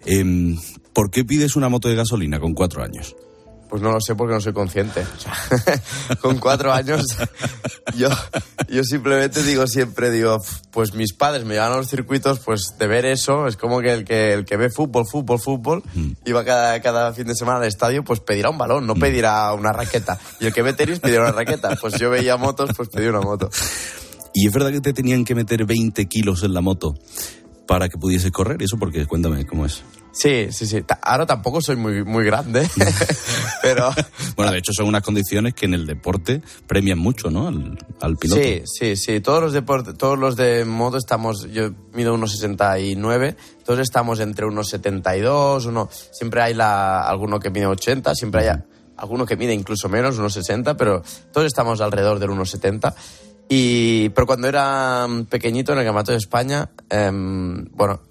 Em, 0.05 0.57
¿Por 0.93 1.11
qué 1.11 1.25
pides 1.25 1.55
una 1.55 1.69
moto 1.69 1.89
de 1.89 1.95
gasolina 1.95 2.39
con 2.39 2.53
cuatro 2.53 2.83
años? 2.83 3.15
Pues 3.69 3.81
no 3.81 3.91
lo 3.91 3.99
sé 3.99 4.15
porque 4.15 4.33
no 4.33 4.41
soy 4.41 4.53
consciente. 4.53 5.01
O 5.01 5.19
sea, 5.19 5.81
con 6.21 6.39
cuatro 6.39 6.71
años 6.71 7.05
yo, 7.95 8.09
yo 8.69 8.83
simplemente 8.83 9.43
digo 9.43 9.67
siempre, 9.67 10.11
digo, 10.11 10.39
pues 10.71 10.93
mis 10.93 11.13
padres 11.13 11.45
me 11.45 11.55
llevan 11.55 11.73
a 11.73 11.77
los 11.77 11.89
circuitos, 11.89 12.39
pues 12.39 12.75
de 12.77 12.87
ver 12.87 13.05
eso, 13.05 13.47
es 13.47 13.57
como 13.57 13.81
que 13.81 13.93
el 13.93 14.05
que, 14.05 14.33
el 14.33 14.45
que 14.45 14.57
ve 14.57 14.69
fútbol, 14.69 15.05
fútbol, 15.09 15.39
fútbol, 15.39 15.83
y 16.25 16.31
va 16.31 16.43
cada, 16.45 16.81
cada 16.81 17.13
fin 17.13 17.27
de 17.27 17.35
semana 17.35 17.59
al 17.59 17.65
estadio, 17.65 18.03
pues 18.03 18.19
pedirá 18.19 18.49
un 18.49 18.57
balón, 18.57 18.85
no 18.85 18.95
pedirá 18.95 19.53
una 19.53 19.71
raqueta. 19.71 20.19
Y 20.39 20.45
el 20.45 20.53
que 20.53 20.61
ve 20.61 20.73
tenis 20.73 20.99
pedirá 20.99 21.21
una 21.21 21.31
raqueta. 21.31 21.75
Pues 21.79 21.99
yo 21.99 22.09
veía 22.09 22.37
motos, 22.37 22.71
pues 22.75 22.89
pedí 22.89 23.07
una 23.07 23.21
moto. 23.21 23.49
¿Y 24.33 24.47
es 24.47 24.53
verdad 24.53 24.71
que 24.71 24.81
te 24.81 24.93
tenían 24.93 25.25
que 25.25 25.35
meter 25.35 25.65
20 25.65 26.05
kilos 26.07 26.43
en 26.43 26.53
la 26.53 26.61
moto 26.61 26.95
para 27.67 27.89
que 27.89 27.97
pudieses 27.97 28.31
correr? 28.31 28.61
¿Y 28.61 28.65
eso 28.65 28.77
porque 28.77 29.05
Cuéntame 29.05 29.45
cómo 29.45 29.65
es. 29.65 29.83
Sí, 30.17 30.47
sí, 30.51 30.65
sí. 30.65 30.83
Ahora 31.03 31.27
tampoco 31.27 31.61
soy 31.61 31.75
muy, 31.75 32.03
muy 32.03 32.25
grande, 32.25 32.67
pero... 33.61 33.91
Bueno, 34.35 34.51
de 34.51 34.59
hecho 34.59 34.71
son 34.71 34.87
unas 34.87 35.01
condiciones 35.01 35.55
que 35.55 35.65
en 35.65 35.73
el 35.73 35.87
deporte 35.87 36.41
premian 36.67 36.99
mucho, 36.99 37.31
¿no? 37.31 37.47
Al, 37.47 37.77
al 38.01 38.17
piloto. 38.17 38.39
Sí, 38.39 38.61
sí, 38.65 38.95
sí. 38.95 39.19
Todos 39.19 39.41
los 39.41 39.53
deportes, 39.53 39.95
todos 39.97 40.17
los 40.17 40.35
de 40.35 40.63
moto 40.63 40.97
estamos, 40.97 41.49
yo 41.51 41.71
mido 41.93 42.13
unos 42.13 42.33
69, 42.33 43.35
todos 43.65 43.79
estamos 43.79 44.19
entre 44.19 44.45
unos 44.45 44.69
72, 44.69 45.65
uno, 45.65 45.89
siempre 46.11 46.41
hay 46.41 46.53
la, 46.53 47.01
alguno 47.01 47.39
que 47.39 47.49
mide 47.49 47.65
80, 47.65 48.13
siempre 48.13 48.47
hay 48.47 48.59
alguno 48.97 49.25
que 49.25 49.35
mide 49.35 49.53
incluso 49.53 49.89
menos, 49.89 50.19
unos 50.19 50.33
60, 50.33 50.77
pero 50.77 51.01
todos 51.31 51.47
estamos 51.47 51.81
alrededor 51.81 52.19
del 52.19 52.29
unos 52.29 52.51
70. 52.51 52.93
Y, 53.49 54.09
pero 54.09 54.27
cuando 54.27 54.47
era 54.47 55.07
mm, 55.07 55.25
pequeñito 55.25 55.73
en 55.73 55.79
el 55.79 55.85
Campeonato 55.85 56.11
de 56.11 56.17
España, 56.19 56.69
em, 56.89 57.65
bueno, 57.71 58.01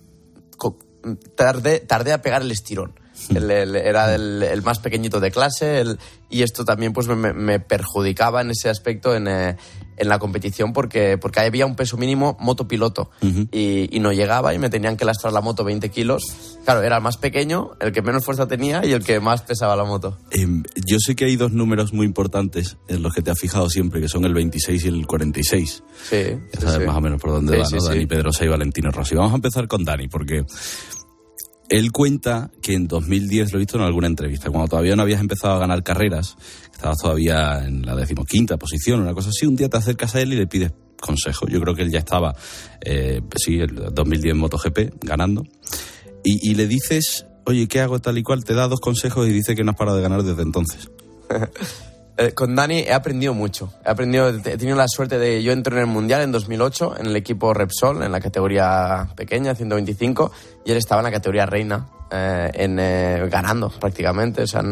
tardé, 1.34 1.80
tardé 1.80 2.12
a 2.12 2.22
pegar 2.22 2.42
el 2.42 2.50
estirón. 2.50 2.98
El- 3.34 3.50
el- 3.50 3.76
era 3.76 4.14
el, 4.14 4.42
el 4.42 4.62
más 4.62 4.78
pequeñito 4.78 5.20
de 5.20 5.30
clase 5.30 5.82
y 6.28 6.42
esto 6.42 6.64
también 6.66 6.92
pues 6.92 7.06
me 7.08 7.60
perjudicaba 7.60 8.42
en 8.42 8.50
ese 8.50 8.68
aspecto 8.68 9.14
en, 9.16 9.26
eh, 9.26 9.56
en 9.96 10.08
la 10.08 10.18
competición 10.18 10.72
porque, 10.72 11.18
porque 11.18 11.40
había 11.40 11.66
un 11.66 11.76
peso 11.76 11.96
mínimo 11.96 12.36
motopiloto 12.40 13.10
y, 13.22 13.88
y 13.94 14.00
no 14.00 14.12
llegaba 14.12 14.54
y 14.54 14.58
me 14.58 14.68
tenían 14.70 14.96
que 14.96 15.04
lastrar 15.04 15.32
la 15.32 15.40
moto 15.40 15.64
20 15.64 15.88
kilos. 15.90 16.24
Claro, 16.64 16.82
era 16.82 16.96
el 16.96 17.02
más 17.02 17.16
pequeño, 17.16 17.70
el 17.80 17.92
que 17.92 18.02
menos 18.02 18.24
fuerza 18.24 18.46
tenía 18.48 18.84
y 18.84 18.92
el 18.92 19.04
que 19.04 19.20
más 19.20 19.42
pesaba 19.42 19.76
la 19.76 19.84
moto. 19.84 20.18
Em, 20.30 20.62
yo 20.86 20.98
sé 20.98 21.14
que 21.16 21.24
hay 21.26 21.36
dos 21.36 21.52
números 21.52 21.92
muy 21.92 22.06
importantes 22.06 22.76
en 22.88 23.02
los 23.02 23.14
que 23.14 23.22
te 23.22 23.30
has 23.30 23.38
fijado 23.38 23.70
siempre, 23.70 24.00
que 24.00 24.08
son 24.08 24.24
el 24.24 24.34
26 24.34 24.84
y 24.84 24.88
el 24.88 25.06
46. 25.06 25.82
Sí, 26.10 26.16
Ya 26.54 26.60
sabes 26.60 26.78
sí. 26.80 26.84
más 26.86 26.96
o 26.96 27.00
menos 27.00 27.20
por 27.20 27.30
dónde 27.30 27.58
va, 27.58 27.64
¿no? 27.70 27.84
Dani 27.84 28.06
Pedrosa 28.06 28.44
y 28.44 28.48
Valentino 28.48 28.90
Rossi. 28.90 29.14
Vamos 29.14 29.32
a 29.32 29.36
empezar 29.36 29.68
con 29.68 29.84
Dani, 29.84 30.08
porque 30.08 30.44
él 31.68 31.92
cuenta 31.92 32.50
que 32.62 32.74
en 32.74 32.88
2010, 32.88 33.52
lo 33.52 33.58
he 33.58 33.60
visto 33.60 33.78
en 33.78 33.84
alguna 33.84 34.06
entrevista, 34.06 34.50
cuando 34.50 34.68
todavía 34.68 34.96
no 34.96 35.02
habías 35.02 35.20
empezado 35.20 35.54
a 35.54 35.58
ganar 35.58 35.82
carreras, 35.82 36.36
estabas 36.72 36.98
todavía 36.98 37.64
en 37.64 37.82
la 37.82 37.94
decimoquinta 37.94 38.56
posición, 38.56 39.00
una 39.00 39.14
cosa 39.14 39.30
así, 39.30 39.46
un 39.46 39.56
día 39.56 39.68
te 39.68 39.76
acercas 39.76 40.14
a 40.14 40.20
él 40.20 40.32
y 40.32 40.36
le 40.36 40.46
pides 40.46 40.72
consejo. 41.00 41.46
Yo 41.46 41.60
creo 41.60 41.74
que 41.74 41.82
él 41.82 41.90
ya 41.90 41.98
estaba, 41.98 42.34
eh, 42.80 43.20
sí, 43.36 43.58
el 43.58 43.74
2010 43.92 44.34
MotoGP, 44.34 45.04
ganando. 45.04 45.44
Y 46.28 46.54
le 46.54 46.66
dices 46.66 47.24
oye, 47.46 47.68
¿qué 47.68 47.80
hago 47.80 48.00
tal 48.00 48.18
y 48.18 48.22
cual? 48.22 48.44
Te 48.44 48.54
da 48.54 48.68
dos 48.68 48.80
consejos 48.80 49.26
y 49.28 49.32
dice 49.32 49.54
que 49.54 49.64
no 49.64 49.70
has 49.70 49.76
parado 49.76 49.96
de 49.96 50.02
ganar 50.02 50.22
desde 50.22 50.42
entonces. 50.42 50.90
Eh, 52.18 52.32
con 52.32 52.54
Dani 52.54 52.80
he 52.80 52.92
aprendido 52.92 53.34
mucho. 53.34 53.72
He 53.84 53.90
aprendido, 53.90 54.28
he 54.28 54.56
tenido 54.56 54.76
la 54.76 54.88
suerte 54.88 55.18
de 55.18 55.42
yo 55.42 55.52
entro 55.52 55.74
en 55.76 55.82
el 55.82 55.86
mundial 55.86 56.22
en 56.22 56.32
2008 56.32 56.96
en 56.98 57.06
el 57.06 57.16
equipo 57.16 57.52
Repsol 57.52 58.02
en 58.02 58.10
la 58.10 58.20
categoría 58.20 59.08
pequeña 59.14 59.54
125 59.54 60.32
y 60.64 60.70
él 60.70 60.78
estaba 60.78 61.02
en 61.02 61.04
la 61.04 61.10
categoría 61.10 61.44
reina 61.44 61.88
eh, 62.10 62.50
en, 62.54 62.78
eh, 62.78 63.28
ganando 63.30 63.68
prácticamente. 63.68 64.42
O 64.42 64.46
sea, 64.46 64.62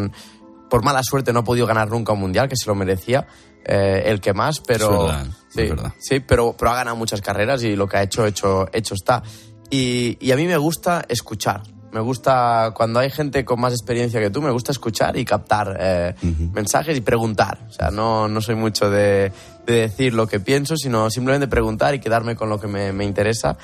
por 0.71 0.83
mala 0.83 1.03
suerte 1.03 1.35
no 1.35 1.41
ha 1.41 1.45
podido 1.45 1.67
ganar 1.67 1.91
nunca 1.91 2.15
un 2.15 2.21
mundial 2.21 2.49
que 2.49 2.57
se 2.57 2.67
lo 2.67 2.75
merecía 2.75 3.27
el 3.67 4.21
que 4.21 4.35
más, 4.35 4.61
pero 4.61 5.07
verdad, 5.07 5.27
sí, 5.49 5.63
es 5.63 5.71
verdad. 5.71 5.93
sí, 5.99 6.21
pero 6.21 6.55
pero 6.55 6.71
ha 6.71 6.75
ganado 6.75 6.97
muchas 6.97 7.23
carreras 7.23 7.63
y 7.63 7.77
lo 7.77 7.89
que 7.89 7.97
ha 7.97 8.03
hecho 8.03 8.27
hecho 8.27 8.69
hecho 8.75 8.95
está. 8.95 9.23
Y, 9.71 10.19
y 10.21 10.33
a 10.33 10.37
mí 10.37 10.47
me 10.47 10.59
gusta 10.59 11.05
escuchar. 11.09 11.63
Me 11.95 12.01
gusta, 12.01 12.73
cuando 12.75 12.99
hay 12.99 13.09
gente 13.09 13.45
con 13.45 13.61
más 13.61 13.73
experiencia 13.73 14.19
que 14.19 14.29
tú, 14.29 14.43
me 14.43 14.51
gusta 14.51 14.73
escuchar 14.73 15.17
y 15.17 15.25
captar 15.25 15.77
eh, 15.79 16.15
mensajes 16.53 16.99
y 16.99 17.01
preguntar. 17.03 17.61
O 17.69 17.73
sea, 17.73 17.93
no, 17.93 18.27
no 18.27 18.41
soy 18.41 18.57
mucho 18.57 18.91
de, 18.91 19.31
de 19.65 19.75
decir 19.75 20.13
lo 20.13 20.27
que 20.27 20.41
pienso, 20.41 20.77
sino 20.77 21.09
simplemente 21.09 21.47
preguntar 21.47 21.95
y 21.95 22.01
quedarme 22.01 22.35
con 22.35 22.49
lo 22.49 22.59
que 22.59 22.67
me, 22.67 22.93
me 22.93 23.05
interesa. 23.05 23.57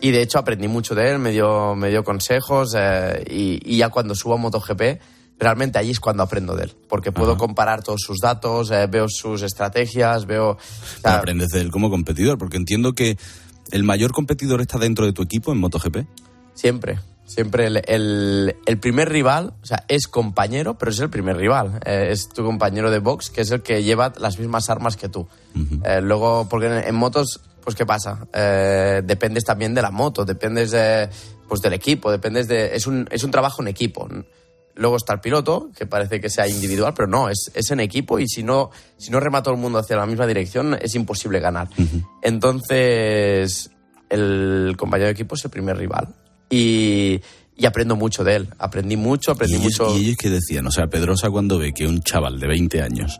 Y 0.00 0.10
de 0.10 0.22
hecho 0.22 0.38
aprendí 0.38 0.68
mucho 0.68 0.94
de 0.94 1.10
él, 1.10 1.18
me 1.18 1.32
dio, 1.32 1.74
me 1.74 1.90
dio 1.90 2.02
consejos 2.02 2.74
eh, 2.78 3.22
y, 3.28 3.60
y 3.62 3.76
ya 3.76 3.90
cuando 3.90 4.14
subo 4.14 4.36
a 4.36 4.38
MotoGP, 4.38 4.98
realmente 5.38 5.78
allí 5.78 5.90
es 5.90 6.00
cuando 6.00 6.22
aprendo 6.22 6.56
de 6.56 6.64
él. 6.64 6.72
Porque 6.88 7.12
puedo 7.12 7.36
comparar 7.36 7.82
todos 7.82 8.00
sus 8.00 8.20
datos, 8.20 8.70
eh, 8.70 8.86
veo 8.86 9.04
sus 9.06 9.42
estrategias, 9.42 10.24
veo... 10.24 10.52
o 10.52 10.58
sea, 11.02 11.16
aprendes 11.16 11.48
de 11.48 11.60
él 11.60 11.70
como 11.70 11.90
competidor, 11.90 12.38
porque 12.38 12.56
entiendo 12.56 12.94
que 12.94 13.18
el 13.70 13.84
mayor 13.84 14.12
competidor 14.12 14.62
está 14.62 14.78
dentro 14.78 15.04
de 15.04 15.12
tu 15.12 15.20
equipo 15.20 15.52
en 15.52 15.58
MotoGP. 15.58 16.06
Siempre, 16.54 16.98
siempre 17.26 17.66
el, 17.66 17.82
el- 17.86 18.56
el 18.64 18.78
primer 18.78 19.08
rival, 19.10 19.52
o 19.62 19.66
sea, 19.66 19.84
es 19.88 20.06
compañero, 20.08 20.78
pero 20.78 20.90
es 20.92 20.98
el 21.00 21.10
primer 21.10 21.36
rival. 21.36 21.80
Eh, 21.84 22.08
es 22.10 22.28
tu 22.28 22.44
compañero 22.44 22.90
de 22.90 23.00
box, 23.00 23.30
que 23.30 23.42
es 23.42 23.50
el 23.50 23.62
que 23.62 23.82
lleva 23.82 24.12
las 24.18 24.38
mismas 24.38 24.70
armas 24.70 24.96
que 24.96 25.08
tú. 25.08 25.26
Eh, 25.84 26.00
luego, 26.00 26.48
porque 26.48 26.66
en, 26.66 26.72
en 26.88 26.94
motos, 26.94 27.40
pues 27.62 27.74
¿qué 27.76 27.84
pasa? 27.84 28.26
Eh, 28.32 29.02
dependes 29.04 29.44
también 29.44 29.74
de 29.74 29.82
la 29.82 29.90
moto, 29.90 30.24
dependes 30.24 30.70
de, 30.70 31.08
pues, 31.48 31.60
del 31.60 31.72
equipo, 31.72 32.10
dependes 32.10 32.46
de... 32.48 32.76
Es 32.76 32.86
un, 32.86 33.08
es 33.10 33.24
un 33.24 33.30
trabajo 33.32 33.60
en 33.60 33.68
equipo. 33.68 34.08
Luego 34.76 34.96
está 34.96 35.14
el 35.14 35.20
piloto, 35.20 35.70
que 35.76 35.86
parece 35.86 36.20
que 36.20 36.28
sea 36.30 36.46
individual, 36.46 36.92
pero 36.94 37.08
no, 37.08 37.30
es, 37.30 37.50
es 37.54 37.70
en 37.70 37.80
equipo 37.80 38.18
y 38.18 38.28
si 38.28 38.42
no, 38.42 38.70
si 38.98 39.10
no 39.10 39.18
rema 39.20 39.42
todo 39.42 39.54
el 39.54 39.60
mundo 39.60 39.78
hacia 39.78 39.96
la 39.96 40.04
misma 40.06 40.26
dirección, 40.26 40.78
es 40.80 40.94
imposible 40.94 41.40
ganar. 41.40 41.68
Entonces, 42.22 43.70
el 44.10 44.74
compañero 44.76 45.06
de 45.06 45.12
equipo 45.12 45.34
es 45.34 45.44
el 45.44 45.50
primer 45.50 45.76
rival. 45.76 46.08
Y, 46.50 47.20
y 47.56 47.66
aprendo 47.66 47.96
mucho 47.96 48.22
de 48.24 48.36
él. 48.36 48.48
Aprendí 48.58 48.96
mucho, 48.96 49.32
aprendí 49.32 49.54
y 49.56 49.58
ellos, 49.60 49.80
mucho. 49.80 49.96
y 49.96 50.04
ellos 50.04 50.16
que 50.16 50.30
decían, 50.30 50.66
o 50.66 50.70
sea, 50.70 50.86
Pedrosa 50.88 51.30
cuando 51.30 51.58
ve 51.58 51.72
que 51.72 51.86
un 51.86 52.00
chaval 52.02 52.38
de 52.38 52.46
20 52.46 52.82
años, 52.82 53.18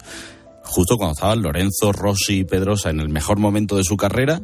justo 0.62 0.96
cuando 0.96 1.14
estaban 1.14 1.42
Lorenzo, 1.42 1.92
Rossi 1.92 2.40
y 2.40 2.44
Pedrosa 2.44 2.90
en 2.90 3.00
el 3.00 3.08
mejor 3.08 3.38
momento 3.38 3.76
de 3.76 3.84
su 3.84 3.96
carrera, 3.96 4.40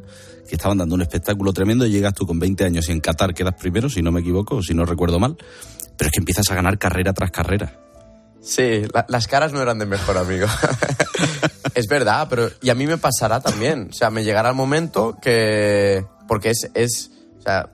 que 0.48 0.56
estaban 0.56 0.78
dando 0.78 0.94
un 0.94 1.02
espectáculo 1.02 1.52
tremendo, 1.52 1.86
y 1.86 1.90
llegas 1.90 2.14
tú 2.14 2.26
con 2.26 2.38
20 2.38 2.64
años 2.64 2.88
y 2.88 2.92
en 2.92 3.00
Qatar 3.00 3.34
quedas 3.34 3.54
primero, 3.58 3.88
si 3.88 4.02
no 4.02 4.10
me 4.12 4.20
equivoco, 4.20 4.62
si 4.62 4.74
no 4.74 4.84
recuerdo 4.84 5.18
mal, 5.18 5.36
pero 5.96 6.08
es 6.08 6.12
que 6.12 6.18
empiezas 6.20 6.50
a 6.50 6.54
ganar 6.54 6.78
carrera 6.78 7.12
tras 7.12 7.30
carrera. 7.30 7.78
Sí, 8.40 8.82
la- 8.92 9.06
las 9.08 9.28
caras 9.28 9.52
no 9.52 9.62
eran 9.62 9.78
de 9.78 9.86
mejor 9.86 10.18
amigo. 10.18 10.48
es 11.74 11.86
verdad, 11.86 12.26
pero 12.28 12.50
y 12.60 12.70
a 12.70 12.74
mí 12.74 12.86
me 12.88 12.98
pasará 12.98 13.40
también. 13.40 13.88
O 13.90 13.92
sea, 13.92 14.10
me 14.10 14.24
llegará 14.24 14.48
el 14.50 14.56
momento 14.56 15.16
que. 15.22 16.04
Porque 16.26 16.50
es. 16.50 16.68
es 16.74 17.10
o 17.38 17.42
sea, 17.42 17.70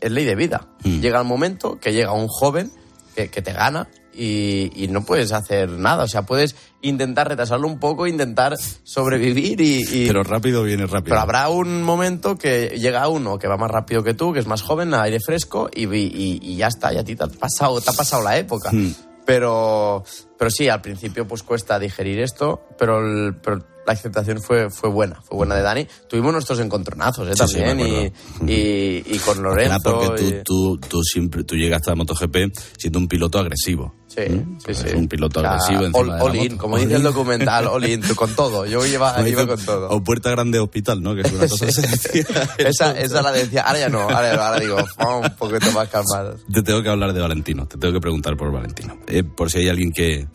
es 0.00 0.10
ley 0.12 0.24
de 0.24 0.34
vida. 0.34 0.66
Llega 0.84 1.18
el 1.20 1.26
momento 1.26 1.78
que 1.80 1.92
llega 1.92 2.12
un 2.12 2.28
joven 2.28 2.70
que, 3.14 3.28
que 3.28 3.42
te 3.42 3.52
gana 3.52 3.88
y, 4.12 4.70
y 4.74 4.88
no 4.88 5.04
puedes 5.04 5.32
hacer 5.32 5.70
nada. 5.70 6.04
O 6.04 6.08
sea, 6.08 6.22
puedes 6.22 6.56
intentar 6.82 7.28
retrasarlo 7.28 7.66
un 7.68 7.78
poco, 7.78 8.06
intentar 8.06 8.56
sobrevivir 8.84 9.60
y. 9.60 9.82
y- 9.88 10.06
Pero 10.06 10.22
rápido 10.22 10.62
viene 10.64 10.84
rápido. 10.86 11.04
pero 11.10 11.20
habrá 11.20 11.48
un 11.48 11.82
momento 11.82 12.36
que 12.36 12.68
llega 12.78 13.06
uno 13.08 13.38
que 13.38 13.46
va 13.48 13.56
más 13.56 13.70
rápido 13.70 14.02
que 14.02 14.14
tú, 14.14 14.32
que 14.32 14.40
es 14.40 14.46
más 14.46 14.62
joven, 14.62 14.94
a 14.94 15.02
aire 15.02 15.18
fresco, 15.20 15.68
y, 15.74 16.56
ya 16.56 16.66
está, 16.68 16.92
y 16.92 16.98
a 16.98 17.04
ti 17.04 17.14
te 17.16 17.24
ha 17.24 17.28
pasado, 17.28 17.80
te 17.80 17.90
ha 17.90 17.92
pasado 17.92 18.22
la 18.22 18.36
época. 18.38 18.70
Hmm. 18.72 18.92
Pero, 19.26 20.02
pero 20.38 20.50
sí, 20.50 20.68
al 20.68 20.80
principio 20.80 21.26
pues 21.28 21.42
cuesta 21.44 21.78
digerir 21.78 22.18
esto, 22.20 22.62
pero, 22.78 22.98
el- 22.98 23.36
pero 23.36 23.64
la 23.92 23.98
aceptación 23.98 24.40
fue, 24.40 24.70
fue 24.70 24.88
buena, 24.90 25.20
fue 25.22 25.36
buena 25.38 25.54
de 25.56 25.62
Dani. 25.62 25.86
Tuvimos 26.08 26.32
nuestros 26.32 26.58
encontronazos 26.60 27.28
¿eh? 27.28 27.32
Sí, 27.36 27.44
sí, 27.46 27.54
también, 27.60 27.76
me 27.76 28.52
y, 28.52 28.52
y, 28.52 29.14
y 29.14 29.18
con 29.18 29.42
Lorenzo. 29.42 29.74
Era 29.74 29.78
porque 29.80 30.22
y- 30.24 30.30
tú, 30.44 30.78
tú, 30.78 30.88
tú 30.88 31.02
siempre 31.02 31.44
tú 31.44 31.56
llegaste 31.56 31.90
a 31.90 31.94
MotoGP 31.94 32.36
siendo 32.78 32.98
un 32.98 33.08
piloto 33.08 33.38
agresivo. 33.38 33.94
Sí, 34.06 34.22
sí, 34.66 34.74
sí. 34.74 34.86
Es 34.88 34.94
un 34.94 35.06
piloto 35.06 35.38
O 35.38 35.42
sea, 35.42 35.52
agresivo 35.52 35.84
encima 35.86 35.98
all, 36.00 36.06
de 36.06 36.12
la 36.16 36.24
all 36.24 36.34
in, 36.36 36.42
moto. 36.52 36.56
como 36.58 36.74
All 36.74 36.80
dice 36.80 36.94
el 36.94 36.98
in. 37.00 37.04
documental, 37.04 37.66
all 37.68 37.84
in, 37.88 38.02
con 38.16 38.34
todo. 38.34 38.66
Yo 38.66 38.84
iba, 38.84 39.14
Como 39.14 39.26
iba 39.28 39.46
con 39.46 39.64
todo. 39.64 39.88
O 39.90 40.02
Puerta 40.02 40.30
Grande 40.30 40.58
Hospital, 40.58 41.00
¿no? 41.00 41.14
Que 41.14 41.20
es 41.20 41.32
una 41.32 41.46
cosa 41.48 41.66
decía. 41.66 42.24
Esa, 42.58 42.98
esa 42.98 43.22
la 43.22 43.30
decía, 43.30 43.62
ahora 43.62 43.78
ya 43.78 43.88
no, 43.88 44.00
ahora, 44.00 44.46
ahora 44.48 44.58
digo, 44.60 44.76
"Oh, 44.98 45.18
un 45.20 45.30
poquito 45.36 45.70
más 45.72 45.88
calmado. 45.88 46.36
Te 46.52 46.62
tengo 46.62 46.82
que 46.82 46.88
hablar 46.88 47.12
de 47.12 47.20
Valentino, 47.20 47.66
te 47.68 47.78
tengo 47.78 47.94
que 47.94 48.00
preguntar 48.00 48.36
por 48.36 48.50
Valentino. 48.52 48.98
Eh, 49.06 49.22
por 49.22 49.48
si 49.50 49.58
hay 49.58 49.68
alguien 49.68 49.92
que, 49.92 50.26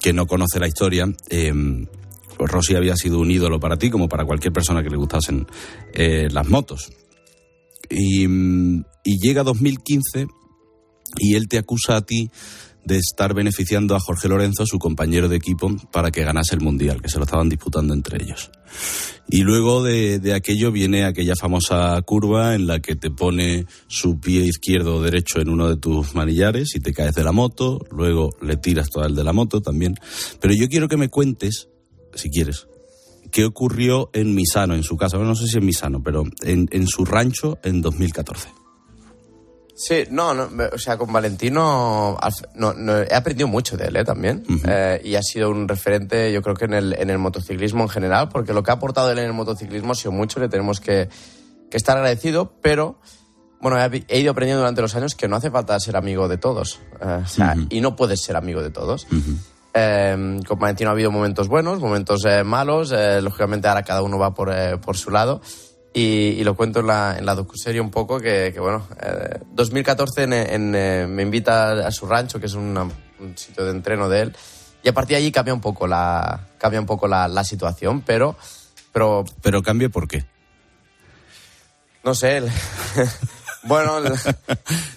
que 0.00 0.12
no 0.12 0.26
conoce 0.26 0.58
la 0.58 0.66
historia, 0.66 1.06
eh, 1.28 1.52
Rossi 2.46 2.74
había 2.74 2.96
sido 2.96 3.18
un 3.18 3.30
ídolo 3.30 3.60
para 3.60 3.76
ti, 3.76 3.90
como 3.90 4.08
para 4.08 4.24
cualquier 4.24 4.52
persona 4.52 4.82
que 4.82 4.90
le 4.90 4.96
gustasen 4.96 5.46
eh, 5.92 6.28
las 6.30 6.48
motos. 6.48 6.90
Y, 7.90 8.26
mm, 8.26 8.84
llega 9.04 9.42
2015 9.42 10.28
y 11.18 11.34
él 11.34 11.48
te 11.48 11.58
acusa 11.58 11.96
a 11.96 12.02
ti 12.02 12.30
de 12.84 12.96
estar 12.96 13.34
beneficiando 13.34 13.94
a 13.94 14.00
Jorge 14.00 14.28
Lorenzo, 14.28 14.64
su 14.66 14.78
compañero 14.78 15.28
de 15.28 15.36
equipo, 15.36 15.70
para 15.92 16.10
que 16.10 16.24
ganase 16.24 16.54
el 16.54 16.60
Mundial, 16.60 17.02
que 17.02 17.08
se 17.08 17.18
lo 17.18 17.24
estaban 17.24 17.48
disputando 17.48 17.92
entre 17.92 18.22
ellos. 18.22 18.50
Y 19.28 19.42
luego 19.42 19.82
de, 19.82 20.18
de 20.18 20.34
aquello 20.34 20.72
viene 20.72 21.04
aquella 21.04 21.36
famosa 21.36 22.00
curva 22.02 22.54
en 22.54 22.66
la 22.66 22.80
que 22.80 22.96
te 22.96 23.10
pone 23.10 23.66
su 23.86 24.18
pie 24.18 24.44
izquierdo 24.44 24.96
o 24.96 25.02
derecho 25.02 25.40
en 25.40 25.50
uno 25.50 25.68
de 25.68 25.76
tus 25.76 26.14
manillares 26.14 26.74
y 26.74 26.80
te 26.80 26.92
caes 26.92 27.14
de 27.14 27.22
la 27.22 27.32
moto, 27.32 27.84
luego 27.92 28.30
le 28.42 28.56
tiras 28.56 28.90
todo 28.90 29.04
el 29.04 29.14
de 29.14 29.24
la 29.24 29.32
moto 29.32 29.60
también. 29.60 29.94
Pero 30.40 30.54
yo 30.54 30.68
quiero 30.68 30.88
que 30.88 30.96
me 30.96 31.10
cuentes, 31.10 31.68
si 32.14 32.30
quieres, 32.30 32.66
qué 33.30 33.44
ocurrió 33.44 34.10
en 34.12 34.34
Misano, 34.34 34.74
en 34.74 34.82
su 34.82 34.96
casa, 34.96 35.16
bueno, 35.16 35.30
no 35.30 35.36
sé 35.36 35.46
si 35.46 35.58
en 35.58 35.66
Misano, 35.66 36.02
pero 36.02 36.24
en, 36.42 36.68
en 36.70 36.86
su 36.86 37.04
rancho 37.04 37.58
en 37.62 37.80
2014. 37.80 38.48
Sí, 39.80 40.04
no, 40.10 40.34
no, 40.34 40.50
o 40.74 40.78
sea, 40.78 40.98
con 40.98 41.10
Valentino 41.10 42.18
no, 42.54 42.74
no, 42.74 42.98
he 42.98 43.14
aprendido 43.14 43.48
mucho 43.48 43.78
de 43.78 43.86
él 43.86 43.96
¿eh? 43.96 44.04
también. 44.04 44.44
Eh, 44.68 45.00
y 45.02 45.14
ha 45.14 45.22
sido 45.22 45.48
un 45.48 45.66
referente 45.66 46.30
yo 46.34 46.42
creo 46.42 46.54
que 46.54 46.66
en 46.66 46.74
el, 46.74 46.92
en 46.98 47.08
el 47.08 47.16
motociclismo 47.16 47.84
en 47.84 47.88
general 47.88 48.28
porque 48.28 48.52
lo 48.52 48.62
que 48.62 48.72
ha 48.72 48.74
aportado 48.74 49.10
él 49.10 49.18
en 49.18 49.24
el 49.24 49.32
motociclismo 49.32 49.92
ha 49.92 49.94
sido 49.94 50.12
mucho, 50.12 50.38
le 50.38 50.50
tenemos 50.50 50.80
que, 50.80 51.08
que 51.70 51.76
estar 51.78 51.96
agradecido, 51.96 52.52
pero 52.60 52.98
bueno, 53.62 53.78
he, 53.82 54.04
he 54.08 54.20
ido 54.20 54.32
aprendiendo 54.32 54.60
durante 54.60 54.82
los 54.82 54.94
años 54.96 55.14
que 55.14 55.28
no 55.28 55.36
hace 55.36 55.50
falta 55.50 55.80
ser 55.80 55.96
amigo 55.96 56.28
de 56.28 56.36
todos. 56.36 56.80
Eh, 57.00 57.22
o 57.24 57.26
sea, 57.26 57.56
y 57.70 57.80
no 57.80 57.96
puedes 57.96 58.22
ser 58.22 58.36
amigo 58.36 58.62
de 58.62 58.70
todos. 58.70 59.06
Eh, 59.72 60.40
con 60.46 60.58
Valentino 60.58 60.90
ha 60.90 60.92
habido 60.92 61.10
momentos 61.10 61.48
buenos, 61.48 61.80
momentos 61.80 62.24
eh, 62.24 62.42
malos. 62.44 62.92
eh, 62.92 63.20
lógicamente 63.22 63.68
ahora 63.68 63.82
cada 63.82 64.02
uno 64.02 64.18
va 64.18 64.34
por, 64.34 64.52
eh, 64.52 64.78
por 64.78 64.96
su 64.96 65.10
lado. 65.10 65.40
Y, 65.92 66.00
y 66.38 66.44
lo 66.44 66.54
cuento 66.54 66.80
en 66.80 66.86
la, 66.86 67.16
en 67.18 67.26
la 67.26 67.34
docuserie 67.34 67.80
un 67.80 67.90
poco, 67.90 68.20
que, 68.20 68.50
que 68.52 68.60
bueno, 68.60 68.86
eh, 69.02 69.40
2014 69.52 70.22
en, 70.22 70.32
en, 70.32 70.74
eh, 70.76 71.06
me 71.08 71.22
invita 71.22 71.86
a 71.86 71.90
su 71.90 72.06
rancho, 72.06 72.38
que 72.38 72.46
es 72.46 72.54
una- 72.54 72.84
un 73.18 73.36
sitio 73.36 73.64
de 73.64 73.72
entreno 73.72 74.08
de 74.08 74.20
él. 74.22 74.36
Y 74.84 74.88
a 74.88 74.94
partir 74.94 75.16
de 75.16 75.22
allí 75.22 75.32
cambia 75.32 75.52
un 75.52 75.60
poco 75.60 75.86
la, 75.88 76.48
cambia 76.58 76.80
un 76.80 76.86
poco 76.86 77.06
la, 77.08 77.26
la 77.28 77.42
situación, 77.44 78.02
pero, 78.02 78.36
pero 78.92 79.24
Pero 79.42 79.62
cambie 79.62 79.88
por 79.90 80.06
qué. 80.08 80.24
no 82.04 82.14
sé. 82.14 82.36
el- 82.38 82.50
bueno, 83.64 83.98
el- 83.98 84.14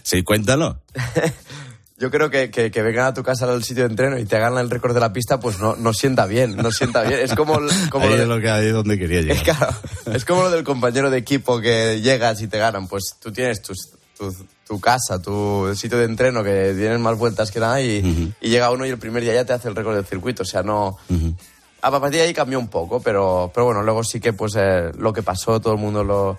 Sí, 0.03 0.23
cuéntalo. 0.23 0.79
Yo 1.99 2.09
creo 2.09 2.29
que, 2.29 2.49
que, 2.49 2.71
que 2.71 2.81
vengan 2.81 3.05
a 3.05 3.13
tu 3.13 3.21
casa 3.23 3.45
al 3.45 3.63
sitio 3.63 3.83
de 3.83 3.89
entreno 3.91 4.17
y 4.17 4.25
te 4.25 4.35
hagan 4.35 4.57
el 4.57 4.69
récord 4.69 4.93
de 4.93 4.99
la 4.99 5.13
pista, 5.13 5.39
pues 5.39 5.59
no, 5.59 5.75
no 5.75 5.93
sienta 5.93 6.25
bien, 6.25 6.55
no 6.57 6.71
sienta 6.71 7.03
bien. 7.03 7.19
Es 7.19 7.35
como, 7.35 7.59
como 7.89 8.05
Ahí 8.05 8.09
lo 8.11 8.15
de- 8.17 8.21
es 8.23 8.27
lo 8.29 8.41
que 8.41 8.49
ahí 8.49 8.67
es 8.67 8.73
donde 8.73 8.97
quería 8.97 9.21
llegar. 9.21 9.43
Claro, 9.43 9.75
es 10.13 10.25
como 10.25 10.41
lo 10.43 10.49
del 10.51 10.63
compañero 10.63 11.09
de 11.11 11.19
equipo 11.19 11.61
que 11.61 12.01
llegas 12.01 12.41
y 12.41 12.47
te 12.47 12.57
ganan. 12.57 12.87
Pues 12.87 13.15
tú 13.21 13.31
tienes 13.31 13.61
tus- 13.61 13.91
tu, 14.17 14.35
tu 14.67 14.79
casa, 14.79 15.21
tu 15.21 15.71
sitio 15.75 15.97
de 15.99 16.05
entreno 16.05 16.43
que 16.43 16.73
tienes 16.75 16.99
más 16.99 17.17
vueltas 17.17 17.51
que 17.51 17.59
nada 17.59 17.79
y, 17.81 18.33
y 18.41 18.49
llega 18.49 18.71
uno 18.71 18.85
y 18.85 18.89
el 18.89 18.97
primer 18.97 19.21
día 19.23 19.33
ya 19.35 19.45
te 19.45 19.53
hace 19.53 19.67
el 19.69 19.75
récord 19.75 19.95
del 19.95 20.05
circuito. 20.05 20.41
O 20.43 20.45
sea, 20.45 20.63
no... 20.63 20.97
A 21.85 21.91
partir 21.91 22.19
de 22.21 22.27
ahí 22.27 22.33
cambió 22.33 22.59
un 22.59 22.69
poco, 22.69 23.01
pero, 23.01 23.51
pero 23.53 23.65
bueno, 23.65 23.83
luego 23.83 24.05
sí 24.05 24.21
que 24.21 24.31
pues 24.31 24.53
eh, 24.55 24.89
lo 24.97 25.11
que 25.11 25.21
pasó 25.21 25.59
todo 25.59 25.73
el 25.73 25.79
mundo 25.81 26.01
lo, 26.03 26.37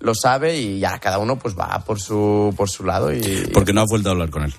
lo 0.00 0.14
sabe 0.14 0.54
y 0.58 0.78
ya 0.80 0.98
cada 0.98 1.16
uno 1.18 1.38
pues 1.38 1.58
va 1.58 1.82
por 1.82 1.98
su, 1.98 2.52
por 2.54 2.68
su 2.68 2.84
lado 2.84 3.10
y... 3.10 3.48
Porque 3.54 3.72
no 3.72 3.80
has 3.80 3.88
vuelto 3.88 4.10
a 4.10 4.12
hablar 4.12 4.28
con 4.28 4.42
él. 4.44 4.54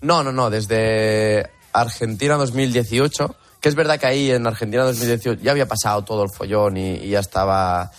No, 0.00 0.22
no, 0.22 0.32
no, 0.32 0.50
desde 0.50 1.48
Argentina 1.72 2.34
2018, 2.36 3.34
que 3.60 3.68
es 3.68 3.74
verdad 3.74 3.98
que 3.98 4.06
ahí 4.06 4.30
en 4.30 4.46
Argentina 4.46 4.84
2018 4.84 5.42
ya 5.42 5.50
había 5.52 5.66
pasado 5.66 6.02
todo 6.04 6.22
el 6.22 6.30
follón 6.30 6.76
y, 6.76 6.94
y 6.96 7.10
ya 7.10 7.20
estaba 7.20 7.90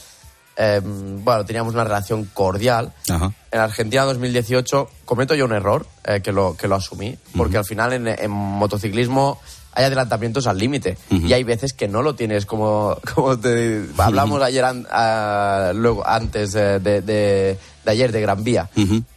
eh, 0.57 0.81
bueno, 0.83 1.45
teníamos 1.45 1.73
una 1.73 1.83
relación 1.85 2.25
cordial. 2.33 2.91
Ajá. 3.09 3.31
En 3.51 3.59
Argentina 3.59 4.03
2018 4.03 4.89
cometo 5.05 5.33
yo 5.35 5.45
un 5.45 5.53
error 5.53 5.85
eh, 6.05 6.21
que, 6.21 6.31
lo, 6.31 6.55
que 6.57 6.67
lo 6.67 6.75
asumí, 6.75 7.17
porque 7.35 7.57
al 7.57 7.65
final 7.65 7.93
en, 7.93 8.07
en 8.07 8.29
motociclismo 8.31 9.39
hay 9.71 9.85
adelantamientos 9.85 10.47
al 10.47 10.57
límite 10.57 10.97
y 11.11 11.31
hay 11.31 11.43
veces 11.43 11.73
que 11.73 11.87
no 11.87 12.01
lo 12.01 12.15
tienes 12.15 12.45
como, 12.45 12.97
como 13.13 13.39
te 13.39 13.85
hablamos 13.97 14.41
ayer 14.41 14.65
an- 14.65 14.85
luego 15.81 16.05
antes 16.05 16.51
de, 16.53 16.79
de- 16.79 17.57
de 17.89 17.93
ayer 17.93 18.11
de 18.11 18.21
Gran 18.21 18.43
Vía. 18.43 18.69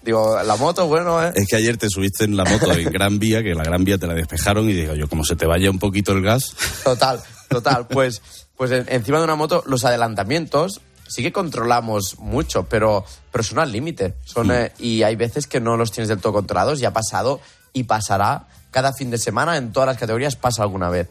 Digo, 0.02 0.42
la 0.42 0.56
moto, 0.56 0.86
bueno, 0.86 1.22
eh. 1.22 1.32
Es 1.34 1.46
que 1.48 1.56
ayer 1.56 1.76
te 1.76 1.88
subiste 1.90 2.24
en 2.24 2.36
la 2.36 2.44
moto 2.44 2.72
en 2.72 2.90
Gran 2.90 3.18
Vía, 3.18 3.42
que 3.42 3.54
la 3.54 3.64
Gran 3.64 3.84
Vía 3.84 3.98
te 3.98 4.06
la 4.06 4.14
despejaron 4.14 4.68
y 4.68 4.72
digo 4.72 4.94
yo, 4.94 5.08
como 5.08 5.24
se 5.24 5.36
te 5.36 5.46
vaya 5.46 5.70
un 5.70 5.78
poquito 5.78 6.12
el 6.12 6.22
gas. 6.22 6.54
Total, 6.84 7.20
total. 7.48 7.86
Pues, 7.86 8.22
pues 8.56 8.70
en- 8.70 8.86
encima 8.88 9.18
de 9.18 9.24
una 9.24 9.34
moto, 9.36 9.62
los 9.66 9.84
adelantamientos 9.84 10.80
sí 11.06 11.22
que 11.22 11.32
controlamos 11.32 12.18
mucho, 12.18 12.64
pero, 12.64 13.04
pero 13.30 13.44
son 13.44 13.58
al 13.58 13.70
límite. 13.70 14.14
Son, 14.24 14.50
eh, 14.50 14.72
y 14.78 15.02
hay 15.02 15.14
veces 15.16 15.46
que 15.46 15.60
no 15.60 15.76
los 15.76 15.92
tienes 15.92 16.08
del 16.08 16.18
todo 16.20 16.32
controlados 16.32 16.80
y 16.80 16.84
ha 16.86 16.92
pasado 16.92 17.40
y 17.74 17.82
pasará. 17.84 18.48
Cada 18.70 18.94
fin 18.94 19.10
de 19.10 19.18
semana 19.18 19.58
en 19.58 19.70
todas 19.72 19.86
las 19.86 19.98
categorías 19.98 20.36
pasa 20.36 20.62
alguna 20.62 20.88
vez. 20.88 21.08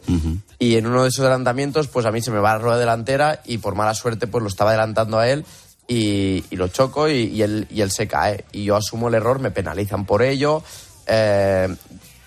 Y 0.58 0.74
en 0.76 0.86
uno 0.88 1.04
de 1.04 1.10
esos 1.10 1.20
adelantamientos, 1.20 1.86
pues 1.86 2.04
a 2.06 2.10
mí 2.10 2.20
se 2.20 2.32
me 2.32 2.40
va 2.40 2.54
la 2.54 2.58
rueda 2.58 2.78
delantera 2.78 3.40
y 3.44 3.58
por 3.58 3.76
mala 3.76 3.94
suerte, 3.94 4.26
pues 4.26 4.42
lo 4.42 4.48
estaba 4.48 4.70
adelantando 4.70 5.20
a 5.20 5.28
él 5.28 5.44
y, 5.88 6.44
y 6.50 6.56
lo 6.56 6.68
choco 6.68 7.08
y, 7.08 7.24
y 7.24 7.42
él, 7.42 7.66
y 7.70 7.80
él 7.80 7.90
se 7.90 8.06
cae. 8.08 8.44
Y 8.52 8.64
yo 8.64 8.76
asumo 8.76 9.08
el 9.08 9.14
error, 9.14 9.38
me 9.40 9.50
penalizan 9.50 10.06
por 10.06 10.22
ello. 10.22 10.62
eh, 11.06 11.68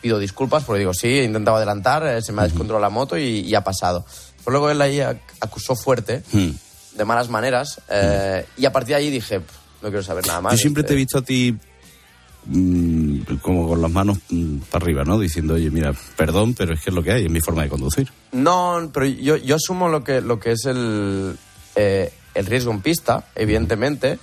pido 0.02 0.20
disculpas 0.20 0.63
porque 0.63 0.80
digo, 0.80 0.94
sí, 0.94 1.08
he 1.08 1.24
intentado 1.24 1.58
adelantar, 1.58 2.06
eh, 2.06 2.22
se 2.22 2.32
me 2.32 2.41
ha 2.41 2.46
descontrolado 2.46 2.80
la 2.82 2.89
moto 2.89 3.18
y, 3.18 3.39
y 3.39 3.56
ha 3.56 3.63
pasado. 3.63 4.06
Pero 4.44 4.52
luego 4.52 4.70
él 4.70 4.80
ahí 4.82 4.98
ac- 4.98 5.18
acusó 5.41 5.76
fuerte, 5.76 6.22
de 6.32 7.06
malas 7.06 7.30
maneras, 7.30 7.82
eh, 7.89 8.46
y 8.58 8.65
a 8.65 8.72
partir 8.72 8.89
de 8.89 8.96
ahí 9.02 9.10
dije, 9.10 9.39
"Pff, 9.39 9.52
no 9.82 9.89
quiero 9.89 10.04
saber 10.04 10.28
nada 10.28 10.41
más. 10.41 10.54
Yo 10.54 10.58
siempre 10.60 10.84
te 10.84 10.94
he 10.94 10.96
Este, 10.96 10.96
visto 10.98 11.18
a 11.18 11.22
ti 11.24 11.58
mm, 12.46 13.22
como 13.41 13.68
con 13.68 13.82
las 13.82 13.89
manos 13.91 14.20
mm, 14.30 14.58
para 14.70 14.84
arriba, 14.84 15.04
¿no? 15.04 15.18
Diciendo, 15.20 15.56
oye, 15.56 15.72
mira, 15.72 15.94
perdón, 16.15 16.54
pero 16.54 16.74
es 16.74 16.82
que 16.82 16.89
es 16.91 16.96
lo 16.96 17.02
que 17.04 17.12
hay, 17.12 17.26
es 17.26 17.32
mi 17.32 17.41
forma 17.41 17.63
de 17.63 17.70
conducir. 17.70 18.12
No, 18.32 18.89
pero 18.94 19.06
yo, 19.08 19.38
yo 19.38 19.56
asumo 19.56 19.89
lo 19.89 20.04
que, 20.04 20.22
lo 20.22 20.39
que 20.39 20.52
es 20.52 20.65
el, 20.65 21.36
eh, 21.76 22.13
el 22.36 22.45
riesgo 22.45 22.71
en 22.71 22.82
pista, 22.82 23.26
evidentemente, 23.36 24.19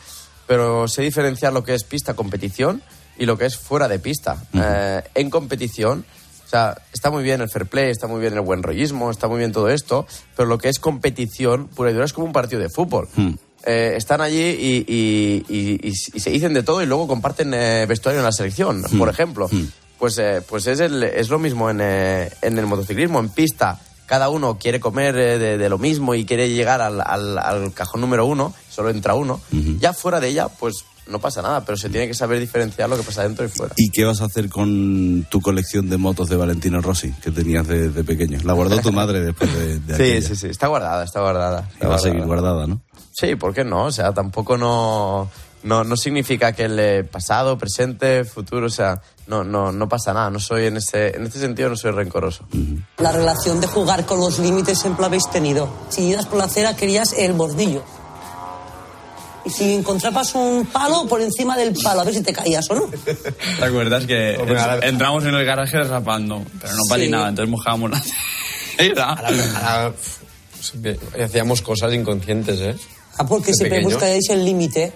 pero 0.47 0.87
sé 0.89 1.03
diferenciar 1.03 1.53
lo 1.53 1.65
que 1.65 1.75
es 1.75 1.85
pista 1.85 2.15
competición 2.15 2.83
y 3.19 3.27
lo 3.27 3.37
que 3.39 3.47
es 3.47 3.57
fuera 3.57 3.89
de 3.89 3.99
pista. 3.99 4.37
Eh, 4.55 5.03
en 5.15 5.31
competición, 5.31 6.05
o 6.47 6.49
sea, 6.49 6.77
está 6.93 7.11
muy 7.11 7.23
bien 7.23 7.41
el 7.41 7.49
fair 7.49 7.67
play, 7.67 7.91
está 7.91 8.07
muy 8.07 8.21
bien 8.21 8.35
el 8.35 8.41
buen 8.41 8.63
rollismo, 8.63 9.11
está 9.11 9.29
muy 9.29 9.39
bien 9.39 9.53
todo 9.53 9.69
esto, 9.69 10.07
pero 10.37 10.49
lo 10.49 10.59
que 10.59 10.69
es 10.69 10.79
competición 10.79 11.69
pura 11.69 11.91
y 11.91 11.95
dura 11.95 12.05
es 12.05 12.13
como 12.13 12.27
un 12.27 12.33
partido 12.33 12.61
de 12.61 12.69
fútbol. 12.69 13.09
Eh, 13.65 13.95
están 13.97 14.21
allí 14.21 14.41
y, 14.43 14.85
y- 14.89 15.45
y- 15.49 15.89
y- 15.89 15.93
y 16.15 16.21
se 16.21 16.31
dicen 16.31 16.53
de 16.53 16.63
todo 16.65 16.83
y 16.83 16.87
luego 16.87 17.07
comparten 17.07 17.55
eh, 17.55 17.87
vestuario 17.89 18.19
en 18.21 18.25
la 18.25 18.33
selección, 18.33 18.83
por 18.99 19.09
ejemplo. 19.09 19.49
Pues, 19.99 20.19
eh, 20.19 20.43
pues 20.49 20.67
es, 20.67 20.81
el- 20.81 21.05
es 21.05 21.29
lo 21.29 21.39
mismo 21.39 21.71
en, 21.71 21.81
en 21.81 22.59
el 22.59 22.67
motociclismo, 22.67 23.21
en 23.21 23.29
pista. 23.29 23.79
Cada 24.13 24.29
uno 24.29 24.59
quiere 24.59 24.79
comer 24.79 25.17
eh, 25.17 25.39
de, 25.39 25.57
de 25.57 25.69
lo 25.71 25.79
mismo 25.79 26.15
y 26.15 26.27
quiere 26.27 26.51
llegar 26.51 26.83
al, 26.83 27.01
al- 27.01 27.39
al 27.39 27.73
cajón 27.73 28.03
número 28.03 28.27
uno, 28.27 28.53
solo 28.69 28.91
entra 28.91 29.15
uno. 29.15 29.41
Ya 29.81 29.95
fuera 29.95 30.21
de 30.21 30.29
ella, 30.29 30.49
pues 30.49 30.85
no 31.07 31.19
pasa 31.19 31.41
nada, 31.41 31.65
pero 31.65 31.79
se 31.79 31.89
tiene 31.89 32.09
que 32.09 32.13
saber 32.13 32.39
diferenciar 32.39 32.91
lo 32.91 32.99
que 32.99 33.05
pasa 33.05 33.23
dentro 33.23 33.47
y 33.47 33.49
fuera. 33.49 33.73
¿Y 33.75 33.89
qué 33.89 34.05
vas 34.05 34.21
a 34.21 34.27
hacer 34.27 34.51
con 34.51 35.27
tu 35.31 35.41
colección 35.41 35.89
de 35.89 35.97
motos 35.97 36.29
de 36.29 36.37
Valentino 36.37 36.83
Rossi 36.83 37.11
que 37.23 37.31
tenías 37.31 37.67
de, 37.67 37.89
de 37.89 38.05
pequeño? 38.05 38.39
La 38.45 38.53
guardó 38.53 38.79
tu 38.83 38.93
madre 38.93 39.23
después 39.23 39.51
de, 39.51 39.79
de 39.81 39.95
Sí, 39.97 40.03
aquella. 40.03 40.29
sí, 40.29 40.37
sí, 40.37 40.47
está 40.49 40.67
guardada, 40.67 41.05
está 41.05 41.21
guardada. 41.23 41.71
Y 41.81 41.87
va 41.87 41.95
a 41.95 41.99
seguir 41.99 42.23
guardada, 42.27 42.67
¿no? 42.67 42.83
Sí, 43.13 43.35
¿por 43.37 43.55
qué 43.55 43.65
no? 43.65 43.85
O 43.87 43.91
sea, 43.93 44.13
tampoco 44.13 44.59
no, 44.59 45.31
no, 45.63 45.85
no 45.85 45.97
significa 45.97 46.53
que 46.53 46.65
el 46.67 47.07
pasado, 47.07 47.57
presente, 47.57 48.25
futuro, 48.27 48.67
o 48.67 48.71
sea, 48.71 49.01
no, 49.27 49.45
no, 49.45 49.73
no 49.73 49.89
pasa 49.89 50.13
nada. 50.13 50.31
No 50.31 50.39
soy 50.41 50.67
en 50.67 50.77
este, 50.77 51.17
en 51.17 51.25
este 51.27 51.39
sentido 51.39 51.69
no 51.71 51.77
soy 51.77 51.91
rencoroso. 51.93 52.45
La 52.99 53.13
relación 53.13 53.61
de 53.61 53.67
jugar 53.67 54.05
con 54.07 54.21
los 54.21 54.39
límites 54.39 54.79
siempre 54.79 55.03
la 55.03 55.07
habéis 55.09 55.29
tenido. 55.31 55.69
Si 55.89 56.03
ibas 56.09 56.27
por 56.27 56.39
la 56.39 56.45
acera 56.45 56.77
querías 56.77 57.13
el 57.15 57.33
bordillo. 57.33 57.83
Y 59.45 59.51
si 59.51 59.75
encontrabas 59.75 60.37
un 60.37 60.67
palo 60.67 61.05
por 61.09 61.21
encima 61.21 61.57
del 61.57 61.75
palo, 61.75 62.03
a 62.03 62.05
ver 62.05 62.15
si 62.15 62.23
te 62.23 62.33
caías 62.33 62.71
o 62.71 62.77
no. 62.77 62.87
¿Te 63.59 63.65
acuerdas 63.65 64.07
que 64.07 64.35
entramos 64.83 65.25
en 65.25 65.35
el 65.35 65.45
garaje 65.45 65.83
rapando, 65.83 66.45
pero 66.61 66.73
no 66.75 66.83
Sí. 66.85 66.89
patinaba, 66.91 67.29
entonces 67.29 67.51
mojábamos 67.51 67.91
la 67.91 68.01
pf, 68.79 69.01
hacíamos 71.25 71.61
cosas 71.63 71.93
inconscientes, 71.93 72.61
¿eh? 72.61 72.77
Ah, 73.19 73.27
porque 73.27 73.53
siempre 73.53 73.83
buscáis 73.83 74.31
el 74.31 74.45
límite. 74.45 74.93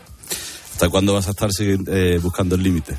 ¿Hasta 0.73 0.89
cuándo 0.89 1.15
vas 1.15 1.27
a 1.27 1.31
estar 1.31 1.51
eh, 1.59 2.21
buscando 2.23 2.55
el 2.55 2.63
límite? 2.63 2.97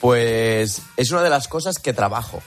Pues 0.00 0.82
es 0.96 1.10
una 1.10 1.22
de 1.22 1.30
las 1.30 1.48
cosas 1.48 1.78
que 1.78 1.92
trabajo. 1.92 2.42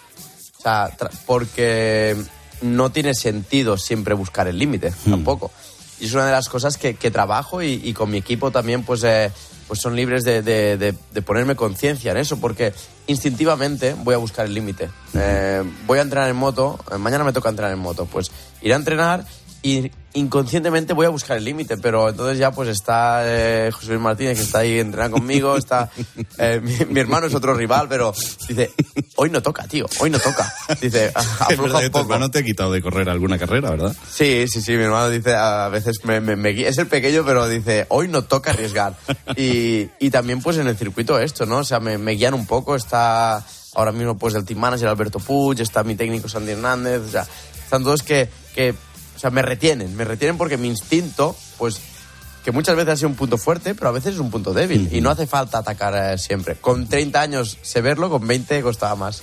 O 0.57 0.61
sea, 0.61 0.95
tra- 0.97 1.11
porque 1.25 2.15
no 2.61 2.91
tiene 2.91 3.13
sentido 3.13 3.77
siempre 3.77 4.13
buscar 4.13 4.47
el 4.47 4.57
límite, 4.57 4.93
tampoco. 5.09 5.51
Y 5.99 6.05
es 6.05 6.13
una 6.13 6.25
de 6.25 6.31
las 6.31 6.49
cosas 6.49 6.77
que, 6.77 6.95
que 6.95 7.11
trabajo 7.11 7.61
y, 7.61 7.81
y 7.83 7.93
con 7.93 8.09
mi 8.09 8.17
equipo 8.17 8.51
también, 8.51 8.83
pues, 8.83 9.03
eh, 9.03 9.31
pues 9.67 9.79
son 9.79 9.95
libres 9.95 10.23
de, 10.23 10.41
de- 10.41 10.77
de- 10.77 10.95
de 11.13 11.21
ponerme 11.21 11.55
conciencia 11.55 12.11
en 12.11 12.17
eso, 12.17 12.37
porque 12.39 12.73
instintivamente 13.07 13.93
voy 13.93 14.15
a 14.15 14.17
buscar 14.17 14.45
el 14.45 14.53
límite. 14.53 14.89
Eh, 15.13 15.63
voy 15.85 15.99
a 15.99 16.01
entrenar 16.01 16.29
en 16.29 16.35
moto, 16.35 16.79
eh, 16.91 16.97
mañana 16.97 17.23
me 17.23 17.33
toca 17.33 17.49
entrenar 17.49 17.73
en 17.73 17.79
moto, 17.79 18.05
pues 18.05 18.31
iré 18.61 18.73
a 18.73 18.77
entrenar 18.77 19.25
y 19.63 19.89
inconscientemente 20.15 20.93
voy 20.93 21.06
a 21.06 21.10
buscar 21.10 21.38
el 21.38 21.45
límite, 21.45 21.78
pero 21.78 22.10
entonces 22.10 22.38
ya 22.38 22.52
pues 22.52 22.69
está 22.69 23.21
eh, 23.26 23.71
José 23.71 23.88
Luis 23.88 24.02
Martínez 24.02 24.38
que 24.38 24.43
está 24.43 24.60
ahí 24.60 24.78
entrenando 24.78 25.17
conmigo, 25.17 25.58
está 25.58 25.89
eh, 26.38 26.60
mi, 26.62 26.73
mi 26.93 26.99
hermano 26.99 27.26
es 27.28 27.34
otro 27.34 27.54
rival, 27.56 27.88
pero 27.89 28.13
dice, 28.47 28.71
hoy 29.15 29.30
no 29.32 29.41
toca, 29.41 29.65
tío, 29.67 29.86
hoy 29.99 30.10
no 30.12 30.19
toca. 30.19 30.54
Dice, 30.82 31.06
Es 31.08 31.15
afloja 31.15 31.78
un 31.80 31.86
tu 31.86 31.91
poco. 31.91 31.99
hermano 32.13 32.30
te 32.30 32.39
ha 32.39 32.43
quitado 32.43 32.71
de 32.71 32.82
correr 32.82 33.10
alguna 33.10 33.39
carrera, 33.39 33.71
¿verdad? 33.71 33.95
Sí, 34.12 34.45
sí, 34.47 34.62
sí, 34.62 34.73
mi 34.73 34.84
hermano 34.84 35.10
dice, 35.10 35.34
a 35.34 35.69
veces 35.69 35.97
me, 36.04 36.19
me- 36.19 36.67
es 36.67 36.78
el 36.78 36.88
pequeño, 36.88 37.23
pero 37.26 37.47
dice, 37.47 37.86
hoy 37.89 38.08
no 38.10 38.21
toca 38.23 38.52
arriesgar. 38.52 38.93
Y, 39.36 39.89
y 39.99 40.10
también 40.12 40.41
pues 40.41 40.58
en 40.58 40.67
el 40.67 40.78
circuito 40.78 41.17
esto, 41.19 41.45
¿no? 41.47 41.60
O 41.60 41.63
sea, 41.63 41.80
me, 41.80 41.97
me 41.97 42.12
guían 42.12 42.34
un 42.36 42.45
poco, 42.45 42.76
está 42.76 43.43
ahora 43.76 43.91
mismo 43.91 44.15
pues 44.17 44.36
el 44.36 44.45
team 44.45 44.60
manager 44.60 44.89
Alberto 44.89 45.19
Puig, 45.19 45.60
está 45.62 45.84
mi 45.84 45.95
técnico 45.95 46.28
Sandy 46.30 46.52
Hernández, 46.52 47.02
o 47.08 47.10
sea, 47.10 47.26
están 47.63 47.84
todos 47.84 48.04
que, 48.04 48.30
sea, 49.23 49.31
me 49.31 49.41
retienen, 49.41 49.95
me 49.95 50.03
retienen 50.03 50.38
porque 50.38 50.57
mi 50.57 50.67
instinto, 50.67 51.33
pues 51.57 51.79
que 52.43 52.51
muchas 52.51 52.75
veces 52.75 52.93
ha 52.93 52.97
sido 52.97 53.07
un 53.07 53.15
punto 53.15 53.38
fuerte, 53.38 53.73
pero 53.73 53.88
a 53.88 53.93
veces 53.93 54.15
es 54.15 54.19
un 54.19 54.29
punto 54.29 54.53
débil 54.53 54.89
y 54.91 54.99
no 54.99 55.09
hace 55.09 55.27
falta 55.27 55.59
atacar 55.59 55.95
eh, 55.95 56.17
siempre. 56.17 56.55
Con 56.55 56.88
30 56.88 57.21
años 57.21 57.57
sé 57.62 57.79
verlo, 57.79 58.09
con 58.09 58.27
20 58.27 58.62
costaba 58.62 58.95
más. 58.95 59.21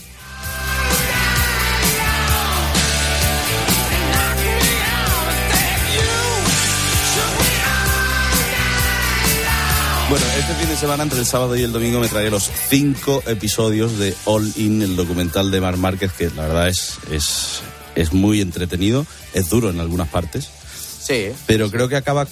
Bueno, 10.08 10.24
este 10.38 10.54
fin 10.54 10.68
de 10.68 10.76
semana, 10.76 11.02
entre 11.02 11.18
el 11.20 11.26
sábado 11.26 11.54
y 11.56 11.62
el 11.62 11.72
domingo, 11.72 12.00
me 12.00 12.08
traeré 12.08 12.30
los 12.30 12.50
cinco 12.68 13.22
episodios 13.26 13.98
de 13.98 14.16
All 14.24 14.50
In, 14.56 14.80
el 14.80 14.96
documental 14.96 15.50
de 15.50 15.60
Mar 15.60 15.76
Márquez, 15.76 16.12
que 16.12 16.30
la 16.30 16.48
verdad 16.48 16.68
es, 16.68 16.98
es, 17.12 17.60
es 18.00 18.12
muy 18.12 18.40
entretenido, 18.40 19.06
es 19.34 19.48
duro 19.50 19.70
en 19.70 19.80
algunas 19.80 20.08
partes, 20.08 20.48
Sí. 21.02 21.32
pero 21.46 21.70
creo 21.70 21.88
que 21.88 21.96
acaba 21.96 22.26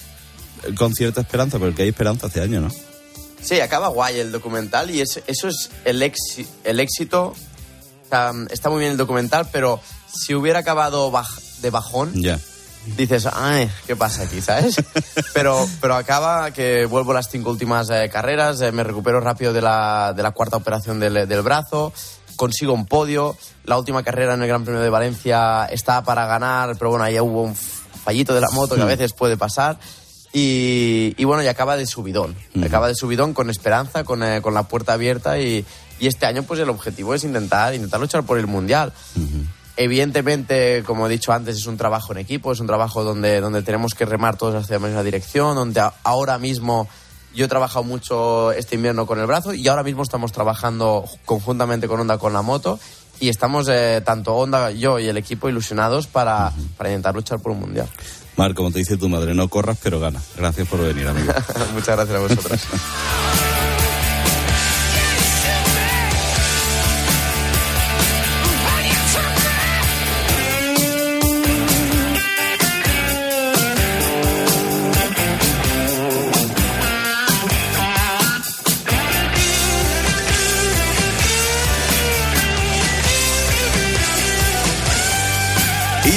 con 0.76 0.94
cierta 0.94 1.20
esperanza, 1.20 1.58
porque 1.58 1.82
hay 1.82 1.88
esperanza 1.90 2.26
hace 2.26 2.40
años, 2.40 2.62
¿no? 2.62 2.70
Sí, 3.42 3.60
acaba 3.60 3.88
guay 3.88 4.18
el 4.18 4.32
documental 4.32 4.90
y 4.90 5.00
es- 5.00 5.20
eso 5.26 5.48
es 5.48 5.70
el, 5.84 6.02
exi- 6.02 6.46
el 6.64 6.80
éxito. 6.80 7.34
Sea, 8.10 8.32
está 8.50 8.68
muy 8.70 8.80
bien 8.80 8.92
el 8.92 8.98
documental, 8.98 9.48
pero 9.52 9.80
si 10.12 10.34
hubiera 10.34 10.60
acabado 10.60 11.12
baj- 11.12 11.40
de 11.60 11.70
bajón, 11.70 12.12
Ya. 12.20 12.40
dices, 12.96 13.26
ay, 13.32 13.70
¿qué 13.86 13.94
pasa 13.94 14.22
aquí, 14.22 14.40
sabes? 14.40 14.74
pero, 15.34 15.68
pero 15.80 15.94
acaba 15.94 16.50
que 16.52 16.86
vuelvo 16.86 17.12
las 17.12 17.28
cinco 17.30 17.50
últimas 17.50 17.88
eh, 17.90 18.08
carreras, 18.12 18.60
eh, 18.62 18.72
me 18.72 18.82
recupero 18.82 19.20
rápido 19.20 19.52
de 19.52 19.60
la, 19.62 20.12
de 20.16 20.22
la 20.22 20.32
cuarta 20.32 20.56
operación 20.56 20.98
del, 20.98 21.28
del 21.28 21.42
brazo, 21.42 21.92
consigo 22.38 22.72
un 22.72 22.86
podio, 22.86 23.36
la 23.64 23.76
última 23.76 24.02
carrera 24.02 24.32
en 24.32 24.40
el 24.40 24.48
Gran 24.48 24.64
Premio 24.64 24.80
de 24.80 24.88
Valencia 24.88 25.66
estaba 25.66 26.02
para 26.04 26.24
ganar, 26.26 26.76
pero 26.78 26.88
bueno, 26.88 27.04
ahí 27.04 27.20
hubo 27.20 27.42
un 27.42 27.54
fallito 27.54 28.34
de 28.34 28.40
la 28.40 28.48
moto 28.52 28.74
que 28.76 28.80
a 28.80 28.86
veces 28.86 29.12
puede 29.12 29.36
pasar. 29.36 29.78
Y, 30.32 31.14
y 31.16 31.24
bueno, 31.24 31.42
y 31.42 31.46
acaba 31.48 31.76
de 31.76 31.86
subidón. 31.86 32.34
Acaba 32.64 32.88
de 32.88 32.94
subidón 32.94 33.34
con 33.34 33.50
esperanza, 33.50 34.04
con, 34.04 34.22
eh, 34.22 34.40
con 34.42 34.54
la 34.54 34.62
puerta 34.64 34.92
abierta 34.94 35.38
y, 35.38 35.64
y 35.98 36.06
este 36.06 36.26
año 36.26 36.42
pues 36.42 36.60
el 36.60 36.68
objetivo 36.70 37.14
es 37.14 37.24
intentar, 37.24 37.74
intentar 37.74 37.98
luchar 38.00 38.22
por 38.24 38.38
el 38.38 38.46
Mundial. 38.46 38.92
Evidentemente, 39.76 40.82
como 40.84 41.06
he 41.06 41.10
dicho 41.10 41.32
antes, 41.32 41.56
es 41.56 41.66
un 41.66 41.76
trabajo 41.76 42.12
en 42.12 42.18
equipo, 42.18 42.50
es 42.52 42.58
un 42.60 42.66
trabajo 42.66 43.04
donde, 43.04 43.40
donde 43.40 43.62
tenemos 43.62 43.94
que 43.94 44.04
remar 44.06 44.36
todos 44.36 44.54
hacia 44.56 44.78
la 44.80 44.86
misma 44.86 45.02
dirección, 45.04 45.54
donde 45.54 45.80
a- 45.80 45.94
ahora 46.02 46.36
mismo 46.38 46.88
yo 47.38 47.44
he 47.44 47.48
trabajado 47.48 47.84
mucho 47.84 48.50
este 48.50 48.74
invierno 48.74 49.06
con 49.06 49.20
el 49.20 49.26
brazo 49.26 49.54
y 49.54 49.68
ahora 49.68 49.84
mismo 49.84 50.02
estamos 50.02 50.32
trabajando 50.32 51.04
conjuntamente 51.24 51.86
con 51.86 52.00
Honda 52.00 52.18
con 52.18 52.32
la 52.32 52.42
moto 52.42 52.80
y 53.20 53.28
estamos 53.28 53.68
eh, 53.70 54.02
tanto 54.04 54.34
Honda, 54.34 54.72
yo 54.72 54.98
y 54.98 55.06
el 55.06 55.16
equipo 55.16 55.48
ilusionados 55.48 56.08
para, 56.08 56.52
para 56.76 56.90
intentar 56.90 57.14
luchar 57.14 57.38
por 57.38 57.52
un 57.52 57.60
mundial. 57.60 57.88
Mar, 58.36 58.54
como 58.54 58.72
te 58.72 58.80
dice 58.80 58.96
tu 58.96 59.08
madre, 59.08 59.34
no 59.34 59.46
corras, 59.46 59.78
pero 59.80 60.00
gana. 60.00 60.20
Gracias 60.36 60.66
por 60.66 60.80
venir, 60.80 61.06
amigo. 61.06 61.32
Muchas 61.74 61.96
gracias 61.96 62.16
a 62.16 62.20
vosotros. 62.20 62.60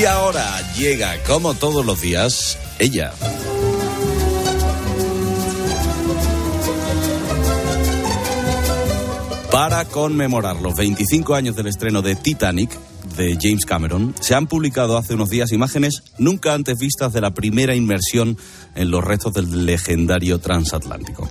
Y 0.02 0.06
ahora 0.06 0.60
llega, 0.76 1.22
como 1.28 1.54
todos 1.54 1.86
los 1.86 2.02
días, 2.02 2.58
ella. 2.80 3.14
Para 9.52 9.86
conmemorar 9.86 10.60
los 10.60 10.76
25 10.76 11.36
años 11.36 11.56
del 11.56 11.68
estreno 11.68 12.02
de 12.02 12.16
Titanic 12.16 12.72
de 13.16 13.38
James 13.40 13.64
Cameron, 13.64 14.16
se 14.20 14.34
han 14.34 14.48
publicado 14.48 14.98
hace 14.98 15.14
unos 15.14 15.30
días 15.30 15.52
imágenes 15.52 16.02
nunca 16.18 16.56
antes 16.56 16.80
vistas 16.80 17.14
de 17.14 17.22
la 17.22 17.36
primera 17.36 17.76
inmersión 17.76 18.40
en 18.74 18.90
los 18.90 19.04
restos 19.04 19.34
del 19.34 19.68
legendario 19.68 20.40
transatlántico. 20.40 21.30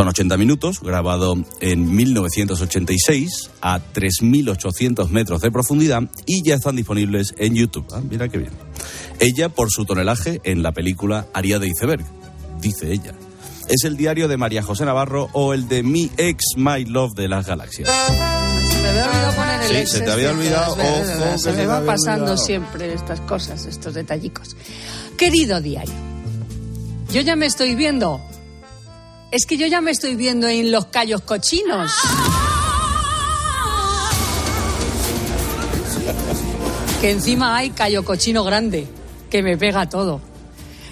Son 0.00 0.08
80 0.08 0.38
minutos, 0.38 0.80
grabado 0.80 1.34
en 1.60 1.94
1986 1.94 3.50
a 3.60 3.80
3.800 3.80 5.10
metros 5.10 5.42
de 5.42 5.50
profundidad 5.50 6.04
y 6.24 6.42
ya 6.42 6.54
están 6.54 6.76
disponibles 6.76 7.34
en 7.36 7.54
YouTube. 7.54 7.84
Ah, 7.92 8.00
mira 8.08 8.30
qué 8.30 8.38
bien. 8.38 8.52
Ella, 9.18 9.50
por 9.50 9.70
su 9.70 9.84
tonelaje 9.84 10.40
en 10.44 10.62
la 10.62 10.72
película 10.72 11.26
Aria 11.34 11.58
de 11.58 11.68
Iceberg, 11.68 12.02
dice 12.62 12.90
ella. 12.90 13.12
Es 13.68 13.84
el 13.84 13.98
diario 13.98 14.26
de 14.26 14.38
María 14.38 14.62
José 14.62 14.86
Navarro 14.86 15.28
o 15.34 15.52
el 15.52 15.68
de 15.68 15.82
mi 15.82 16.10
ex 16.16 16.44
My 16.56 16.86
Love 16.86 17.12
de 17.12 17.28
las 17.28 17.46
galaxias. 17.46 17.90
Se 17.90 18.80
me 18.80 18.88
había 18.88 19.04
olvidado 19.04 19.34
poner 19.34 19.60
el 19.60 19.68
Sí, 19.68 19.76
ex 19.76 19.90
se 19.90 20.00
te 20.00 20.10
había 20.10 20.30
este, 20.30 20.40
olvidado. 20.40 20.72
Ojo, 20.72 20.78
verdad, 20.78 21.32
que 21.32 21.38
se 21.40 21.52
me 21.52 21.66
va 21.66 21.76
había 21.76 21.92
pasando 21.92 22.22
olvidado. 22.22 22.46
siempre 22.46 22.94
estas 22.94 23.20
cosas, 23.20 23.66
estos 23.66 23.92
detallicos. 23.92 24.56
Querido 25.18 25.60
diario, 25.60 25.92
yo 27.12 27.20
ya 27.20 27.36
me 27.36 27.44
estoy 27.44 27.74
viendo. 27.74 28.18
Es 29.30 29.46
que 29.46 29.56
yo 29.56 29.68
ya 29.68 29.80
me 29.80 29.92
estoy 29.92 30.16
viendo 30.16 30.48
en 30.48 30.72
los 30.72 30.86
callos 30.86 31.20
cochinos. 31.20 31.92
Que 37.00 37.10
encima 37.12 37.56
hay 37.56 37.70
callo 37.70 38.04
cochino 38.04 38.42
grande, 38.42 38.88
que 39.30 39.42
me 39.42 39.56
pega 39.56 39.88
todo. 39.88 40.20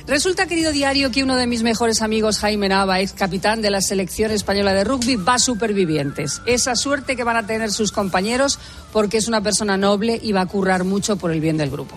Resulta, 0.07 0.47
querido 0.47 0.71
diario, 0.71 1.11
que 1.11 1.25
uno 1.25 1.37
de 1.37 1.49
mis 1.49 1.63
mejores 1.63 2.01
amigos, 2.01 2.39
Jaime 2.39 2.69
Nava, 2.69 3.01
ex 3.01 3.13
capitán 3.13 3.61
de 3.61 3.71
la 3.71 3.83
selección 3.83 4.31
española 4.31 4.73
de 4.73 4.85
rugby, 4.85 5.17
va 5.17 5.35
a 5.35 5.39
supervivientes. 5.39 6.41
Esa 6.47 6.77
suerte 6.77 7.17
que 7.17 7.25
van 7.25 7.37
a 7.37 7.47
tener 7.47 7.73
sus 7.73 7.91
compañeros 7.91 8.59
porque 8.93 9.19
es 9.19 9.27
una 9.27 9.43
persona 9.43 9.77
noble 9.77 10.19
y 10.23 10.31
va 10.33 10.43
a 10.43 10.47
currar 10.47 10.85
mucho 10.85 11.17
por 11.17 11.33
el 11.33 11.41
bien 11.41 11.57
del 11.57 11.71
grupo. 11.71 11.97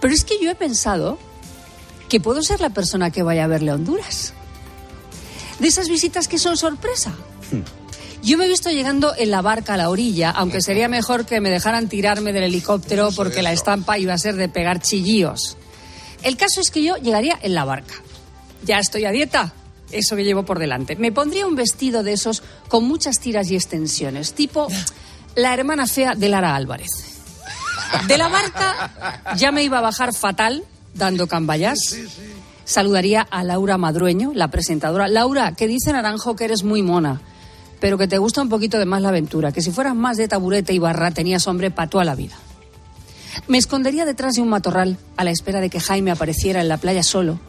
Pero 0.00 0.12
es 0.12 0.24
que 0.24 0.38
yo 0.42 0.50
he 0.50 0.54
pensado 0.56 1.16
que 2.08 2.20
puedo 2.20 2.42
ser 2.42 2.60
la 2.60 2.70
persona 2.70 3.10
que 3.10 3.22
vaya 3.22 3.44
a 3.44 3.46
verle 3.46 3.70
a 3.70 3.74
Honduras. 3.74 4.34
De 5.58 5.68
esas 5.68 5.88
visitas 5.88 6.28
que 6.28 6.38
son 6.38 6.56
sorpresa. 6.56 7.12
Yo 8.22 8.36
me 8.36 8.46
he 8.46 8.48
visto 8.48 8.70
llegando 8.70 9.14
en 9.16 9.30
la 9.30 9.42
barca 9.42 9.74
a 9.74 9.76
la 9.76 9.90
orilla, 9.90 10.30
aunque 10.30 10.60
sería 10.60 10.88
mejor 10.88 11.24
que 11.24 11.40
me 11.40 11.50
dejaran 11.50 11.88
tirarme 11.88 12.32
del 12.32 12.44
helicóptero 12.44 13.10
porque 13.14 13.42
la 13.42 13.52
estampa 13.52 13.98
iba 13.98 14.12
a 14.12 14.18
ser 14.18 14.36
de 14.36 14.48
pegar 14.48 14.80
chillíos. 14.80 15.56
El 16.22 16.36
caso 16.36 16.60
es 16.60 16.70
que 16.70 16.82
yo 16.82 16.96
llegaría 16.96 17.38
en 17.40 17.54
la 17.54 17.64
barca. 17.64 17.94
Ya 18.64 18.78
estoy 18.78 19.04
a 19.04 19.12
dieta, 19.12 19.52
eso 19.92 20.16
que 20.16 20.24
llevo 20.24 20.44
por 20.44 20.58
delante. 20.58 20.96
Me 20.96 21.12
pondría 21.12 21.46
un 21.46 21.54
vestido 21.54 22.02
de 22.02 22.12
esos 22.12 22.42
con 22.68 22.84
muchas 22.84 23.20
tiras 23.20 23.50
y 23.50 23.54
extensiones, 23.54 24.34
tipo 24.34 24.68
la 25.34 25.54
hermana 25.54 25.86
fea 25.86 26.14
de 26.14 26.28
Lara 26.28 26.56
Álvarez. 26.56 26.90
De 28.06 28.18
la 28.18 28.28
barca 28.28 29.24
ya 29.36 29.52
me 29.52 29.62
iba 29.62 29.78
a 29.78 29.82
bajar 29.82 30.12
fatal, 30.12 30.64
dando 30.94 31.26
cambayas. 31.26 31.96
Saludaría 32.68 33.22
a 33.22 33.44
Laura 33.44 33.78
Madrueño, 33.78 34.32
la 34.34 34.48
presentadora. 34.48 35.08
Laura, 35.08 35.54
que 35.54 35.66
dice 35.66 35.90
Naranjo 35.90 36.36
que 36.36 36.44
eres 36.44 36.64
muy 36.64 36.82
mona, 36.82 37.18
pero 37.80 37.96
que 37.96 38.06
te 38.06 38.18
gusta 38.18 38.42
un 38.42 38.50
poquito 38.50 38.78
de 38.78 38.84
más 38.84 39.00
la 39.00 39.08
aventura, 39.08 39.52
que 39.52 39.62
si 39.62 39.70
fueras 39.70 39.96
más 39.96 40.18
de 40.18 40.28
taburete 40.28 40.74
y 40.74 40.78
barra 40.78 41.10
tenías 41.10 41.46
hombre 41.46 41.70
para 41.70 41.88
toda 41.88 42.04
la 42.04 42.14
vida. 42.14 42.36
Me 43.46 43.56
escondería 43.56 44.04
detrás 44.04 44.34
de 44.34 44.42
un 44.42 44.50
matorral 44.50 44.98
a 45.16 45.24
la 45.24 45.30
espera 45.30 45.60
de 45.60 45.70
que 45.70 45.80
Jaime 45.80 46.10
apareciera 46.10 46.60
en 46.60 46.68
la 46.68 46.76
playa 46.76 47.02
solo. 47.02 47.40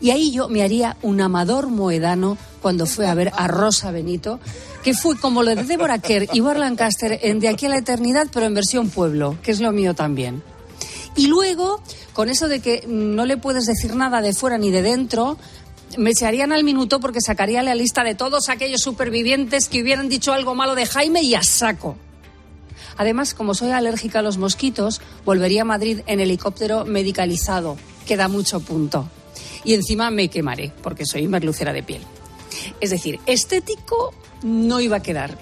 Y 0.00 0.08
ahí 0.08 0.32
yo 0.32 0.48
me 0.48 0.62
haría 0.62 0.96
un 1.02 1.20
amador 1.20 1.68
moedano 1.68 2.38
cuando 2.62 2.86
fue 2.86 3.06
a 3.06 3.14
ver 3.14 3.30
a 3.36 3.48
Rosa 3.48 3.90
Benito, 3.90 4.40
que 4.82 4.94
fue 4.94 5.18
como 5.18 5.42
lo 5.42 5.54
de 5.54 5.64
Deborah 5.64 5.98
Kerr 5.98 6.28
y 6.32 6.40
Bar 6.40 6.58
Lancaster 6.58 7.20
en 7.22 7.40
De 7.40 7.48
aquí 7.48 7.66
a 7.66 7.68
la 7.68 7.76
eternidad, 7.76 8.28
pero 8.32 8.46
en 8.46 8.54
versión 8.54 8.88
pueblo, 8.88 9.36
que 9.42 9.50
es 9.50 9.60
lo 9.60 9.70
mío 9.70 9.92
también. 9.92 10.42
Y 11.16 11.26
luego, 11.26 11.82
con 12.12 12.28
eso 12.28 12.48
de 12.48 12.60
que 12.60 12.84
no 12.86 13.26
le 13.26 13.36
puedes 13.36 13.66
decir 13.66 13.94
nada 13.94 14.22
de 14.22 14.32
fuera 14.32 14.58
ni 14.58 14.70
de 14.70 14.82
dentro, 14.82 15.36
me 15.98 16.10
echarían 16.10 16.52
al 16.52 16.64
minuto 16.64 17.00
porque 17.00 17.20
sacaría 17.20 17.62
la 17.62 17.74
lista 17.74 18.02
de 18.02 18.14
todos 18.14 18.48
aquellos 18.48 18.80
supervivientes 18.80 19.68
que 19.68 19.82
hubieran 19.82 20.08
dicho 20.08 20.32
algo 20.32 20.54
malo 20.54 20.74
de 20.74 20.86
Jaime 20.86 21.22
y 21.22 21.34
a 21.34 21.42
saco. 21.42 21.96
Además, 22.96 23.34
como 23.34 23.54
soy 23.54 23.70
alérgica 23.70 24.20
a 24.20 24.22
los 24.22 24.38
mosquitos, 24.38 25.00
volvería 25.24 25.62
a 25.62 25.66
Madrid 25.66 26.00
en 26.06 26.20
helicóptero 26.20 26.84
medicalizado, 26.84 27.76
que 28.06 28.16
da 28.16 28.28
mucho 28.28 28.60
punto. 28.60 29.08
Y 29.64 29.74
encima 29.74 30.10
me 30.10 30.28
quemaré, 30.28 30.72
porque 30.82 31.06
soy 31.06 31.26
merlucera 31.26 31.72
de 31.72 31.82
piel. 31.82 32.02
Es 32.80 32.90
decir, 32.90 33.18
estético 33.26 34.14
no 34.42 34.80
iba 34.80 34.98
a 34.98 35.02
quedar. 35.02 35.38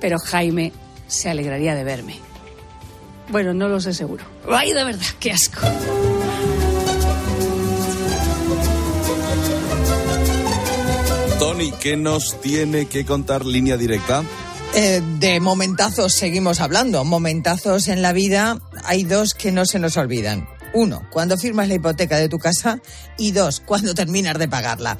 Pero 0.00 0.18
Jaime 0.18 0.72
se 1.06 1.30
alegraría 1.30 1.74
de 1.74 1.84
verme. 1.84 2.31
Bueno, 3.28 3.54
no 3.54 3.68
lo 3.68 3.80
sé 3.80 3.94
seguro. 3.94 4.24
Ay, 4.50 4.72
de 4.72 4.84
verdad, 4.84 5.06
qué 5.20 5.32
asco. 5.32 5.60
Tony, 11.38 11.72
¿qué 11.72 11.96
nos 11.96 12.40
tiene 12.40 12.86
que 12.86 13.04
contar 13.04 13.44
línea 13.44 13.76
directa? 13.76 14.22
Eh, 14.74 15.02
de 15.18 15.40
momentazos 15.40 16.14
seguimos 16.14 16.60
hablando. 16.60 17.04
Momentazos 17.04 17.88
en 17.88 18.00
la 18.00 18.12
vida 18.12 18.58
hay 18.84 19.04
dos 19.04 19.34
que 19.34 19.52
no 19.52 19.66
se 19.66 19.78
nos 19.78 19.96
olvidan. 19.96 20.48
Uno, 20.74 21.06
cuando 21.10 21.36
firmas 21.36 21.68
la 21.68 21.74
hipoteca 21.74 22.16
de 22.16 22.28
tu 22.28 22.38
casa 22.38 22.80
y 23.18 23.32
dos, 23.32 23.60
cuando 23.60 23.94
terminas 24.02 24.38
de 24.38 24.48
pagarla. 24.48 24.96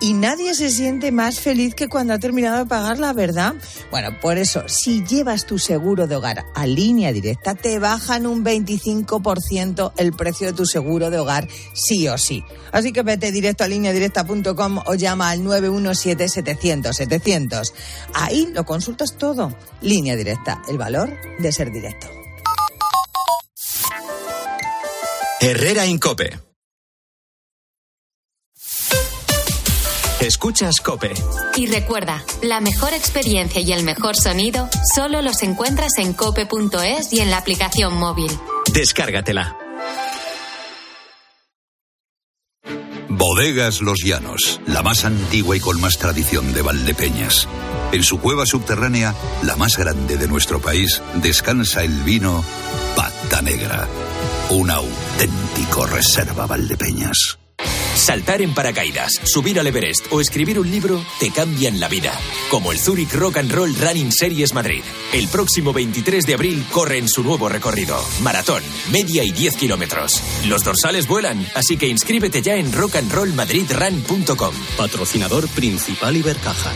Y 0.00 0.12
nadie 0.12 0.54
se 0.54 0.70
siente 0.70 1.10
más 1.12 1.40
feliz 1.40 1.74
que 1.74 1.88
cuando 1.88 2.14
ha 2.14 2.18
terminado 2.18 2.58
de 2.58 2.66
pagarla, 2.66 3.12
¿verdad? 3.12 3.54
Bueno, 3.90 4.10
por 4.20 4.38
eso, 4.38 4.62
si 4.68 5.04
llevas 5.04 5.46
tu 5.46 5.58
seguro 5.58 6.06
de 6.06 6.14
hogar 6.16 6.44
a 6.54 6.66
línea 6.66 7.12
directa, 7.12 7.54
te 7.54 7.78
bajan 7.78 8.26
un 8.26 8.44
25% 8.44 9.92
el 9.96 10.12
precio 10.12 10.48
de 10.48 10.52
tu 10.52 10.66
seguro 10.66 11.08
de 11.10 11.18
hogar, 11.18 11.48
sí 11.72 12.06
o 12.08 12.18
sí. 12.18 12.44
Así 12.72 12.92
que 12.92 13.02
vete 13.02 13.32
directo 13.32 13.64
a 13.64 13.68
lineadirecta.com 13.68 14.82
o 14.86 14.94
llama 14.94 15.30
al 15.30 15.40
917-700-700. 15.40 17.72
Ahí 18.14 18.48
lo 18.52 18.64
consultas 18.64 19.16
todo. 19.16 19.54
Línea 19.80 20.14
directa, 20.16 20.60
el 20.68 20.78
valor 20.78 21.16
de 21.38 21.52
ser 21.52 21.70
directo. 21.72 22.15
Herrera 25.38 25.84
Incope. 25.86 26.40
Escuchas 30.18 30.80
Cope. 30.80 31.12
Y 31.56 31.66
recuerda, 31.66 32.24
la 32.42 32.60
mejor 32.60 32.94
experiencia 32.94 33.60
y 33.60 33.72
el 33.72 33.84
mejor 33.84 34.16
sonido 34.16 34.68
solo 34.94 35.20
los 35.20 35.42
encuentras 35.42 35.98
en 35.98 36.14
cope.es 36.14 37.12
y 37.12 37.20
en 37.20 37.30
la 37.30 37.36
aplicación 37.36 37.94
móvil. 37.94 38.30
Descárgatela. 38.72 39.58
Bodegas 43.08 43.82
Los 43.82 44.02
Llanos, 44.02 44.60
la 44.66 44.82
más 44.82 45.04
antigua 45.04 45.56
y 45.56 45.60
con 45.60 45.80
más 45.80 45.98
tradición 45.98 46.52
de 46.54 46.62
Valdepeñas. 46.62 47.46
En 47.92 48.02
su 48.02 48.20
cueva 48.20 48.46
subterránea, 48.46 49.14
la 49.42 49.56
más 49.56 49.76
grande 49.76 50.16
de 50.16 50.28
nuestro 50.28 50.60
país, 50.60 51.02
descansa 51.14 51.82
el 51.82 52.02
vino 52.02 52.44
Pata 52.94 53.42
Negra, 53.42 53.88
un 54.50 54.70
auténtico 54.70 55.86
reserva 55.86 56.46
Valdepeñas. 56.46 57.38
Saltar 57.94 58.42
en 58.42 58.54
paracaídas, 58.54 59.10
subir 59.24 59.58
al 59.58 59.66
Everest 59.66 60.06
o 60.12 60.20
escribir 60.20 60.60
un 60.60 60.70
libro 60.70 61.02
te 61.18 61.30
cambian 61.30 61.80
la 61.80 61.88
vida. 61.88 62.12
Como 62.50 62.70
el 62.70 62.78
Zurich 62.78 63.12
Rock 63.14 63.38
and 63.38 63.50
Roll 63.50 63.74
Running 63.74 64.12
Series 64.12 64.52
Madrid. 64.52 64.82
El 65.12 65.26
próximo 65.28 65.72
23 65.72 66.26
de 66.26 66.34
abril 66.34 66.64
corre 66.70 66.98
en 66.98 67.08
su 67.08 67.22
nuevo 67.24 67.48
recorrido. 67.48 67.98
Maratón, 68.22 68.62
media 68.92 69.24
y 69.24 69.32
10 69.32 69.56
kilómetros. 69.56 70.22
Los 70.46 70.62
dorsales 70.62 71.08
vuelan, 71.08 71.44
así 71.54 71.76
que 71.76 71.88
inscríbete 71.88 72.42
ya 72.42 72.56
en 72.56 72.70
rockandrollmadridrun.com. 72.72 74.54
Patrocinador 74.76 75.48
principal 75.48 76.16
Ibercaja. 76.16 76.72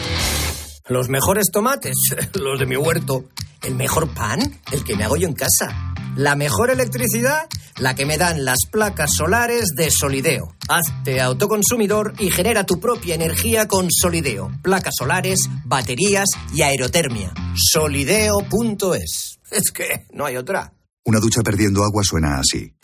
Los 0.89 1.09
mejores 1.09 1.51
tomates, 1.53 1.97
los 2.35 2.59
de 2.59 2.66
mi 2.66 2.77
huerto. 2.77 3.27
El 3.62 3.75
mejor 3.75 4.09
pan, 4.14 4.41
el 4.73 4.83
que 4.83 4.97
me 4.97 5.05
hago 5.05 5.16
yo 5.18 5.29
en 5.29 5.35
casa. 5.35 5.89
La 6.17 6.35
mejor 6.35 6.71
electricidad, 6.71 7.47
la 7.79 7.95
que 7.95 8.05
me 8.05 8.19
dan 8.19 8.45
las 8.45 8.59
placas 8.71 9.11
solares 9.17 9.71
de 9.77 9.91
Solideo. 9.91 10.55
Hazte 10.69 11.21
autoconsumidor 11.21 12.15
y 12.19 12.31
genera 12.31 12.65
tu 12.65 12.81
propia 12.81 13.15
energía 13.15 13.69
con 13.69 13.89
Solideo. 13.91 14.51
Placas 14.63 14.95
solares, 14.99 15.49
baterías 15.65 16.29
y 16.53 16.63
aerotermia. 16.63 17.33
Solideo.es. 17.55 19.41
Es 19.51 19.71
que 19.71 20.07
no 20.13 20.27
hay 20.27 20.37
otra. 20.37 20.73
Una 21.05 21.21
ducha 21.21 21.43
perdiendo 21.43 21.85
agua 21.85 22.03
suena 22.05 22.39
así. 22.39 22.75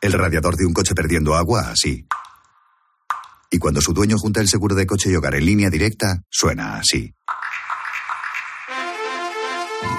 El 0.00 0.12
radiador 0.12 0.56
de 0.56 0.66
un 0.66 0.74
coche 0.74 0.94
perdiendo 0.94 1.34
agua 1.34 1.70
así. 1.70 2.06
Y 3.50 3.58
cuando 3.58 3.80
su 3.80 3.92
dueño 3.92 4.18
junta 4.18 4.40
el 4.40 4.48
seguro 4.48 4.74
de 4.74 4.86
coche 4.86 5.10
y 5.10 5.14
hogar 5.14 5.34
en 5.36 5.46
línea 5.46 5.70
directa, 5.70 6.20
suena 6.28 6.78
así. 6.78 7.14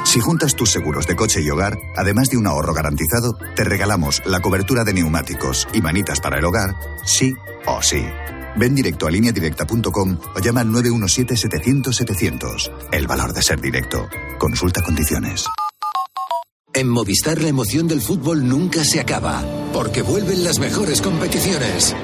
Si 0.05 0.19
juntas 0.19 0.55
tus 0.55 0.71
seguros 0.71 1.07
de 1.07 1.15
coche 1.15 1.41
y 1.41 1.49
hogar, 1.49 1.77
además 1.95 2.29
de 2.29 2.37
un 2.37 2.47
ahorro 2.47 2.73
garantizado, 2.73 3.37
te 3.55 3.63
regalamos 3.63 4.21
la 4.25 4.39
cobertura 4.39 4.83
de 4.83 4.93
neumáticos 4.93 5.67
y 5.73 5.81
manitas 5.81 6.19
para 6.19 6.39
el 6.39 6.45
hogar, 6.45 6.75
sí 7.05 7.33
o 7.65 7.81
sí. 7.81 8.05
Ven 8.55 8.73
directo 8.73 9.07
a 9.07 9.11
lineadirecta.com 9.11 10.17
o 10.35 10.39
llama 10.39 10.61
al 10.61 10.69
917-700-700. 10.69 12.71
El 12.91 13.07
valor 13.07 13.33
de 13.33 13.41
ser 13.41 13.61
directo. 13.61 14.07
Consulta 14.39 14.81
condiciones. 14.81 15.45
En 16.73 16.89
Movistar 16.89 17.41
la 17.41 17.49
emoción 17.49 17.87
del 17.87 18.01
fútbol 18.01 18.47
nunca 18.47 18.83
se 18.83 18.99
acaba, 18.99 19.43
porque 19.73 20.01
vuelven 20.01 20.43
las 20.43 20.59
mejores 20.59 21.01
competiciones. 21.01 21.95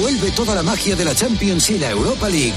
Vuelve 0.00 0.30
toda 0.30 0.54
la 0.54 0.62
magia 0.62 0.96
de 0.96 1.04
la 1.04 1.14
Champions 1.14 1.70
y 1.70 1.78
la 1.78 1.90
Europa 1.90 2.28
League. 2.28 2.54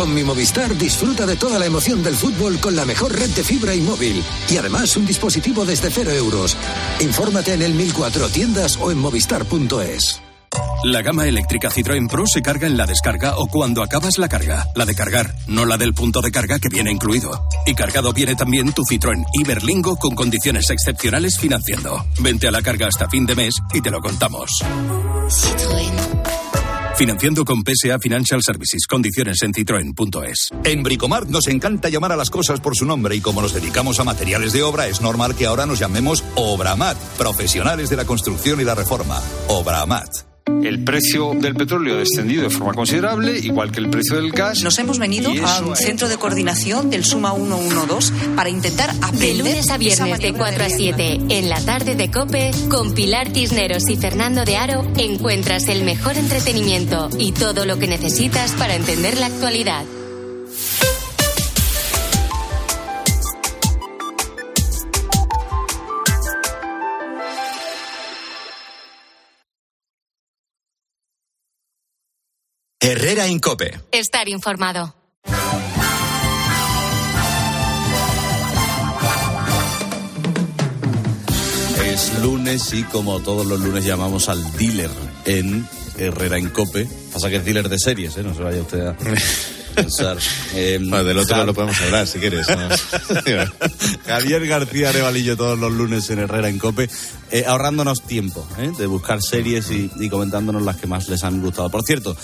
Con 0.00 0.14
mi 0.14 0.24
Movistar 0.24 0.74
disfruta 0.78 1.26
de 1.26 1.36
toda 1.36 1.58
la 1.58 1.66
emoción 1.66 2.02
del 2.02 2.14
fútbol 2.14 2.58
con 2.58 2.74
la 2.74 2.86
mejor 2.86 3.12
red 3.12 3.28
de 3.28 3.44
fibra 3.44 3.74
y 3.74 3.82
móvil. 3.82 4.24
Y 4.48 4.56
además 4.56 4.96
un 4.96 5.04
dispositivo 5.04 5.66
desde 5.66 5.90
cero 5.90 6.10
euros. 6.10 6.56
Infórmate 7.00 7.52
en 7.52 7.60
el 7.60 7.74
1004 7.74 8.30
tiendas 8.30 8.78
o 8.80 8.90
en 8.90 8.96
movistar.es. 8.96 10.22
La 10.84 11.02
gama 11.02 11.28
eléctrica 11.28 11.68
Citroën 11.68 12.08
Pro 12.08 12.26
se 12.26 12.40
carga 12.40 12.66
en 12.66 12.78
la 12.78 12.86
descarga 12.86 13.36
o 13.36 13.46
cuando 13.48 13.82
acabas 13.82 14.16
la 14.16 14.30
carga. 14.30 14.68
La 14.74 14.86
de 14.86 14.94
cargar, 14.94 15.34
no 15.46 15.66
la 15.66 15.76
del 15.76 15.92
punto 15.92 16.22
de 16.22 16.30
carga 16.30 16.58
que 16.58 16.70
viene 16.70 16.90
incluido. 16.90 17.46
Y 17.66 17.74
cargado 17.74 18.14
viene 18.14 18.34
también 18.34 18.72
tu 18.72 18.84
Citroën 18.84 19.22
Iberlingo 19.34 19.96
con 19.96 20.14
condiciones 20.14 20.70
excepcionales 20.70 21.38
financiando. 21.38 22.06
Vente 22.20 22.48
a 22.48 22.52
la 22.52 22.62
carga 22.62 22.86
hasta 22.86 23.06
fin 23.10 23.26
de 23.26 23.34
mes 23.34 23.54
y 23.74 23.82
te 23.82 23.90
lo 23.90 24.00
contamos. 24.00 24.64
Financiando 27.00 27.46
con 27.46 27.62
PSA 27.62 27.98
Financial 27.98 28.42
Services. 28.42 28.86
Condiciones 28.86 29.40
en 29.40 29.54
citroen.es. 29.54 30.50
En 30.64 30.82
Bricomart 30.82 31.30
nos 31.30 31.48
encanta 31.48 31.88
llamar 31.88 32.12
a 32.12 32.16
las 32.16 32.28
cosas 32.28 32.60
por 32.60 32.76
su 32.76 32.84
nombre 32.84 33.16
y 33.16 33.22
como 33.22 33.40
nos 33.40 33.54
dedicamos 33.54 33.98
a 34.00 34.04
materiales 34.04 34.52
de 34.52 34.62
obra, 34.62 34.86
es 34.86 35.00
normal 35.00 35.34
que 35.34 35.46
ahora 35.46 35.64
nos 35.64 35.78
llamemos 35.78 36.22
Obramat, 36.34 36.98
profesionales 37.16 37.88
de 37.88 37.96
la 37.96 38.04
construcción 38.04 38.60
y 38.60 38.64
la 38.64 38.74
reforma. 38.74 39.18
Obramat. 39.48 40.29
El 40.62 40.84
precio 40.84 41.32
del 41.34 41.54
petróleo 41.54 41.94
ha 41.94 41.98
descendido 41.98 42.42
de 42.42 42.50
forma 42.50 42.74
considerable, 42.74 43.38
igual 43.38 43.72
que 43.72 43.80
el 43.80 43.88
precio 43.88 44.16
del 44.16 44.30
gas. 44.30 44.62
Nos 44.62 44.78
hemos 44.78 44.98
venido 44.98 45.30
a 45.46 45.60
un 45.62 45.76
centro 45.76 46.08
de 46.08 46.16
coordinación 46.16 46.90
del 46.90 47.04
Suma 47.04 47.34
112 47.34 48.12
para 48.36 48.50
intentar 48.50 48.92
De 48.92 49.06
aprender. 49.06 49.36
lunes 49.38 49.70
a 49.70 49.78
viernes 49.78 50.20
de 50.20 50.32
maniobra 50.32 50.38
4 50.38 50.64
a 50.64 50.68
7 50.68 51.20
en 51.30 51.48
la 51.48 51.60
tarde 51.60 51.94
de 51.94 52.10
Cope, 52.10 52.50
con 52.68 52.92
Pilar 52.92 53.32
Tisneros 53.32 53.88
y 53.88 53.96
Fernando 53.96 54.44
de 54.44 54.56
Aro, 54.56 54.86
encuentras 54.96 55.68
el 55.68 55.84
mejor 55.84 56.16
entretenimiento 56.16 57.08
y 57.18 57.32
todo 57.32 57.64
lo 57.64 57.78
que 57.78 57.86
necesitas 57.86 58.52
para 58.52 58.74
entender 58.74 59.18
la 59.18 59.26
actualidad. 59.26 59.84
Herrera 72.82 73.26
Incope. 73.28 73.78
Estar 73.92 74.26
informado. 74.28 74.94
Es 81.86 82.18
lunes 82.22 82.72
y 82.72 82.82
como 82.84 83.20
todos 83.20 83.46
los 83.46 83.60
lunes 83.60 83.84
llamamos 83.84 84.28
al 84.28 84.40
dealer 84.56 84.90
en 85.24 85.66
Herrera 85.98 86.38
en 86.38 86.48
Cope. 86.50 86.86
Pasa 87.12 87.28
que 87.28 87.36
es 87.36 87.44
dealer 87.44 87.68
de 87.68 87.78
series, 87.78 88.16
¿eh? 88.16 88.22
No 88.22 88.34
se 88.34 88.42
vaya 88.42 88.60
usted 88.60 88.86
a 88.86 88.96
pensar. 89.74 90.16
Eh, 90.54 90.78
Bueno, 90.80 91.04
del 91.04 91.18
otro 91.18 91.36
Jav- 91.36 91.46
lo 91.46 91.54
podemos 91.54 91.80
hablar 91.80 92.06
si 92.06 92.18
quieres. 92.18 92.46
¿no? 92.48 92.68
Javier 94.06 94.46
García 94.46 94.90
Arevalillo 94.90 95.36
todos 95.36 95.58
los 95.58 95.72
lunes 95.72 96.08
en 96.10 96.20
Herrera 96.20 96.48
en 96.48 96.58
Cope, 96.58 96.88
eh, 97.30 97.44
ahorrándonos 97.46 98.02
tiempo 98.02 98.46
¿eh? 98.58 98.70
de 98.78 98.86
buscar 98.86 99.20
series 99.22 99.70
y, 99.70 99.90
y 99.98 100.08
comentándonos 100.08 100.62
las 100.62 100.76
que 100.76 100.86
más 100.86 101.08
les 101.08 101.24
han 101.24 101.40
gustado. 101.40 101.70
Por 101.70 101.82
cierto, 101.82 102.16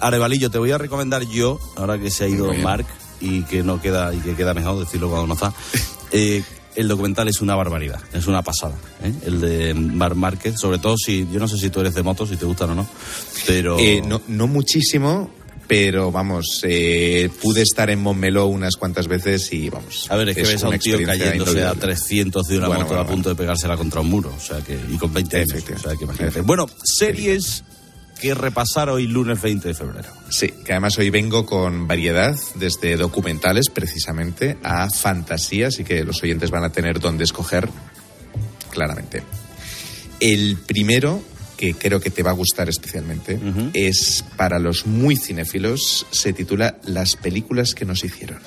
Arevalillo, 0.00 0.50
te 0.50 0.58
voy 0.58 0.70
a 0.70 0.78
recomendar 0.78 1.22
yo, 1.26 1.58
ahora 1.76 1.98
que 1.98 2.10
se 2.10 2.24
ha 2.24 2.28
ido. 2.28 2.52
Mark 2.54 2.86
y 3.20 3.42
que 3.42 3.62
no 3.62 3.80
queda 3.80 4.14
y 4.14 4.18
que 4.18 4.34
queda 4.34 4.54
mejor 4.54 4.78
decirlo 4.78 5.08
cuando 5.08 5.26
no 5.26 5.34
está. 5.34 5.52
eh, 6.12 6.42
el 6.76 6.86
documental 6.86 7.26
es 7.28 7.40
una 7.40 7.56
barbaridad, 7.56 8.00
es 8.12 8.26
una 8.26 8.42
pasada. 8.42 8.76
¿eh? 9.02 9.12
El 9.26 9.40
de 9.40 9.74
Marc 9.74 10.14
Márquez, 10.14 10.54
sobre 10.58 10.78
todo 10.78 10.96
si, 10.96 11.26
yo 11.32 11.40
no 11.40 11.48
sé 11.48 11.58
si 11.58 11.70
tú 11.70 11.80
eres 11.80 11.94
de 11.94 12.02
motos, 12.04 12.28
si 12.28 12.36
te 12.36 12.44
gustan 12.44 12.70
o 12.70 12.74
no, 12.76 12.88
pero... 13.46 13.78
Eh, 13.80 14.00
no, 14.06 14.22
no 14.28 14.46
muchísimo, 14.46 15.28
pero 15.66 16.12
vamos, 16.12 16.60
eh, 16.62 17.30
pude 17.42 17.62
estar 17.62 17.90
en 17.90 18.00
Montmeló 18.00 18.46
unas 18.46 18.76
cuantas 18.76 19.08
veces 19.08 19.52
y 19.52 19.68
vamos. 19.68 20.06
A 20.08 20.14
ver, 20.14 20.28
es 20.28 20.36
que 20.36 20.42
ves 20.42 20.62
a 20.62 20.68
un 20.68 20.78
tío 20.78 20.96
cayéndose 21.04 21.32
a 21.32 21.36
inolvidable. 21.36 21.80
300 21.80 22.46
de 22.46 22.58
una 22.58 22.68
Bueno, 22.68 22.82
moto 22.82 22.94
bueno, 22.94 23.08
a 23.08 23.12
punto 23.12 23.28
de 23.28 23.34
pegársela 23.34 23.76
contra 23.76 24.00
un 24.00 24.08
muro, 24.08 24.32
o 24.36 24.40
sea 24.40 24.60
que 24.60 24.78
y 24.88 24.96
con 24.96 25.12
20 25.12 25.36
años, 25.36 25.64
o 25.74 25.78
sea 25.78 25.96
que 25.96 26.04
imagínate. 26.04 26.42
Bueno, 26.42 26.66
series 26.84 27.64
que 28.20 28.34
repasar 28.34 28.90
hoy 28.90 29.06
lunes 29.06 29.40
20 29.40 29.68
de 29.68 29.74
febrero. 29.74 30.08
Sí, 30.28 30.48
que 30.64 30.72
además 30.72 30.98
hoy 30.98 31.10
vengo 31.10 31.46
con 31.46 31.86
variedad, 31.86 32.36
desde 32.56 32.96
documentales 32.96 33.70
precisamente 33.70 34.58
a 34.62 34.88
fantasía, 34.90 35.68
así 35.68 35.84
que 35.84 36.04
los 36.04 36.22
oyentes 36.22 36.50
van 36.50 36.64
a 36.64 36.70
tener 36.70 37.00
donde 37.00 37.24
escoger 37.24 37.68
claramente. 38.70 39.22
El 40.20 40.58
primero, 40.66 41.22
que 41.56 41.74
creo 41.74 42.00
que 42.00 42.10
te 42.10 42.22
va 42.22 42.30
a 42.30 42.34
gustar 42.34 42.68
especialmente, 42.68 43.38
es 43.72 44.24
para 44.36 44.58
los 44.58 44.86
muy 44.86 45.16
cinéfilos, 45.16 46.06
se 46.10 46.32
titula 46.32 46.76
Las 46.84 47.16
películas 47.16 47.74
que 47.74 47.84
nos 47.84 48.04
hicieron. 48.04 48.38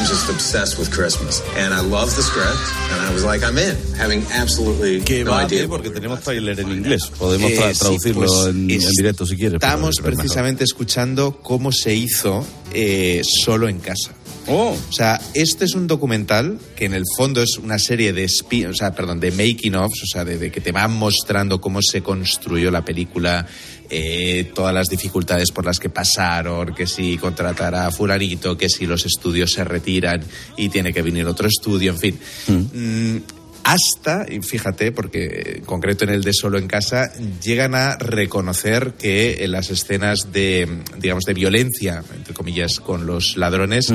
I'm 0.00 0.06
just 0.06 0.30
obsessed 0.30 0.78
with 0.78 0.90
Christmas, 0.90 1.42
and 1.58 1.74
I 1.74 1.80
love 1.82 2.08
the 2.16 2.22
script, 2.22 2.56
and 2.90 3.02
I 3.06 3.12
was 3.12 3.22
like, 3.22 3.44
I'm 3.44 3.58
in, 3.58 3.76
having 3.98 4.24
absolutely 4.32 5.02
Que 5.02 5.24
no 5.24 5.32
va 5.32 5.44
idea 5.44 5.68
porque 5.68 5.90
tenemos 5.90 6.20
trailer 6.22 6.58
en 6.58 6.70
inglés. 6.70 7.08
Podemos 7.18 7.50
Eh, 7.50 7.58
tra- 7.58 7.74
sí, 7.74 7.78
traducirlo 7.80 8.26
pues, 8.26 8.46
en, 8.46 8.70
en 8.70 8.80
directo 8.96 9.26
si 9.26 9.36
quieres. 9.36 9.58
pero 9.60 9.72
Estamos 9.72 9.90
es 9.98 10.02
mejor. 10.02 10.16
precisamente 10.16 10.64
escuchando 10.64 11.38
cómo 11.42 11.70
se 11.70 11.94
hizo 11.94 12.46
eh, 12.72 13.20
solo 13.44 13.68
en 13.68 13.78
casa. 13.78 14.12
Oh. 14.46 14.70
O 14.88 14.92
sea, 14.92 15.20
este 15.34 15.66
es 15.66 15.74
un 15.74 15.86
documental 15.86 16.58
que 16.76 16.86
en 16.86 16.94
el 16.94 17.04
fondo 17.18 17.42
es 17.42 17.58
una 17.62 17.78
serie 17.78 18.14
de 18.14 18.24
spi- 18.24 18.64
o 18.64 18.74
sea, 18.74 18.92
perdón, 18.94 19.20
de 19.20 19.30
making 19.32 19.74
ofs, 19.74 20.02
o 20.02 20.06
sea, 20.06 20.24
de, 20.24 20.38
de 20.38 20.50
que 20.50 20.62
te 20.62 20.72
van 20.72 20.92
mostrando 20.94 21.60
cómo 21.60 21.80
se 21.82 22.02
construyó 22.02 22.70
la 22.70 22.82
película, 22.86 23.46
eh, 23.90 24.52
todas 24.54 24.72
las 24.72 24.86
dificultades 24.86 25.50
por 25.50 25.66
las 25.66 25.78
que 25.78 25.90
pasaron, 25.90 26.74
que 26.74 26.86
si 26.86 27.18
contratar 27.18 27.74
a 27.74 27.90
fulanito, 27.90 28.56
que 28.56 28.68
si 28.68 28.86
los 28.86 29.04
estudios 29.04 29.52
se 29.52 29.64
retiran 29.64 30.22
y 30.56 30.68
tiene 30.68 30.92
que 30.92 31.02
venir 31.02 31.26
otro 31.26 31.48
estudio, 31.48 31.90
en 31.90 31.98
fin. 31.98 32.18
Mm, 32.46 33.39
hasta, 33.64 34.26
y 34.28 34.40
fíjate, 34.40 34.92
porque 34.92 35.56
en 35.56 35.64
concreto 35.64 36.04
en 36.04 36.10
el 36.10 36.22
de 36.22 36.32
Solo 36.32 36.58
en 36.58 36.66
Casa, 36.66 37.12
llegan 37.42 37.74
a 37.74 37.96
reconocer 37.96 38.94
que 38.98 39.44
en 39.44 39.52
las 39.52 39.70
escenas 39.70 40.32
de, 40.32 40.68
digamos, 40.98 41.24
de 41.24 41.34
violencia, 41.34 42.02
entre 42.14 42.34
comillas, 42.34 42.80
con 42.80 43.06
los 43.06 43.36
ladrones, 43.36 43.92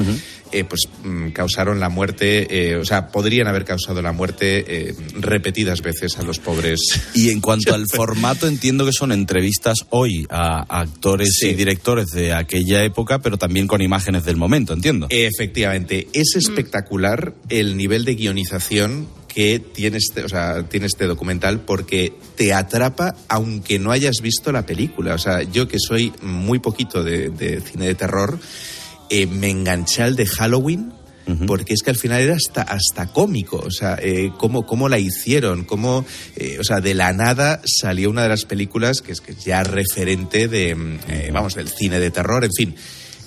eh, 0.52 0.64
pues 0.64 0.88
mm, 1.04 1.30
causaron 1.30 1.80
la 1.80 1.90
muerte, 1.90 2.48
eh, 2.50 2.76
o 2.78 2.86
sea, 2.86 3.08
podrían 3.08 3.48
haber 3.48 3.66
causado 3.66 4.02
la 4.02 4.12
muerte 4.12 4.66
eh, 4.68 4.96
repetidas 5.20 5.82
veces 5.82 6.18
a 6.18 6.24
los 6.24 6.40
pobres. 6.40 6.80
Y 7.14 7.30
en 7.30 7.42
cuanto 7.42 7.74
al 7.74 7.88
formato, 7.94 8.48
entiendo 8.48 8.86
que 8.86 8.94
son 8.94 9.12
entrevistas 9.12 9.80
hoy 9.90 10.26
a 10.30 10.62
actores 10.82 11.42
y 11.44 11.54
directores 11.54 12.08
de 12.08 12.34
aquella 12.34 12.84
época, 12.84 13.20
pero 13.20 13.38
también 13.38 13.68
con 13.68 13.82
imágenes 13.82 14.24
del 14.24 14.38
momento, 14.38 14.74
entiendo. 14.74 15.08
Efectivamente, 15.10 16.08
es 16.14 16.36
espectacular 16.36 17.34
el 17.50 17.76
nivel 17.76 18.06
de 18.06 18.16
guionización 18.16 19.08
que 19.36 19.60
tiene 19.60 19.98
este, 19.98 20.24
o 20.24 20.30
sea, 20.30 20.64
tiene 20.64 20.86
este 20.86 21.08
documental 21.08 21.60
porque 21.60 22.14
te 22.38 22.54
atrapa 22.54 23.16
aunque 23.28 23.80
no 23.80 23.92
hayas 23.92 24.22
visto 24.22 24.54
la 24.54 24.66
película. 24.66 25.14
O 25.14 25.18
sea, 25.18 25.44
yo 25.44 25.68
que 25.68 25.78
soy 25.78 26.14
muy 26.22 26.60
poquito 26.60 27.04
de, 27.04 27.30
de 27.30 27.60
cine 27.60 27.86
de 27.86 27.96
terror, 27.96 28.40
eh, 29.10 29.28
me 29.28 29.50
enganché 29.50 30.04
al 30.04 30.16
de 30.16 30.26
Halloween. 30.26 30.94
Porque 31.48 31.74
es 31.74 31.82
que 31.82 31.90
al 31.90 31.96
final 31.96 32.22
era 32.22 32.36
hasta, 32.36 32.62
hasta 32.62 33.08
cómico, 33.08 33.58
o 33.58 33.72
sea, 33.72 33.98
eh, 34.00 34.32
cómo, 34.38 34.64
cómo 34.64 34.90
la 34.90 35.00
hicieron, 35.00 35.64
cómo, 35.64 36.06
eh, 36.36 36.58
o 36.60 36.64
sea, 36.64 36.82
de 36.82 36.94
la 36.94 37.14
nada 37.14 37.62
salió 37.66 38.12
una 38.12 38.22
de 38.22 38.30
las 38.30 38.46
películas 38.46 39.02
que 39.02 39.12
es 39.12 39.22
que 39.22 39.34
ya 39.34 39.64
referente 39.64 40.48
de, 40.48 40.76
mm, 40.76 41.00
eh, 41.08 41.32
vamos, 41.34 41.56
del 41.56 41.68
cine 41.68 42.00
de 42.00 42.12
terror, 42.12 42.46
en 42.46 42.52
fin. 42.56 42.76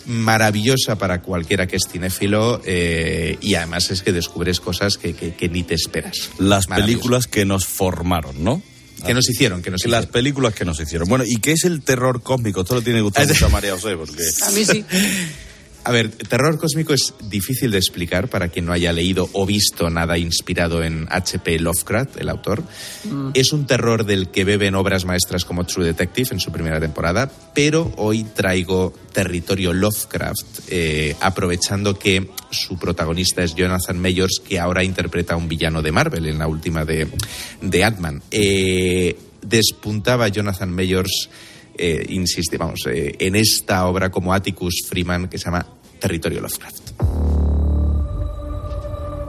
Maravillosa 0.08 0.96
para 0.98 1.20
cualquiera 1.22 1.66
que 1.66 1.76
es 1.76 1.82
cinéfilo 1.90 2.60
eh, 2.64 3.38
y 3.40 3.54
además 3.54 3.90
es 3.90 4.02
que 4.02 4.12
descubres 4.12 4.58
cosas 4.60 4.96
que, 4.96 5.14
que- 5.14 5.34
que 5.34 5.48
ni 5.48 5.62
te 5.62 5.74
esperas. 5.74 6.30
Las 6.38 6.66
películas 6.66 7.26
que 7.26 7.44
nos 7.44 7.66
formaron, 7.66 8.42
¿no? 8.42 8.62
Que 9.06 9.14
nos 9.14 9.28
hicieron, 9.30 9.62
que 9.62 9.70
nos 9.70 9.84
Las 9.86 10.06
películas 10.06 10.54
que 10.54 10.64
nos 10.64 10.80
hicieron. 10.80 11.08
Bueno, 11.08 11.24
¿y 11.24 11.36
qué 11.36 11.52
es 11.52 11.62
el 11.64 11.82
terror 11.82 12.20
cósmico? 12.22 12.62
Esto 12.62 12.74
lo 12.74 12.82
tiene 12.82 12.98
que 12.98 13.02
gustar 13.04 13.26
mucho 13.28 13.46
a 13.46 13.48
María 13.50 13.72
José, 13.74 13.94
porque... 13.96 14.24
A 14.42 14.50
mí 14.50 14.64
sí. 14.64 14.84
A 15.84 15.90
ver, 15.90 16.10
terror 16.10 16.58
cósmico 16.58 16.92
es 16.92 17.14
difícil 17.28 17.70
de 17.70 17.78
explicar 17.78 18.28
para 18.28 18.48
quien 18.48 18.66
no 18.66 18.72
haya 18.72 18.92
leído 18.92 19.28
o 19.32 19.46
visto 19.46 19.88
nada 19.88 20.18
inspirado 20.18 20.82
en 20.82 21.06
H.P. 21.08 21.58
Lovecraft, 21.60 22.18
el 22.18 22.28
autor. 22.28 22.62
Mm. 23.04 23.30
Es 23.34 23.52
un 23.52 23.66
terror 23.66 24.04
del 24.04 24.28
que 24.28 24.44
beben 24.44 24.74
obras 24.74 25.04
maestras 25.04 25.44
como 25.44 25.64
True 25.64 25.86
Detective 25.86 26.30
en 26.32 26.40
su 26.40 26.52
primera 26.52 26.78
temporada, 26.78 27.30
pero 27.54 27.92
hoy 27.96 28.24
traigo 28.24 28.92
Territorio 29.12 29.72
Lovecraft, 29.72 30.60
eh, 30.68 31.16
aprovechando 31.20 31.98
que 31.98 32.28
su 32.50 32.78
protagonista 32.78 33.42
es 33.42 33.54
Jonathan 33.54 33.98
Mayors, 33.98 34.42
que 34.46 34.58
ahora 34.58 34.84
interpreta 34.84 35.34
a 35.34 35.36
un 35.36 35.48
villano 35.48 35.80
de 35.80 35.92
Marvel 35.92 36.26
en 36.26 36.38
la 36.38 36.48
última 36.48 36.84
de, 36.84 37.08
de 37.62 37.84
Ant-Man. 37.84 38.22
Eh, 38.30 39.16
despuntaba 39.42 40.28
Jonathan 40.28 40.70
Mayors, 40.70 41.30
eh, 41.78 42.04
insiste, 42.08 42.58
vamos, 42.58 42.80
eh, 42.86 43.14
en 43.18 43.36
esta 43.36 43.86
obra 43.86 44.10
como 44.10 44.34
Atticus 44.34 44.82
Freeman 44.88 45.28
que 45.28 45.38
se 45.38 45.44
llama 45.44 45.66
Territorio 45.98 46.40
Lovecraft. 46.40 46.90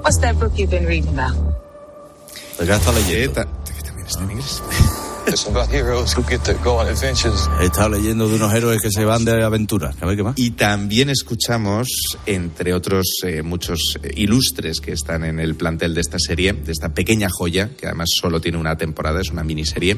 What's 0.03 0.19
that 0.21 0.35
book 0.39 0.53
you've 0.55 0.71
been 0.71 0.85
reading 0.85 1.09
about? 1.17 1.35
¿Qué 2.57 2.63
está 2.63 2.91
leyendo? 2.91 3.33
también 3.33 4.07
está 4.07 4.23
en 4.23 4.31
inglés. 4.31 4.61
It's 5.27 5.45
about 5.45 5.69
heroes 5.71 6.17
who 6.17 6.23
get 6.23 6.43
to 6.45 6.55
go 6.63 6.79
on 6.79 6.87
adventures. 6.87 7.47
He 7.61 7.65
estado 7.65 7.89
leyendo 7.89 8.27
de 8.27 8.35
unos 8.35 8.51
héroes 8.51 8.81
que 8.81 8.89
se 8.89 9.05
van 9.05 9.25
de 9.25 9.43
aventura. 9.43 9.93
A 10.01 10.05
ver 10.07 10.17
qué 10.17 10.23
más. 10.23 10.33
Y 10.37 10.51
también 10.51 11.11
escuchamos, 11.11 11.87
entre 12.25 12.73
otros 12.73 13.19
eh, 13.23 13.43
muchos 13.43 13.99
eh, 14.01 14.11
ilustres 14.15 14.79
que 14.79 14.93
están 14.93 15.23
en 15.23 15.39
el 15.39 15.53
plantel 15.53 15.93
de 15.93 16.01
esta 16.01 16.17
serie, 16.17 16.53
de 16.53 16.71
esta 16.71 16.95
pequeña 16.95 17.27
joya, 17.29 17.69
que 17.77 17.85
además 17.85 18.09
solo 18.19 18.41
tiene 18.41 18.57
una 18.57 18.75
temporada, 18.75 19.21
es 19.21 19.29
una 19.29 19.43
miniserie, 19.43 19.97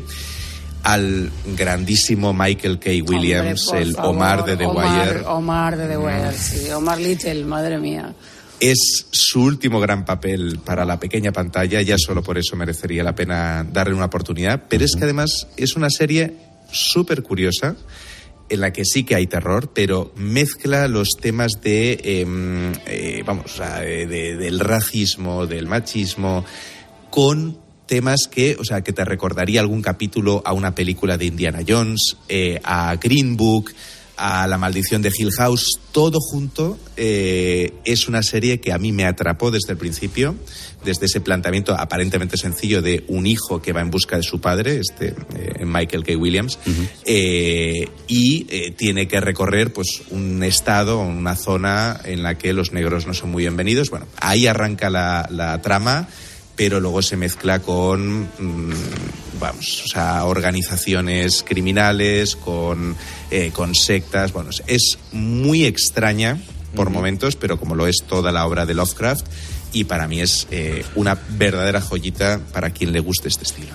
al 0.84 1.32
grandísimo 1.58 2.34
Michael 2.34 2.80
K. 2.80 2.90
Williams, 3.08 3.68
Hombre, 3.68 3.84
el 3.84 3.94
favor, 3.94 4.16
Omar 4.16 4.46
de 4.46 4.58
The 4.58 4.66
Omar, 4.66 5.08
Wire. 5.08 5.26
Omar 5.28 5.78
de 5.78 5.88
The 5.88 5.98
Wire, 5.98 6.34
sí. 6.38 6.70
Omar 6.72 7.00
Little, 7.00 7.46
madre 7.46 7.78
mía. 7.78 8.14
Es 8.60 9.08
su 9.12 9.42
último 9.44 9.80
gran 9.80 10.06
papel 10.06 10.60
para 10.64 10.86
la 10.86 11.00
pequeña 11.00 11.32
pantalla, 11.32 11.82
ya 11.82 11.96
solo 11.98 12.22
por 12.22 12.38
eso 12.38 12.56
merecería 12.56 13.04
la 13.04 13.16
pena 13.16 13.66
darle 13.72 13.96
una 13.96 14.06
oportunidad, 14.06 14.64
pero 14.70 14.86
es 14.86 14.96
que 14.96 15.04
además 15.04 15.48
es 15.58 15.76
una 15.76 15.90
serie 15.90 16.36
súper 16.72 17.24
curiosa 17.24 17.76
en 18.50 18.60
la 18.62 18.72
que 18.74 18.86
sí 18.86 19.04
que 19.04 19.16
hay 19.16 19.28
terror, 19.28 19.72
pero 19.74 20.12
mezcla 20.16 20.88
los 20.88 21.12
temas 21.20 21.54
de, 21.64 22.00
em, 22.04 22.74
eh, 22.86 23.24
vamos, 23.26 23.46
o 23.46 23.58
sea, 23.58 23.84
eh, 23.86 24.06
de- 24.06 24.36
del 24.36 24.60
racismo, 24.60 25.48
del 25.48 25.68
machismo, 25.68 26.44
con 27.10 27.58
temas 27.92 28.30
que, 28.32 28.56
o 28.58 28.64
sea, 28.64 28.84
que 28.86 28.94
te 28.94 29.04
recordaría 29.04 29.60
algún 29.60 29.82
capítulo 29.82 30.42
a 30.46 30.54
una 30.54 30.74
película 30.74 31.18
de 31.18 31.26
Indiana 31.26 31.60
Jones, 31.68 32.16
eh, 32.30 32.58
a 32.64 32.96
Green 32.96 33.36
Book, 33.36 33.74
a 34.16 34.48
La 34.48 34.58
maldición 34.58 35.02
de 35.02 35.12
Hill 35.14 35.34
House, 35.34 35.78
todo 35.92 36.22
junto 36.22 36.80
eh, 36.96 37.74
es 37.84 38.08
una 38.08 38.24
serie 38.24 38.62
que 38.62 38.72
a 38.72 38.78
mí 38.78 38.94
me 38.94 39.04
atrapó 39.04 39.52
desde 39.52 39.74
el 39.74 39.78
principio, 39.78 40.36
desde 40.86 41.08
ese 41.08 41.20
planteamiento 41.20 41.76
aparentemente 41.78 42.38
sencillo 42.38 42.82
de 42.82 43.04
un 43.10 43.28
hijo 43.28 43.62
que 43.62 43.74
va 43.74 43.82
en 43.82 43.92
busca 43.92 44.16
de 44.16 44.24
su 44.24 44.40
padre, 44.40 44.80
este 44.80 45.14
eh, 45.36 45.66
Michael 45.66 46.06
K. 46.06 46.16
Williams, 46.16 46.60
eh, 47.04 47.90
y 48.08 48.46
tiene 48.78 49.10
que 49.10 49.20
recorrer 49.20 49.74
pues 49.74 50.04
un 50.12 50.42
estado, 50.44 51.02
una 51.02 51.36
zona 51.36 52.00
en 52.06 52.24
la 52.24 52.38
que 52.38 52.54
los 52.54 52.72
negros 52.72 53.06
no 53.06 53.14
son 53.14 53.32
muy 53.32 53.44
bienvenidos. 53.44 53.90
Bueno, 53.90 54.06
ahí 54.22 54.48
arranca 54.48 54.90
la, 54.90 55.28
la 55.30 55.62
trama 55.62 56.08
pero 56.62 56.80
luego 56.80 57.02
se 57.02 57.18
mezcla 57.18 57.58
con, 57.58 58.22
mm, 58.38 58.74
vamos, 59.40 59.82
o 59.84 59.88
sea, 59.88 60.26
organizaciones 60.26 61.42
criminales, 61.44 62.36
con, 62.36 62.96
eh, 63.32 63.50
con 63.52 63.74
sectas. 63.74 64.32
Bueno, 64.32 64.52
es- 64.68 65.00
muy 65.12 65.66
extraña 65.66 66.40
por 66.76 66.92
momentos, 66.92 67.36
pero 67.36 67.58
como 67.58 67.74
lo 67.74 67.88
es 67.88 68.04
toda 68.08 68.32
la 68.32 68.46
obra 68.46 68.68
de 68.68 68.76
Lovecraft, 68.76 69.26
y 69.74 69.86
para 69.86 70.08
mí 70.08 70.22
es 70.22 70.46
eh, 70.52 70.86
una 70.94 71.18
verdadera 71.30 71.82
joyita 71.82 72.40
para 72.54 72.70
quien 72.70 72.92
le 72.92 73.00
guste 73.00 73.28
este 73.30 73.46
estilo. 73.46 73.70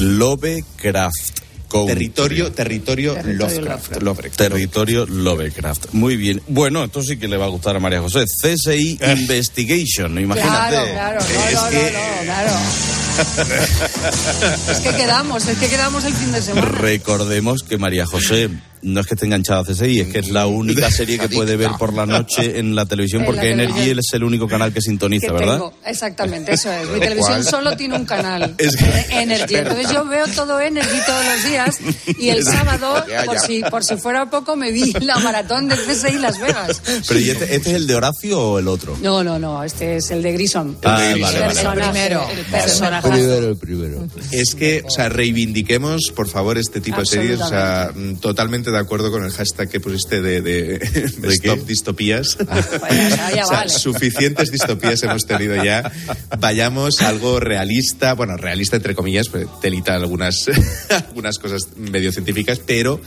Lovecraft. 0.00 1.38
Country. 1.68 1.94
Territorio, 1.94 2.52
territorio, 2.52 3.14
Territorio 3.14 3.38
Lovecraft. 3.60 4.02
Lovecraft. 4.02 4.36
Territorio 4.36 5.06
Lovecraft. 5.06 5.86
Muy 5.92 6.16
bien. 6.16 6.42
Bueno, 6.48 6.84
esto 6.84 7.02
sí 7.02 7.16
que 7.16 7.28
le 7.28 7.36
va 7.36 7.46
a 7.46 7.48
gustar 7.48 7.76
a 7.76 7.80
María 7.80 8.00
José. 8.00 8.24
CSI 8.26 8.98
Investigation, 9.16 10.18
imagínate. 10.18 10.76
Claro, 10.92 10.92
claro, 10.92 11.20
no, 11.20 11.26
Es 11.48 11.54
no, 11.54 11.68
que- 11.70 11.92
no, 11.92 12.16
no, 12.16 12.22
claro. 12.24 12.52
Es 14.70 14.78
que 14.80 14.90
quedamos, 14.96 15.46
es 15.46 15.58
que 15.58 15.68
quedamos 15.68 16.04
el 16.04 16.14
fin 16.14 16.32
de 16.32 16.42
semana. 16.42 16.66
Recordemos 16.66 17.62
que 17.62 17.78
María 17.78 18.06
José 18.06 18.50
no 18.84 19.00
es 19.00 19.06
que 19.06 19.14
esté 19.14 19.26
enganchada 19.26 19.60
a 19.60 19.64
CSI, 19.64 20.00
es 20.00 20.08
que 20.08 20.18
es 20.20 20.28
la 20.30 20.46
única 20.46 20.90
serie 20.90 21.18
que 21.18 21.28
puede 21.28 21.56
ver 21.56 21.70
por 21.78 21.92
la 21.92 22.06
noche 22.06 22.58
en 22.58 22.74
la 22.74 22.86
televisión 22.86 23.22
En 23.22 23.26
la 23.26 23.32
porque 23.32 23.50
Energy 23.50 23.72
televisión. 23.72 23.98
es 23.98 24.12
el 24.14 24.24
único 24.24 24.46
canal 24.46 24.72
que 24.72 24.80
sintoniza, 24.80 25.26
que 25.28 25.32
¿verdad? 25.32 25.52
tengo, 25.54 25.74
exactamente, 25.86 26.52
eso 26.54 26.70
es. 26.72 26.88
Mi 26.90 27.00
televisión 27.00 27.34
cual- 27.42 27.44
solo 27.44 27.76
tiene 27.76 27.96
un 27.96 28.04
canal, 28.04 28.54
Es 28.58 28.76
que- 28.76 28.84
eh, 28.84 29.06
Energy. 29.10 29.54
Entonces 29.56 29.90
yo 29.90 30.04
veo 30.06 30.26
todo 30.28 30.60
Energy 30.60 30.98
todos 31.06 31.24
los 31.24 31.44
días 31.50 31.78
y 32.18 32.28
el 32.28 32.44
sábado, 32.44 33.04
Ya, 33.08 33.24
por 33.24 33.38
si, 33.40 33.62
por 33.70 33.84
si 33.84 33.96
fuera 33.96 34.30
poco, 34.30 34.54
me 34.56 34.70
vi 34.70 34.92
la 35.00 35.18
maratón 35.18 35.68
de 35.68 35.76
CSI 35.76 36.18
Las 36.18 36.38
Vegas. 36.40 36.82
Pero 37.08 37.20
¿y 37.20 37.30
este, 37.30 37.54
este 37.56 37.70
es 37.70 37.74
el 37.76 37.86
de 37.86 37.94
Horacio 37.96 38.40
o 38.40 38.58
el 38.58 38.68
otro? 38.68 38.96
No, 39.02 39.24
no, 39.24 39.38
no, 39.38 39.64
este 39.64 39.96
es 39.96 40.10
el 40.10 40.22
de 40.22 40.32
Grison. 40.32 40.76
Ah, 40.84 41.10
el 41.12 41.20
vale, 41.22 41.40
vale. 41.40 41.80
primero. 41.82 42.26
el 42.30 42.44
personaje. 42.44 43.08
el 43.48 43.56
primero. 43.56 44.06
Es 44.30 44.54
que, 44.54 44.82
o 44.86 44.90
sea, 44.90 45.08
reivindiquemos, 45.08 46.12
por 46.14 46.28
favor, 46.28 46.58
este 46.58 46.80
tipo 46.80 47.00
de 47.00 47.06
series. 47.06 47.40
O 47.40 47.48
sea, 47.48 47.90
mm, 47.94 48.16
totalmente 48.16 48.70
de 48.74 48.80
acuerdo 48.80 49.10
con 49.10 49.24
el 49.24 49.30
hashtag 49.30 49.68
que 49.68 49.80
pusiste 49.80 50.20
de, 50.20 50.40
de, 50.40 50.78
de 51.18 51.28
Stop 51.28 51.66
Distopías. 51.66 52.36
ya 53.34 53.44
O 53.44 53.48
sea, 53.48 53.58
vale. 53.58 53.70
suficientes 53.70 54.50
distopías 54.50 55.02
hemos 55.02 55.26
tenido 55.26 55.62
ya. 55.62 55.90
Vayamos 56.38 57.00
a 57.00 57.08
algo 57.08 57.40
realista, 57.40 58.14
bueno, 58.14 58.36
realista 58.36 58.76
entre 58.76 58.94
comillas, 58.94 59.28
pues 59.28 59.46
telita 59.60 59.94
algunas, 59.94 60.46
algunas 60.90 61.38
cosas 61.38 61.68
medio 61.76 62.12
científicas, 62.12 62.60
pero, 62.64 63.00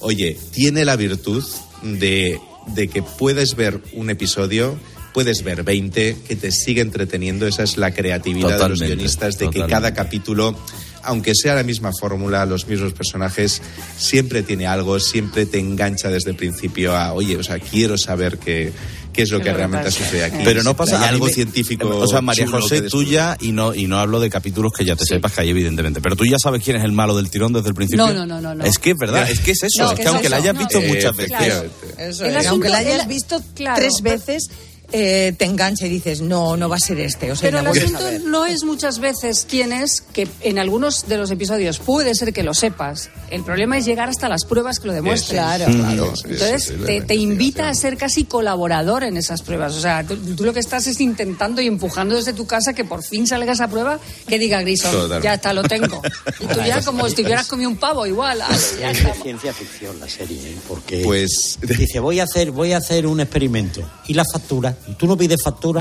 oye, 0.00 0.36
tiene 0.52 0.84
la 0.84 0.96
virtud 0.96 1.44
de, 1.82 2.38
de 2.68 2.88
que 2.88 3.02
puedes 3.02 3.56
ver 3.56 3.80
un 3.94 4.10
episodio. 4.10 4.78
Puedes 5.12 5.44
ver 5.44 5.62
20 5.62 6.16
que 6.26 6.34
te 6.34 6.50
sigue 6.50 6.80
entreteniendo. 6.80 7.46
Esa 7.46 7.62
es 7.62 7.76
la 7.76 7.92
creatividad 7.92 8.58
de 8.58 8.68
los 8.68 8.80
guionistas, 8.80 9.38
de 9.38 9.48
que 9.48 9.64
cada 9.66 9.94
capítulo, 9.94 10.58
aunque 11.04 11.32
sea 11.34 11.54
la 11.54 11.62
misma 11.62 11.90
fórmula, 11.98 12.44
los 12.46 12.66
mismos 12.66 12.92
personajes, 12.92 13.60
siempre 13.96 14.42
tiene 14.42 14.66
algo, 14.66 14.98
siempre 15.00 15.46
te 15.46 15.58
engancha 15.58 16.08
desde 16.08 16.30
el 16.30 16.36
principio 16.36 16.96
a, 16.96 17.12
oye, 17.12 17.36
o 17.36 17.42
sea, 17.42 17.58
quiero 17.58 17.96
saber 17.98 18.38
qué, 18.38 18.72
qué 19.12 19.22
es 19.22 19.30
lo 19.30 19.40
que 19.40 19.52
realmente 19.52 19.90
sucede 19.90 20.24
aquí. 20.24 20.38
Pero 20.44 20.62
no 20.62 20.74
pasa 20.76 21.08
algo 21.08 21.28
científico. 21.28 21.88
O 21.88 22.06
sea, 22.06 22.20
María 22.20 22.46
José, 22.48 22.82
tú 22.82 23.02
ya, 23.04 23.36
y 23.40 23.52
no, 23.52 23.74
y 23.74 23.86
no 23.86 23.98
hablo 23.98 24.18
de 24.20 24.28
capítulos 24.30 24.72
que 24.76 24.84
ya 24.84 24.96
te 24.96 25.04
sepas 25.04 25.32
que 25.32 25.42
hay, 25.42 25.50
evidentemente, 25.50 26.00
pero 26.00 26.16
tú 26.16 26.24
ya 26.24 26.38
sabes 26.38 26.62
quién 26.62 26.76
es 26.76 26.84
el 26.84 26.92
malo 26.92 27.16
del 27.16 27.30
tirón 27.30 27.52
desde 27.52 27.68
el 27.68 27.74
principio. 27.74 28.06
No, 28.06 28.12
no, 28.12 28.26
no, 28.26 28.40
no, 28.40 28.54
no. 28.54 28.64
Es 28.64 28.78
que 28.78 28.90
es 28.92 28.96
verdad, 28.98 29.30
es 29.30 29.40
que 29.40 29.52
es 29.52 29.62
eso, 29.62 29.84
No, 29.84 29.84
es 29.84 29.90
que 29.90 29.96
que 29.96 30.02
es 30.02 30.08
aunque 30.08 30.28
la 30.28 30.36
hayas 30.36 30.54
no. 30.54 30.60
visto 30.60 30.80
muchas 30.80 31.16
veces. 31.16 31.36
Claro. 31.36 31.64
Eso 31.98 32.24
es. 32.24 32.34
asunto- 32.34 32.48
Aunque 32.50 32.68
la 32.68 32.78
hayas 32.78 33.02
el- 33.02 33.08
visto 33.08 33.42
claro, 33.54 33.76
tres 33.76 33.92
pero- 34.02 34.16
veces, 34.16 34.50
eh, 34.96 35.34
te 35.36 35.44
engancha 35.44 35.86
y 35.86 35.88
dices, 35.88 36.20
no, 36.20 36.56
no 36.56 36.68
va 36.68 36.76
a 36.76 36.78
ser 36.78 37.00
este. 37.00 37.32
O 37.32 37.34
sea, 37.34 37.48
Pero 37.50 37.58
el 37.58 37.66
asunto 37.66 38.04
no 38.26 38.46
es 38.46 38.62
muchas 38.62 39.00
veces 39.00 39.44
quién 39.50 39.72
es, 39.72 40.00
que 40.00 40.28
en 40.42 40.60
algunos 40.60 41.08
de 41.08 41.16
los 41.16 41.32
episodios 41.32 41.80
puede 41.80 42.14
ser 42.14 42.32
que 42.32 42.44
lo 42.44 42.54
sepas. 42.54 43.10
El 43.28 43.42
problema 43.42 43.76
es 43.76 43.86
llegar 43.86 44.08
hasta 44.08 44.28
las 44.28 44.44
pruebas 44.44 44.78
que 44.78 44.86
lo 44.86 44.92
demuestren. 44.92 45.42
Claro, 45.42 45.64
claro. 45.64 46.12
Entonces 46.28 46.72
te, 46.86 47.00
te 47.00 47.16
invita 47.16 47.68
a 47.68 47.74
ser 47.74 47.96
casi 47.96 48.22
colaborador 48.22 49.02
en 49.02 49.16
esas 49.16 49.42
pruebas. 49.42 49.74
O 49.74 49.80
sea, 49.80 50.04
tú, 50.06 50.16
tú 50.16 50.44
lo 50.44 50.52
que 50.52 50.60
estás 50.60 50.86
es 50.86 51.00
intentando 51.00 51.60
y 51.60 51.66
empujando 51.66 52.14
desde 52.14 52.32
tu 52.32 52.46
casa 52.46 52.72
que 52.72 52.84
por 52.84 53.02
fin 53.02 53.26
salga 53.26 53.52
esa 53.52 53.66
prueba 53.66 53.98
que 54.28 54.38
diga 54.38 54.60
Grison, 54.60 54.92
Totalmente. 54.92 55.24
ya 55.24 55.34
está, 55.34 55.52
lo 55.52 55.64
tengo. 55.64 56.00
Y 56.38 56.46
tú 56.46 56.60
ya 56.64 56.80
como 56.82 57.08
si 57.08 57.20
hubieras 57.22 57.48
comido 57.48 57.68
un 57.68 57.78
pavo 57.78 58.06
igual. 58.06 58.40
ah, 58.42 58.56
ya 58.78 58.92
Es 58.92 59.20
ciencia 59.20 59.52
ficción 59.52 59.98
la 59.98 60.08
serie, 60.08 60.38
¿eh? 60.38 60.56
porque 60.68 61.02
Pues 61.02 61.58
dice 61.62 61.98
voy 61.98 62.20
a 62.20 62.24
hacer 62.24 62.52
voy 62.52 62.72
a 62.72 62.76
hacer 62.76 63.08
un 63.08 63.18
experimento 63.18 63.82
y 64.06 64.14
la 64.14 64.24
factura 64.32 64.76
y 64.88 64.92
tú 64.94 65.06
no 65.06 65.16
pides 65.16 65.42
factura 65.42 65.80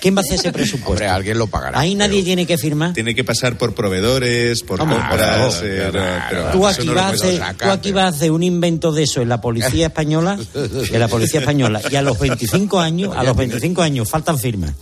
quién 0.00 0.14
va 0.16 0.20
a 0.20 0.22
hacer 0.22 0.34
ese 0.36 0.52
presupuesto 0.52 0.92
Hombre, 0.92 1.08
alguien 1.08 1.38
lo 1.38 1.46
pagará. 1.48 1.80
ahí 1.80 1.94
nadie 1.94 2.22
tiene 2.22 2.46
que 2.46 2.56
firmar 2.58 2.92
Tiene 2.92 3.14
que 3.14 3.24
pasar 3.24 3.58
por 3.58 3.74
proveedores, 3.74 4.62
por 4.62 4.80
Hombre, 4.80 4.98
compras. 4.98 5.18
claro, 5.20 5.52
eh, 5.64 5.90
pero 6.30 6.50
Tú 6.52 6.66
aquí, 6.66 6.86
no 6.86 6.94
vas 6.94 7.04
a 7.04 7.08
hacer, 7.14 7.38
sacar. 7.38 7.68
tú 7.68 7.72
aquí 7.74 7.92
vas 7.92 8.04
a 8.04 8.16
hacer 8.16 8.30
un 8.30 8.42
invento 8.42 8.92
de 8.92 9.02
eso 9.04 9.20
en 9.22 9.28
la 9.28 9.40
policía 9.40 9.86
española, 9.88 10.38
en 10.54 11.00
la 11.00 11.08
policía 11.08 11.40
española, 11.40 11.80
y 11.90 11.96
a 11.96 12.02
los 12.02 12.18
25 12.18 12.80
años, 12.80 13.16
a 13.16 13.22
los 13.24 13.36
25 13.36 13.82
años 13.82 14.08
faltan 14.08 14.38
firmas. 14.38 14.72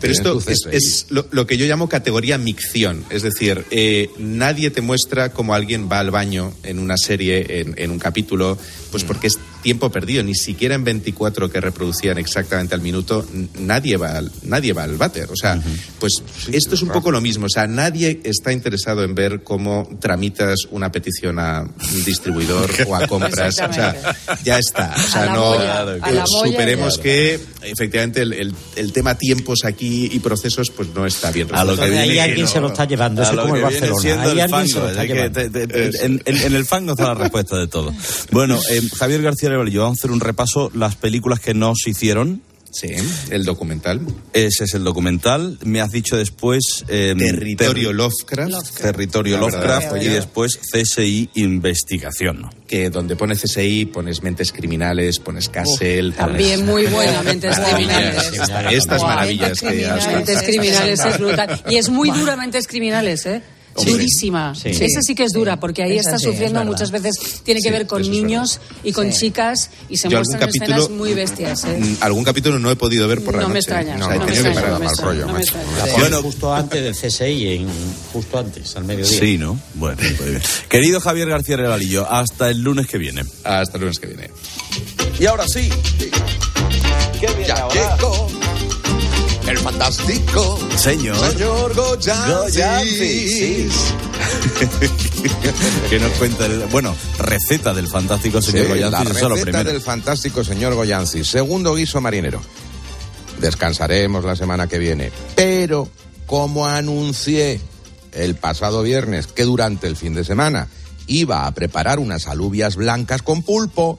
Pero 0.00 0.12
esto 0.12 0.38
es, 0.48 0.66
es 0.70 1.06
lo, 1.10 1.26
lo 1.30 1.46
que 1.46 1.56
yo 1.56 1.64
llamo 1.66 1.88
categoría 1.88 2.36
micción. 2.36 3.04
Es 3.10 3.22
decir, 3.22 3.64
eh, 3.70 4.10
nadie 4.18 4.70
te 4.72 4.80
muestra 4.80 5.32
cómo 5.32 5.54
alguien 5.54 5.88
va 5.90 6.00
al 6.00 6.10
baño 6.10 6.52
en 6.64 6.80
una 6.80 6.96
serie, 6.96 7.60
en, 7.60 7.74
en 7.76 7.90
un 7.92 8.00
capítulo, 8.00 8.58
pues 8.90 9.04
porque 9.04 9.28
es 9.28 9.38
tiempo 9.62 9.90
perdido. 9.90 10.22
Ni 10.22 10.34
siquiera 10.34 10.74
en 10.74 10.84
24 10.84 11.50
que 11.50 11.60
reproducían 11.60 12.18
exactamente 12.18 12.74
al 12.74 12.80
minuto, 12.80 13.26
nadie 13.58 13.96
va 13.96 14.18
al, 14.18 14.30
nadie 14.42 14.72
va 14.72 14.82
al 14.84 14.96
váter. 14.96 15.30
O 15.30 15.36
sea, 15.36 15.60
pues 15.98 16.22
esto 16.52 16.74
es 16.74 16.82
un 16.82 16.88
poco 16.90 17.10
lo 17.10 17.20
mismo. 17.20 17.46
O 17.46 17.48
sea, 17.48 17.66
nadie 17.66 18.20
está 18.24 18.52
interesado 18.52 19.04
en 19.04 19.14
ver 19.14 19.42
cómo 19.42 19.88
tramitas 20.00 20.60
una 20.70 20.90
petición 20.92 21.38
a 21.38 21.62
un 21.62 22.04
distribuidor 22.04 22.70
o 22.86 22.96
a 22.96 23.06
compras. 23.06 23.58
O 23.60 23.72
sea, 23.72 24.16
ya 24.44 24.58
está. 24.58 24.92
O 24.96 25.00
sea, 25.10 25.26
no 25.26 25.52
molla, 25.52 25.84
molla 26.00 26.24
superemos 26.26 26.98
que 26.98 27.40
efectivamente 27.62 28.22
el, 28.22 28.32
el- 28.32 28.54
el 28.76 28.92
tema 28.92 29.14
tiempos 29.16 29.60
aquí 29.64 30.08
y 30.12 30.18
procesos 30.18 30.70
pues 30.70 30.88
no 30.94 31.06
está 31.06 31.30
bien 31.30 31.48
A 31.52 31.64
lo 31.64 31.76
que 31.76 31.84
viene, 31.84 32.00
Ahí 32.00 32.18
alguien 32.18 32.48
se 32.48 32.60
lo 32.60 32.68
está 32.68 32.84
llevando, 32.86 33.22
eso 33.22 33.36
como 33.36 33.54
el 33.56 33.62
Barcelona. 33.62 34.22
Ahí 34.22 34.30
el 34.32 34.40
alguien 34.40 34.68
se 34.68 34.74
lo 34.78 34.82
fango, 34.82 34.88
está 34.88 35.02
es 35.02 35.08
que 35.08 35.14
llevando. 35.14 35.40
te- 35.40 35.50
te- 35.50 35.66
te- 35.92 36.04
en, 36.06 36.22
en- 36.24 36.36
en 36.38 36.54
el 36.54 36.64
fango 36.66 36.92
está 36.92 37.04
la 37.04 37.14
respuesta 37.22 37.56
de 37.58 37.68
todo. 37.68 37.94
Bueno, 38.30 38.58
eh, 38.70 38.82
Javier 38.98 39.22
García 39.22 39.50
Levalillo, 39.52 39.82
vamos 39.82 39.98
a 39.98 40.00
hacer 40.00 40.10
un 40.10 40.20
repaso 40.20 40.70
las 40.74 40.96
películas 40.96 41.40
que 41.40 41.54
no 41.54 41.72
se 41.76 41.90
hicieron. 41.90 42.42
Sí, 42.74 42.88
el 43.30 43.44
documental. 43.44 44.00
Ese 44.32 44.64
es 44.64 44.72
el 44.72 44.82
documental. 44.82 45.58
Me 45.62 45.82
has 45.82 45.90
dicho 45.92 46.16
después... 46.16 46.86
eh, 46.88 47.14
Territorio 47.18 47.88
ter- 47.88 47.96
Lovecraft. 47.96 48.80
Territorio 48.80 49.36
La 49.38 49.44
verdad, 49.44 49.60
Lovecraft 49.82 50.02
y 50.02 50.08
después 50.08 50.58
CSI 50.72 51.28
Investigación. 51.34 52.48
Que 52.66 52.88
donde 52.88 53.14
pones 53.14 53.42
CSI 53.42 53.84
pones 53.84 54.22
mentes 54.22 54.52
criminales, 54.52 55.18
pones 55.18 55.50
Castle. 55.50 56.12
También 56.12 56.64
muy 56.64 56.86
buena, 56.86 57.22
Mentes 57.24 57.58
Criminales. 57.58 58.32
Estas 58.70 59.02
maravillas 59.02 59.60
que 59.60 59.86
has 59.86 60.06
Mentes 60.06 60.42
criminales 60.42 61.00
es 61.04 61.18
brutal. 61.18 61.62
Y 61.68 61.76
es 61.76 61.90
muy 61.90 62.10
dura 62.10 62.36
Mentes 62.36 62.66
Criminales, 62.66 63.26
¿eh? 63.26 63.42
Sí. 63.76 63.90
Durísima. 63.90 64.54
Sí. 64.54 64.68
Esa 64.68 65.00
sí 65.00 65.14
que 65.14 65.24
es 65.24 65.32
dura, 65.32 65.58
porque 65.58 65.82
ahí 65.82 65.92
Esa 65.96 66.10
está 66.10 66.18
sí, 66.18 66.24
sufriendo 66.26 66.62
muchas 66.64 66.90
veces, 66.90 67.14
tiene 67.42 67.60
que 67.60 67.68
Sí, 67.68 67.72
ver 67.72 67.86
con 67.86 68.02
niños 68.02 68.60
y 68.84 68.92
con 68.92 69.10
Sí. 69.12 69.18
chicas 69.20 69.70
y 69.88 69.96
se 69.96 70.08
Yo 70.10 70.18
muestran 70.18 70.40
capítulo- 70.40 70.74
escenas 70.76 70.90
muy 70.90 71.14
bestias. 71.14 71.64
¿eh? 71.64 71.78
Mm, 71.80 71.96
Algún 72.02 72.24
capítulo 72.24 72.58
no 72.58 72.70
he 72.70 72.76
podido 72.76 73.08
ver 73.08 73.22
por 73.24 73.34
la 73.34 73.42
No 73.42 73.48
me 73.48 73.58
extraña, 73.60 73.94
O 73.96 73.98
sea, 73.98 74.14
he 74.14 74.18
no 74.18 74.24
me 74.24 74.26
que 74.26 74.32
extraña, 74.34 74.54
parar. 74.54 74.70
no 74.72 74.78
me 74.78 74.84
Mal 74.84 74.92
extraña, 74.92 75.10
rollo, 75.12 75.26
no 75.26 75.32
me 75.32 75.38
macho. 75.40 75.58
extraña. 75.58 75.92
Bueno, 75.98 76.22
justo 76.22 76.54
antes 76.54 76.82
del 76.82 76.94
CSI, 76.94 77.48
en, 77.54 77.68
justo 78.12 78.38
antes, 78.38 78.76
al 78.76 78.84
mediodía. 78.84 79.18
Sí, 79.18 79.38
¿no? 79.38 79.58
Bueno, 79.74 79.96
muy 80.20 80.28
bien. 80.30 80.42
Querido 80.68 81.00
Javier 81.00 81.28
García 81.30 81.56
Levalillo, 81.56 82.10
hasta 82.10 82.50
el 82.50 82.60
lunes 82.62 82.86
que 82.86 82.98
viene. 82.98 83.24
Hasta 83.44 83.76
el 83.78 83.80
lunes 83.82 83.98
que 83.98 84.06
viene. 84.08 84.30
Y 85.18 85.26
ahora 85.26 85.46
sí. 85.48 85.68
Ya 87.46 87.68
llegó 87.68 88.28
el 89.52 89.58
fantástico 89.58 90.58
Señor. 90.76 91.16
señor 91.30 91.72
que 95.90 96.00
nos 96.00 96.12
cuenta 96.12 96.46
el, 96.46 96.64
bueno, 96.70 96.96
receta 97.18 97.74
del 97.74 97.86
fantástico 97.86 98.40
señor 98.40 98.64
Sí, 98.64 98.70
Goyancis, 98.70 99.04
la 99.04 99.10
eso 99.10 99.12
es 99.12 99.28
lo 99.28 99.36
receta 99.36 99.64
del 99.64 99.82
fantástico 99.82 100.42
señor 100.42 100.74
Goyancis. 100.74 101.28
Segundo 101.28 101.74
guiso 101.74 102.00
marinero. 102.00 102.40
Descansaremos 103.40 104.24
la 104.24 104.36
semana 104.36 104.68
que 104.68 104.78
viene. 104.78 105.12
Pero, 105.34 105.86
como 106.24 106.66
anuncié 106.66 107.60
el 108.12 108.36
pasado 108.36 108.82
viernes 108.82 109.26
que 109.26 109.42
durante 109.42 109.86
el 109.86 109.96
fin 109.96 110.14
de 110.14 110.24
semana 110.24 110.68
iba 111.06 111.46
a 111.46 111.52
preparar 111.52 111.98
unas 111.98 112.26
alubias 112.26 112.76
blancas 112.76 113.20
con 113.20 113.42
pulpo, 113.42 113.98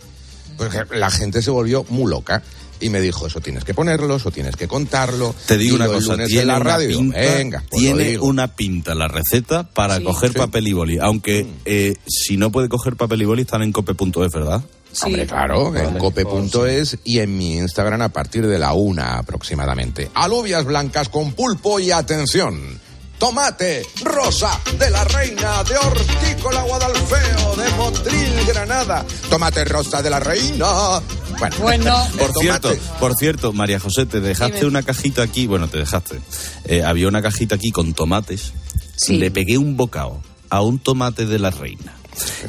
pues 0.57 0.71
la 0.91 1.11
gente 1.11 1.43
se 1.43 1.51
volvió 1.51 1.85
muy 1.89 2.09
loca. 2.09 2.41
Y 2.79 2.89
me 2.89 2.99
dijo, 3.01 3.27
eso 3.27 3.39
tienes 3.39 3.63
que 3.63 3.73
ponerlo, 3.73 4.15
eso 4.17 4.29
tienes 4.31 4.55
que 4.55 4.67
contarlo. 4.67 5.33
Te 5.45 5.57
digo 5.57 5.75
Y 5.77 5.79
una 5.79 5.87
cosa, 5.87 6.15
tiene 6.25 6.41
en 6.41 6.47
la 6.47 6.55
una 6.57 6.63
radio. 6.63 6.97
pinta, 6.97 7.19
Venga, 7.19 7.63
pues 7.69 7.81
tiene 7.81 8.19
una 8.19 8.47
pinta 8.55 8.93
la 8.95 9.07
receta 9.07 9.63
para 9.69 9.97
Sí. 9.97 10.03
coger 10.03 10.31
Sí. 10.33 10.37
papel 10.37 10.67
y 10.67 10.73
boli, 10.73 10.97
aunque 10.99 11.47
eh, 11.65 11.95
si 12.05 12.35
no 12.37 12.51
puede 12.51 12.67
coger 12.69 12.95
papel 12.95 13.21
y 13.21 13.25
boli 13.25 13.41
están 13.43 13.61
en 13.63 13.71
cope.es, 13.71 14.31
¿verdad? 14.33 14.61
Sí. 14.91 15.05
Hombre, 15.05 15.25
claro, 15.25 15.75
en 15.75 15.97
cope.es 15.97 16.97
y 17.03 17.19
en 17.19 17.35
mi 17.37 17.57
Instagram 17.57 18.01
a 18.03 18.09
partir 18.09 18.45
de 18.45 18.59
la 18.59 18.73
una 18.73 19.17
aproximadamente. 19.17 20.11
Alubias 20.13 20.65
blancas 20.65 21.09
con 21.09 21.33
pulpo 21.33 21.79
y 21.79 21.89
atención. 21.91 22.79
Tomate 23.17 23.83
rosa 24.03 24.59
de 24.77 24.89
la 24.89 25.03
reina 25.05 25.63
de 25.63 25.77
Hortícola 25.77 26.61
Guadalfeo 26.63 27.55
de 27.55 27.69
Motril 27.77 28.45
Granada. 28.47 29.05
Tomate 29.29 29.63
rosa 29.63 30.01
de 30.01 30.09
la 30.09 30.19
reina. 30.19 30.65
Bueno, 31.59 31.95
Por 32.17 32.33
cierto, 32.33 32.75
por 32.99 33.15
cierto, 33.15 33.53
María 33.53 33.79
José, 33.79 34.05
te 34.05 34.21
dejaste 34.21 34.57
Dime. 34.57 34.67
una 34.67 34.83
cajita 34.83 35.23
aquí, 35.23 35.47
bueno, 35.47 35.67
te 35.67 35.77
dejaste. 35.77 36.19
Eh, 36.65 36.83
había 36.83 37.07
una 37.07 37.21
cajita 37.21 37.55
aquí 37.55 37.71
con 37.71 37.93
tomates. 37.93 38.53
Sí. 38.95 39.17
Le 39.17 39.31
pegué 39.31 39.57
un 39.57 39.75
bocado 39.75 40.21
a 40.49 40.61
un 40.61 40.79
tomate 40.79 41.25
de 41.25 41.39
la 41.39 41.49
reina. 41.51 41.93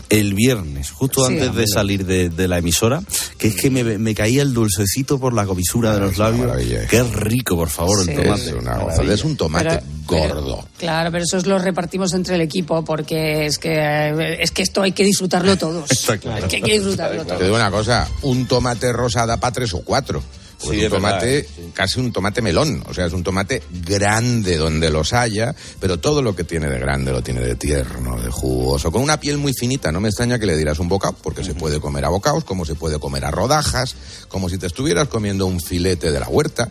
El 0.09 0.35
viernes, 0.35 0.91
justo 0.91 1.27
Sí. 1.27 1.33
antes 1.35 1.55
de 1.55 1.67
salir 1.67 2.05
de, 2.07 2.29
de 2.29 2.49
la 2.49 2.59
emisora, 2.59 3.03
que 3.39 3.49
es 3.49 3.57
que 3.57 3.71
me, 3.71 3.83
me 3.99 4.15
caía 4.15 4.43
el 4.43 4.53
dulcecito 4.55 5.19
por 5.19 5.33
la 5.33 5.47
comisura 5.47 5.95
de 5.95 6.01
los 6.01 6.19
labios. 6.19 6.53
Qué 6.91 7.03
rico, 7.03 7.57
por 7.57 7.71
favor, 7.71 8.05
Sí. 8.05 8.11
el 8.11 8.17
tomate. 8.23 8.43
es 8.49 8.53
una 8.53 9.13
es 9.15 9.25
un 9.25 9.37
tomate 9.37 9.65
Pero- 9.69 9.81
pero- 10.09 10.35
gordo. 10.35 10.69
claro, 10.79 11.11
pero 11.11 11.25
eso 11.25 11.39
lo 11.49 11.59
repartimos 11.59 12.13
entre 12.15 12.35
el 12.35 12.41
equipo 12.43 12.85
porque 12.85 13.47
es 13.47 13.59
que 13.59 14.37
es 14.41 14.51
que 14.51 14.63
esto 14.63 14.83
hay 14.83 14.93
que 14.93 15.05
disfrutarlo 15.05 15.57
todos. 15.57 15.91
Está 15.91 16.19
claro. 16.19 16.45
Es 16.45 16.51
que 16.51 16.57
hay 16.57 16.63
que 16.63 16.73
disfrutarlo 16.73 17.23
Te 17.23 17.29
todos. 17.29 17.43
digo 17.43 17.57
una 17.57 17.71
cosa, 17.71 18.09
un 18.23 18.47
tomate 18.47 18.93
rosa 18.93 19.25
da 19.27 19.39
para 19.39 19.53
tres 19.53 19.73
o 19.75 19.81
cuatro. 19.83 20.23
Porque 20.65 20.79
Sí, 20.79 20.85
es 20.85 20.93
un 20.93 21.03
verdad, 21.03 21.19
tomate, 21.21 21.49
casi 21.73 22.01
un 22.01 22.13
tomate 22.13 22.43
melón. 22.43 22.83
O 22.89 22.95
sea, 22.95 23.07
es 23.07 23.13
un 23.13 23.23
tomate 23.23 23.63
grande 23.71 24.57
donde 24.57 24.91
los 24.91 25.13
haya, 25.13 25.55
pero 25.81 25.99
todo 25.99 26.23
lo 26.23 26.35
que 26.35 26.45
tiene 26.45 26.69
de 26.69 26.79
grande 26.79 27.13
lo 27.13 27.23
tiene 27.23 27.41
de 27.41 27.55
tierno, 27.55 28.21
de 28.21 28.31
jugoso, 28.31 28.91
con 28.91 29.03
una 29.03 29.21
piel 29.21 29.39
muy 29.39 29.53
finita. 29.53 29.93
No 29.93 30.01
me 30.01 30.09
extraña 30.09 30.39
que 30.39 30.47
le 30.47 30.57
dieras 30.57 30.79
un 30.79 30.89
bocado, 30.89 31.15
porque 31.23 31.45
se 31.45 31.55
puede 31.55 31.81
comer 31.81 32.05
a 32.05 32.09
bocados, 32.09 32.45
como 32.45 32.65
se 32.65 32.75
puede 32.75 32.99
comer 32.99 33.25
a 33.25 33.31
rodajas, 33.31 33.95
como 34.29 34.49
si 34.49 34.59
te 34.59 34.67
estuvieras 34.67 35.09
comiendo 35.09 35.47
un 35.47 35.61
filete 35.61 36.11
de 36.11 36.21
la 36.21 36.29
huerta, 36.29 36.69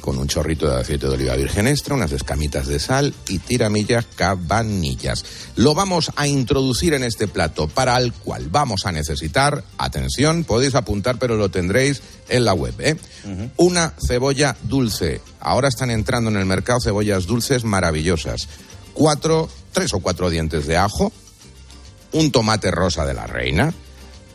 con 0.00 0.18
un 0.18 0.26
chorrito 0.26 0.68
de 0.68 0.80
aceite 0.80 1.06
de 1.06 1.14
oliva 1.14 1.36
virgen 1.36 1.66
extra, 1.66 1.94
unas 1.94 2.12
escamitas 2.12 2.66
de 2.66 2.78
sal 2.78 3.14
y 3.28 3.38
tiramillas 3.38 4.06
cabanillas. 4.16 5.24
Lo 5.56 5.74
vamos 5.74 6.10
a 6.16 6.26
introducir 6.26 6.94
en 6.94 7.04
este 7.04 7.28
plato, 7.28 7.68
para 7.68 7.96
el 7.98 8.12
cual 8.12 8.48
vamos 8.50 8.86
a 8.86 8.92
necesitar, 8.92 9.64
atención, 9.78 10.44
podéis 10.44 10.74
apuntar, 10.74 11.18
pero 11.18 11.36
lo 11.36 11.50
tendréis 11.50 12.02
en 12.28 12.44
la 12.44 12.54
web, 12.54 12.74
¿eh? 12.80 12.96
Una 13.56 13.94
cebolla 14.06 14.56
dulce. 14.62 15.20
Ahora 15.40 15.68
están 15.68 15.90
entrando 15.90 16.30
en 16.30 16.36
el 16.36 16.46
mercado 16.46 16.80
cebollas 16.80 17.26
dulces 17.26 17.64
maravillosas. 17.64 18.48
Cuatro, 18.94 19.48
tres 19.72 19.92
o 19.94 20.00
cuatro 20.00 20.30
dientes 20.30 20.66
de 20.66 20.76
ajo, 20.76 21.12
un 22.12 22.32
tomate 22.32 22.70
rosa 22.70 23.04
de 23.04 23.14
la 23.14 23.26
reina, 23.26 23.72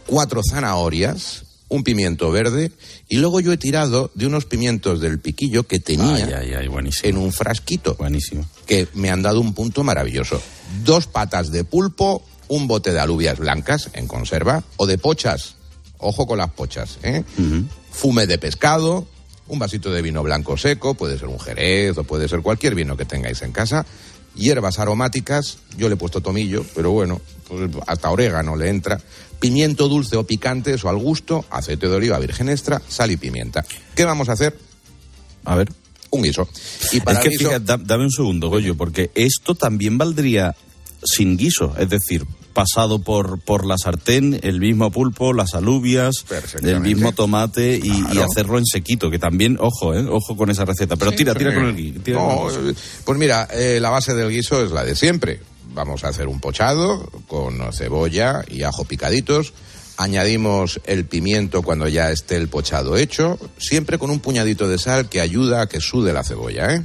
cuatro 0.06 0.42
zanahorias, 0.50 1.44
un 1.68 1.84
pimiento 1.84 2.32
verde 2.32 2.72
y 3.10 3.18
luego 3.18 3.40
yo 3.40 3.52
he 3.52 3.58
tirado 3.58 4.12
de 4.14 4.28
unos 4.28 4.46
pimientos 4.46 5.02
del 5.02 5.20
piquillo 5.20 5.64
que 5.64 5.80
tenía 5.80 6.16
Ay, 6.28 6.34
ay, 6.34 6.54
ay, 6.54 6.68
buenísimo. 6.68 7.10
en 7.10 7.18
un 7.18 7.34
frasquito 7.34 7.96
Buenísimo. 7.96 8.46
que 8.68 8.88
me 8.94 9.10
han 9.10 9.24
dado 9.24 9.42
un 9.42 9.54
punto 9.54 9.84
maravilloso. 9.84 10.40
Dos 10.84 11.08
patas 11.08 11.52
de 11.52 11.64
pulpo, 11.64 12.24
un 12.48 12.68
bote 12.68 12.94
de 12.94 13.00
alubias 13.00 13.40
blancas 13.40 13.90
en 13.94 14.08
conserva 14.08 14.64
o 14.78 14.86
de 14.86 14.98
pochas. 15.00 15.56
Ojo 16.08 16.28
con 16.28 16.38
las 16.38 16.52
pochas, 16.52 17.00
¿eh? 17.04 17.24
Fume 17.92 18.28
de 18.28 18.38
pescado, 18.38 19.08
un 19.48 19.60
vasito 19.60 19.92
de 19.92 20.02
vino 20.02 20.22
blanco 20.24 20.56
seco, 20.58 20.94
puede 20.94 21.18
ser 21.18 21.28
un 21.28 21.40
jerez 21.40 21.98
o 21.98 22.04
puede 22.04 22.28
ser 22.28 22.42
cualquier 22.42 22.76
vino 22.76 22.96
que 22.96 23.06
tengáis 23.06 23.42
en 23.42 23.52
casa. 23.52 23.86
Hierbas 24.36 24.80
aromáticas, 24.80 25.58
yo 25.78 25.88
le 25.88 25.96
he 25.96 25.98
puesto 25.98 26.22
tomillo, 26.22 26.66
pero 26.76 26.92
bueno, 26.92 27.22
pues 27.48 27.72
hasta 27.88 28.12
orégano 28.12 28.56
le 28.56 28.70
entra. 28.70 29.00
Pimiento 29.40 29.88
dulce 29.88 30.16
o 30.18 30.26
picante, 30.26 30.74
eso 30.74 30.90
al 30.90 30.98
gusto. 30.98 31.46
Aceite 31.50 31.88
de 31.88 31.96
oliva 31.96 32.20
virgen 32.20 32.50
extra, 32.50 32.82
sal 32.88 33.12
y 33.12 33.18
pimienta. 33.18 33.66
¿Qué 33.96 34.04
vamos 34.06 34.30
a 34.30 34.34
hacer? 34.34 34.58
A 35.46 35.56
ver. 35.56 35.72
Un 36.12 36.22
guiso. 36.24 36.48
Y 36.92 37.00
para 37.02 37.20
es 37.20 37.24
que 37.24 37.30
guiso- 37.32 37.48
fíjate, 37.50 37.66
da- 37.66 37.78
dame 37.78 38.04
un 38.06 38.12
segundo, 38.12 38.50
Goyo, 38.50 38.76
porque 38.76 39.10
esto 39.16 39.56
también 39.56 39.98
valdría 39.98 40.56
sin 41.04 41.36
guiso, 41.38 41.74
es 41.78 41.90
decir, 41.90 42.26
pasado 42.56 43.00
por, 43.00 43.40
por 43.40 43.66
la 43.66 43.78
sartén, 43.78 44.40
el 44.42 44.60
mismo 44.60 44.90
pulpo, 44.90 45.34
las 45.34 45.54
alubias, 45.54 46.26
el 46.64 46.80
mismo 46.80 47.12
tomate 47.12 47.80
y, 47.84 48.18
hacerlo 48.18 48.58
en 48.58 48.66
sequito, 48.66 49.12
que 49.12 49.20
también, 49.20 49.58
ojo, 49.60 49.94
eh, 49.94 50.08
ojo 50.10 50.36
con 50.36 50.50
esa 50.50 50.66
receta. 50.66 50.96
Pero 50.96 51.12
tira, 51.12 51.36
tira 51.36 51.54
con 51.54 51.66
el 51.66 51.76
guiso. 51.76 52.00
No, 52.14 52.48
pues 53.04 53.20
mira, 53.20 53.48
eh, 53.52 53.80
la 53.80 53.92
base 53.92 54.16
del 54.16 54.32
guiso 54.32 54.64
es 54.64 54.72
la 54.72 54.84
de 54.84 54.96
siempre. 54.96 55.42
Vamos 55.76 56.06
a 56.06 56.08
hacer 56.08 56.28
un 56.28 56.40
pochado 56.40 57.12
con 57.28 57.60
cebolla 57.74 58.44
y 58.48 58.64
ajo 58.64 58.86
picaditos. 58.86 59.54
Añadimos 59.98 60.80
el 60.86 61.06
pimiento 61.06 61.62
cuando 61.62 61.88
ya 61.88 62.10
esté 62.10 62.38
el 62.38 62.48
pochado 62.48 62.98
hecho, 62.98 63.38
siempre 63.58 64.00
con 64.00 64.10
un 64.10 64.20
puñadito 64.20 64.68
de 64.68 64.80
sal 64.80 65.10
que 65.10 65.22
ayuda 65.22 65.62
a 65.62 65.68
que 65.68 65.82
sude 65.82 66.14
la 66.14 66.24
cebolla, 66.24 66.74
¿eh? 66.74 66.84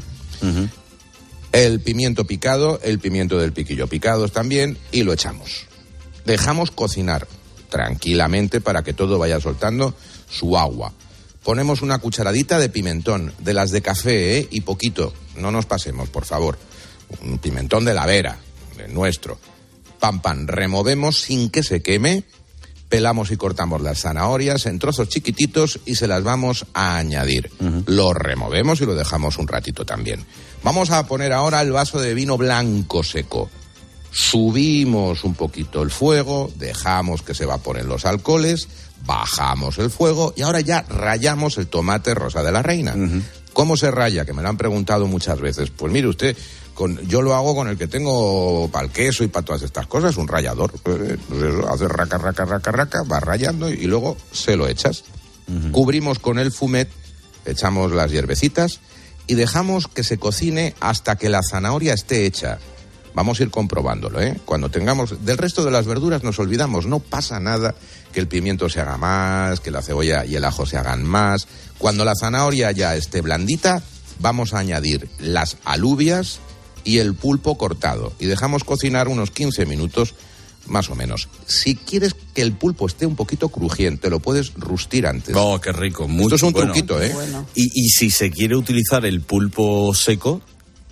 El 1.53 1.81
pimiento 1.81 2.25
picado, 2.27 2.81
el 2.83 3.01
pimiento 3.01 3.39
del 3.39 3.53
piquillo 3.53 3.89
picados 3.89 4.33
también 4.33 4.79
y 4.93 5.03
lo 5.03 5.13
echamos. 5.13 5.67
Dejamos 6.25 6.71
cocinar 6.71 7.27
tranquilamente 7.69 8.61
para 8.61 8.83
que 8.83 8.93
todo 8.93 9.19
vaya 9.19 9.41
soltando 9.41 9.95
su 10.29 10.57
agua. 10.57 10.93
Ponemos 11.43 11.83
una 11.83 11.99
cucharadita 11.99 12.59
de 12.59 12.69
pimentón, 12.69 13.33
de 13.39 13.55
las 13.55 13.71
de 13.71 13.83
café, 13.83 14.39
¿eh? 14.39 14.49
Y 14.51 14.61
poquito, 14.61 15.15
no 15.37 15.51
nos 15.51 15.67
pasemos, 15.67 16.09
por 16.09 16.27
favor. 16.27 16.59
Un 17.23 17.39
pimentón 17.39 17.85
de 17.85 17.95
la 17.95 18.07
vera, 18.07 18.39
del 18.77 18.93
nuestro. 18.93 19.39
Pam, 19.99 20.21
pam, 20.21 20.47
removemos 20.47 21.21
sin 21.21 21.51
que 21.51 21.63
se 21.63 21.83
queme. 21.83 22.25
Pelamos 22.91 23.31
y 23.31 23.37
cortamos 23.37 23.81
las 23.81 24.01
zanahorias 24.01 24.67
en 24.67 24.81
trozos 24.81 25.09
chiquititos 25.09 25.79
y 25.87 25.95
se 25.95 26.09
las 26.09 26.25
vamos 26.25 26.67
a 26.75 26.97
añadir. 26.99 27.51
Lo 27.87 28.13
removemos 28.13 28.81
y 28.81 28.85
lo 28.85 28.97
dejamos 28.97 29.39
un 29.39 29.47
ratito 29.47 29.87
también. 29.87 30.27
Vamos 30.65 30.91
a 30.91 31.07
poner 31.07 31.33
ahora 31.33 31.63
el 31.63 31.71
vaso 31.71 32.01
de 32.01 32.15
vino 32.15 32.37
blanco 32.37 33.05
seco. 33.05 33.49
Subimos 34.11 35.23
un 35.23 35.35
poquito 35.35 35.83
el 35.83 35.91
fuego, 35.91 36.51
dejamos 36.57 37.23
que 37.23 37.33
se 37.33 37.45
evaporen 37.45 37.87
los 37.87 38.05
alcoholes, 38.05 38.69
bajamos 39.07 39.79
el 39.79 39.89
fuego 39.89 40.35
y 40.37 40.43
ahora 40.43 40.61
ya 40.61 40.83
rayamos 40.89 41.59
el 41.59 41.69
tomate 41.69 42.13
rosa 42.15 42.43
de 42.43 42.51
la 42.51 42.63
reina. 42.63 42.97
¿Cómo 43.53 43.77
se 43.77 43.93
raya? 43.93 44.25
Que 44.25 44.33
me 44.33 44.43
lo 44.43 44.49
han 44.49 44.57
preguntado 44.57 45.07
muchas 45.07 45.41
veces. 45.41 45.71
Pues 45.71 45.93
mire 45.93 46.09
usted, 46.09 46.37
con, 46.81 46.99
yo 47.07 47.21
lo 47.21 47.35
hago 47.35 47.55
con 47.55 47.69
el 47.69 47.77
que 47.77 47.89
tengo 47.89 48.71
para 48.73 48.87
el 48.87 48.91
queso 48.91 49.23
y 49.23 49.29
para 49.29 49.45
todas 49.45 49.61
estas 49.61 49.87
cosas, 49.87 50.17
un 50.17 50.27
rallador. 50.27 50.73
Pues, 50.83 51.19
pues 51.29 51.43
eso, 51.43 51.69
hace 51.69 51.87
raca, 51.87 52.17
raca, 52.17 52.47
raca, 52.47 52.73
raca, 52.73 53.03
va 53.03 53.21
rayando 53.21 53.69
y 53.69 53.85
luego 53.85 54.17
se 54.33 54.57
lo 54.57 54.67
echas. 54.67 55.05
Cubrimos 55.73 56.19
con 56.19 56.39
el 56.39 56.51
fumet, 56.51 56.89
echamos 57.45 57.93
las 57.93 58.11
hierbecitas 58.11 58.81
y 59.27 59.35
dejamos 59.35 59.89
que 59.89 60.03
se 60.03 60.17
cocine 60.17 60.75
hasta 60.81 61.17
que 61.17 61.29
la 61.29 61.43
zanahoria 61.43 61.93
esté 61.93 62.25
hecha. 62.25 62.59
Vamos 63.13 63.41
a 63.41 63.43
ir 63.43 63.51
comprobándolo, 63.51 64.19
¿eh? 64.23 64.41
Cuando 64.47 64.71
tengamos... 64.71 65.23
Del 65.23 65.37
resto 65.37 65.63
de 65.63 65.73
las 65.73 65.85
verduras 65.85 66.23
nos 66.23 66.39
olvidamos, 66.39 66.87
no 66.87 67.01
pasa 67.01 67.41
nada 67.41 67.75
que 68.11 68.21
el 68.21 68.27
pimiento 68.27 68.71
se 68.71 68.81
haga 68.81 68.97
más, 68.97 69.61
que 69.61 69.71
la 69.71 69.83
cebolla 69.83 70.25
y 70.25 70.35
el 70.35 70.47
ajo 70.47 70.65
se 70.65 70.79
hagan 70.79 71.05
más. 71.05 71.47
Cuando 71.77 72.07
la 72.07 72.15
zanahoria 72.19 72.73
ya 72.73 72.97
esté 72.97 73.21
blandita, 73.21 73.83
vamos 74.19 74.55
a 74.55 74.61
añadir 74.61 75.11
las 75.19 75.59
alubias 75.67 76.41
y 76.85 76.99
el 76.99 77.15
pulpo 77.15 77.57
cortado. 77.57 78.13
Y 78.19 78.27
dejamos 78.27 78.65
cocinar 78.65 79.09
unos 79.09 79.31
15 79.31 79.67
minutos 79.67 80.15
más 80.67 80.91
o 80.91 80.95
menos. 80.95 81.29
Si 81.47 81.75
quieres 81.75 82.15
que 82.35 82.43
el 82.43 82.53
pulpo 82.53 82.87
esté 82.87 83.07
un 83.07 83.17
poquito 83.17 83.49
crujiente, 83.49 84.11
lo 84.11 84.21
puedes 84.21 84.53
rustir 84.55 85.07
antes. 85.07 85.35
Oh, 85.37 85.61
qué 85.61 85.73
rico, 85.73 86.07
mucho 86.07 86.35
Esto 86.35 86.37
es 86.37 86.43
un 86.49 86.53
bueno. 86.53 86.73
truquito, 86.73 87.03
¿eh? 87.03 87.15
Y, 87.55 87.71
y 87.75 87.89
si 87.89 88.11
se 88.11 88.31
quiere 88.31 88.57
utilizar 88.57 89.05
el 89.05 89.21
pulpo 89.23 89.93
seco, 89.95 90.43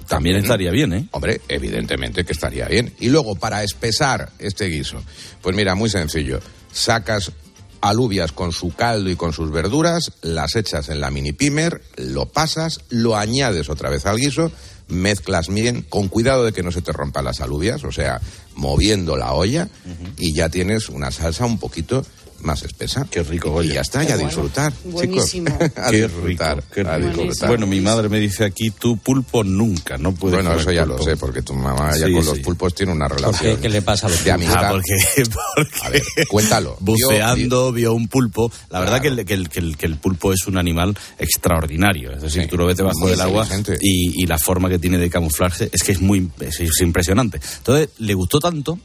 también 0.09 0.37
estaría 0.37 0.71
bien, 0.71 0.93
¿eh? 0.95 1.09
Hombre, 1.13 1.43
evidentemente 1.49 2.25
que 2.25 2.33
estaría 2.33 2.67
bien. 2.67 2.95
Y 2.99 3.09
luego, 3.09 3.35
para 3.35 3.63
espesar 3.63 4.33
este 4.39 4.67
guiso, 4.67 5.03
pues 5.43 5.55
mira, 5.55 5.75
muy 5.75 5.91
sencillo. 5.91 6.41
Sacas 6.73 7.33
alubias 7.81 8.33
con 8.33 8.53
su 8.53 8.75
caldo 8.75 9.11
y 9.11 9.17
con 9.17 9.33
sus 9.33 9.51
verduras, 9.53 10.13
las 10.23 10.57
echas 10.57 10.89
en 10.89 11.01
la 11.01 11.11
mini 11.11 11.33
pimer, 11.33 11.83
lo 11.97 12.27
pasas, 12.27 12.81
lo 12.89 13.17
añades 13.17 13.69
otra 13.69 13.91
vez 13.91 14.07
al 14.07 14.17
guiso, 14.17 14.51
mezclas 14.89 15.49
bien, 15.49 15.83
con 15.83 16.09
cuidado 16.09 16.45
de 16.45 16.53
que 16.53 16.63
no 16.63 16.73
se 16.73 16.83
te 16.83 16.93
rompan 16.93 17.25
las 17.25 17.41
alubias, 17.41 17.85
o 17.85 17.93
sea, 17.93 18.21
moviendo 18.55 19.17
la 19.17 19.33
olla, 19.33 19.69
y 20.17 20.35
ya 20.35 20.49
tienes 20.49 20.89
una 20.89 21.11
salsa 21.11 21.47
un 21.47 21.59
poquito 21.59 22.05
más 22.41 22.63
espesa. 22.63 23.07
Qué 23.11 23.23
rico, 23.23 23.63
Y 23.63 23.69
ya 23.75 23.81
está, 23.81 24.03
ya 24.05 24.15
a 24.15 24.17
disfrutar, 24.17 24.73
Buenísimo. 24.85 25.51
chicos. 25.59 25.73
a 25.77 25.91
Qué 25.91 26.03
disfrutar, 26.03 26.57
rico, 26.57 26.69
qué 26.75 26.81
a 26.83 26.97
rico. 26.99 27.09
disfrutar. 27.23 27.49
Bueno, 27.49 27.67
mi 27.67 27.81
madre 27.81 28.09
me 28.09 28.19
dice 28.21 28.45
aquí, 28.45 28.71
tú 28.71 28.97
pulpo 28.99 29.43
nunca, 29.45 29.99
no 29.99 30.13
puedes 30.15 30.37
Bueno, 30.37 30.51
comer 30.51 30.63
eso 30.63 30.73
ya 30.73 30.83
pulpo. 30.85 30.99
lo 30.99 31.05
sé, 31.05 31.17
porque 31.17 31.43
tu 31.43 31.55
mamá 31.55 31.91
ya 31.97 32.07
Sí, 32.07 32.13
con 32.13 32.23
sí. 32.23 32.29
los 32.31 32.39
pulpos 32.41 32.75
tiene 32.75 32.93
una 32.93 33.09
¿Por 33.09 33.17
relación. 33.21 33.57
qué? 33.57 33.63
¿Qué 33.63 33.69
le 33.69 33.83
pasa 33.83 34.07
a 34.07 34.11
los 34.11 34.25
de 34.25 34.33
pulpos? 34.33 34.47
amistad. 34.49 34.65
Ah, 34.65 34.71
porque, 34.71 35.31
porque 35.57 35.87
A 35.87 35.91
ver, 35.91 36.03
cuéntalo. 36.29 36.77
buceando 36.81 37.73
vio 37.73 37.93
un 37.95 38.09
pulpo. 38.09 38.51
La 38.71 38.81
verdad 38.81 39.01
que 39.01 39.09
el, 39.09 39.25
que, 39.25 39.35
el, 39.35 39.49
que, 39.49 39.59
el, 39.61 39.77
que 39.77 39.87
el 39.87 39.97
pulpo 39.97 40.33
es 40.33 40.47
un 40.47 40.59
animal 40.59 40.97
extraordinario. 41.19 42.13
Es 42.13 42.23
decir, 42.23 42.43
Sí, 42.43 42.49
tú 42.49 42.57
lo 42.57 42.67
ves 42.67 42.77
debajo 42.77 42.99
muy 43.01 43.11
del 43.11 43.21
agua 43.21 43.47
y, 43.81 44.23
y 44.23 44.27
la 44.27 44.39
forma 44.39 44.69
que 44.69 44.79
tiene 44.79 44.97
de 44.99 45.11
camuflarse 45.11 45.69
es 45.73 45.83
que 45.83 45.93
es 45.93 46.01
muy 46.01 46.31
es, 46.41 46.61
es 46.61 46.81
impresionante. 46.83 47.41
Entonces, 47.59 47.89
le 47.99 48.15
gustó 48.15 48.39
tanto 48.39 48.79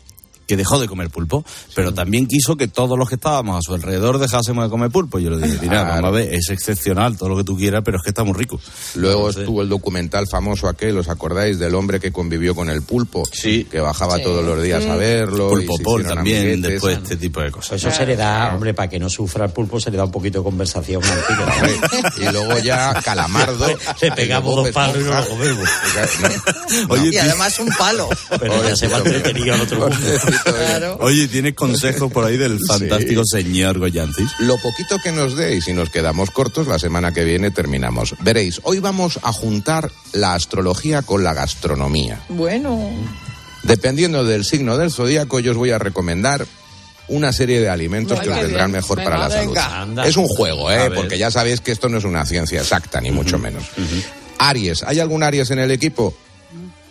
que 0.47 0.57
dejó 0.57 0.79
de 0.79 0.87
comer 0.87 1.09
pulpo, 1.09 1.45
pero 1.75 1.93
también 1.93 2.27
quiso 2.27 2.55
que 2.57 2.67
todos 2.67 2.97
los 2.97 3.07
que 3.09 3.15
estábamos 3.15 3.57
a 3.57 3.61
su 3.61 3.73
alrededor 3.73 4.17
dejásemos 4.19 4.63
de 4.65 4.69
comer 4.69 4.89
pulpo. 4.91 5.19
Yo 5.19 5.29
le 5.29 5.37
dije, 5.45 5.59
mira, 5.61 5.81
Claro. 5.83 5.89
vamos 6.01 6.05
a 6.09 6.11
ver, 6.11 6.33
es 6.33 6.49
excepcional 6.49 7.17
todo 7.17 7.29
lo 7.29 7.37
que 7.37 7.43
tú 7.43 7.55
quieras, 7.57 7.81
pero 7.85 7.97
es 7.97 8.03
que 8.03 8.09
está 8.09 8.23
muy 8.23 8.33
rico. 8.33 8.59
Luego 8.95 9.19
Entonces, 9.21 9.41
estuvo 9.43 9.61
el 9.61 9.69
documental 9.69 10.27
famoso 10.27 10.67
aquel, 10.67 10.97
¿os 10.97 11.09
acordáis? 11.09 11.59
Del 11.59 11.75
hombre 11.75 11.99
que 11.99 12.11
convivió 12.11 12.53
con 12.55 12.69
el 12.69 12.81
pulpo. 12.81 13.23
Sí. 13.31 13.65
Que 13.69 13.79
bajaba 13.79 14.17
Sí. 14.17 14.23
todos 14.23 14.43
los 14.43 14.61
días 14.61 14.85
a 14.85 14.95
verlo. 14.95 15.49
Pulpo 15.49 16.01
también, 16.01 16.39
amiguetes. 16.41 16.61
después 16.73 16.97
este 16.97 17.15
tipo 17.17 17.41
de 17.41 17.51
cosas. 17.51 17.77
Eso 17.77 17.91
se 17.91 18.05
le 18.05 18.15
da, 18.15 18.53
hombre, 18.53 18.73
para 18.73 18.89
que 18.89 18.99
no 18.99 19.09
sufra 19.09 19.45
el 19.45 19.51
pulpo, 19.51 19.79
se 19.79 19.89
le 19.91 19.97
da 19.97 20.05
un 20.05 20.11
poquito 20.11 20.39
de 20.39 20.43
conversación. 20.43 21.01
Y 22.17 22.31
luego 22.31 22.57
ya 22.59 23.01
Calamardo. 23.03 23.65
Le 24.01 24.11
pegamos 24.11 24.55
dos 24.55 24.69
palos 24.69 24.97
y 24.97 25.03
no 25.03 25.13
lo 25.13 25.27
comemos. 25.27 25.69
Oye, 26.89 27.09
Y 27.11 27.17
además 27.17 27.59
un 27.59 27.69
palo. 27.77 28.09
Pero 28.39 28.63
ya 28.67 28.75
se 28.75 28.87
va 28.87 28.97
entretenido 28.97 29.53
al 29.53 29.61
otro 29.61 29.79
mundo. 29.79 29.95
Claro. 30.43 30.97
Oye, 31.01 31.27
¿tienes 31.27 31.53
consejos 31.53 32.11
por 32.11 32.25
ahí 32.25 32.38
del 32.38 32.59
fantástico 32.65 33.23
señor 33.25 33.79
Goyantis? 33.79 34.29
Lo 34.39 34.57
poquito 34.57 34.97
que 35.03 35.11
nos 35.11 35.36
dé 35.36 35.55
y 35.55 35.61
si 35.61 35.73
nos 35.73 35.89
quedamos 35.89 36.31
cortos, 36.31 36.67
la 36.67 36.79
semana 36.79 37.11
que 37.11 37.23
viene 37.23 37.51
terminamos. 37.51 38.15
Veréis, 38.19 38.59
hoy 38.63 38.79
vamos 38.79 39.19
a 39.23 39.31
juntar 39.34 39.91
la 40.13 40.34
astrología 40.34 41.01
con 41.01 41.23
la 41.23 41.34
gastronomía. 41.34 42.21
Bueno. 42.29 42.91
Dependiendo 43.63 44.25
del 44.25 44.43
signo 44.45 44.77
del 44.77 44.91
zodíaco, 44.91 45.39
yo 45.39 45.51
os 45.51 45.57
voy 45.57 45.71
a 45.71 45.79
recomendar 45.79 46.45
una 47.07 47.34
serie 47.34 47.59
de 47.59 47.69
alimentos 47.69 48.19
que 48.19 48.29
os 48.29 48.36
vendrán 48.36 48.71
bien. 48.71 48.81
mejor 48.81 48.97
Venga, 48.97 49.11
para 49.11 49.23
la 49.23 49.29
salud. 49.29 49.47
venga. 49.53 49.81
Anda. 49.81 50.05
Es 50.05 50.17
un 50.17 50.27
juego, 50.27 50.69
A 50.69 50.86
¿eh? 50.86 50.91
Porque 50.91 51.17
ya 51.17 51.31
sabéis 51.31 51.61
que 51.61 51.71
esto 51.71 51.89
no 51.89 51.97
es 51.97 52.03
una 52.03 52.25
ciencia 52.25 52.61
exacta, 52.61 53.01
ni 53.01 53.11
mucho 53.11 53.38
menos. 53.38 53.63
Aries, 54.38 54.84
¿hay 54.84 54.99
algún 54.99 55.23
Aries 55.23 55.51
en 55.51 55.59
el 55.59 55.71
equipo? 55.71 56.13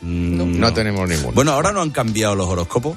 No, 0.02 0.72
tenemos 0.74 1.08
ninguno. 1.08 1.32
Bueno, 1.32 1.52
ahora 1.52 1.72
no 1.72 1.80
han 1.80 1.90
cambiado 1.90 2.34
los 2.34 2.48
horóscopos. 2.48 2.96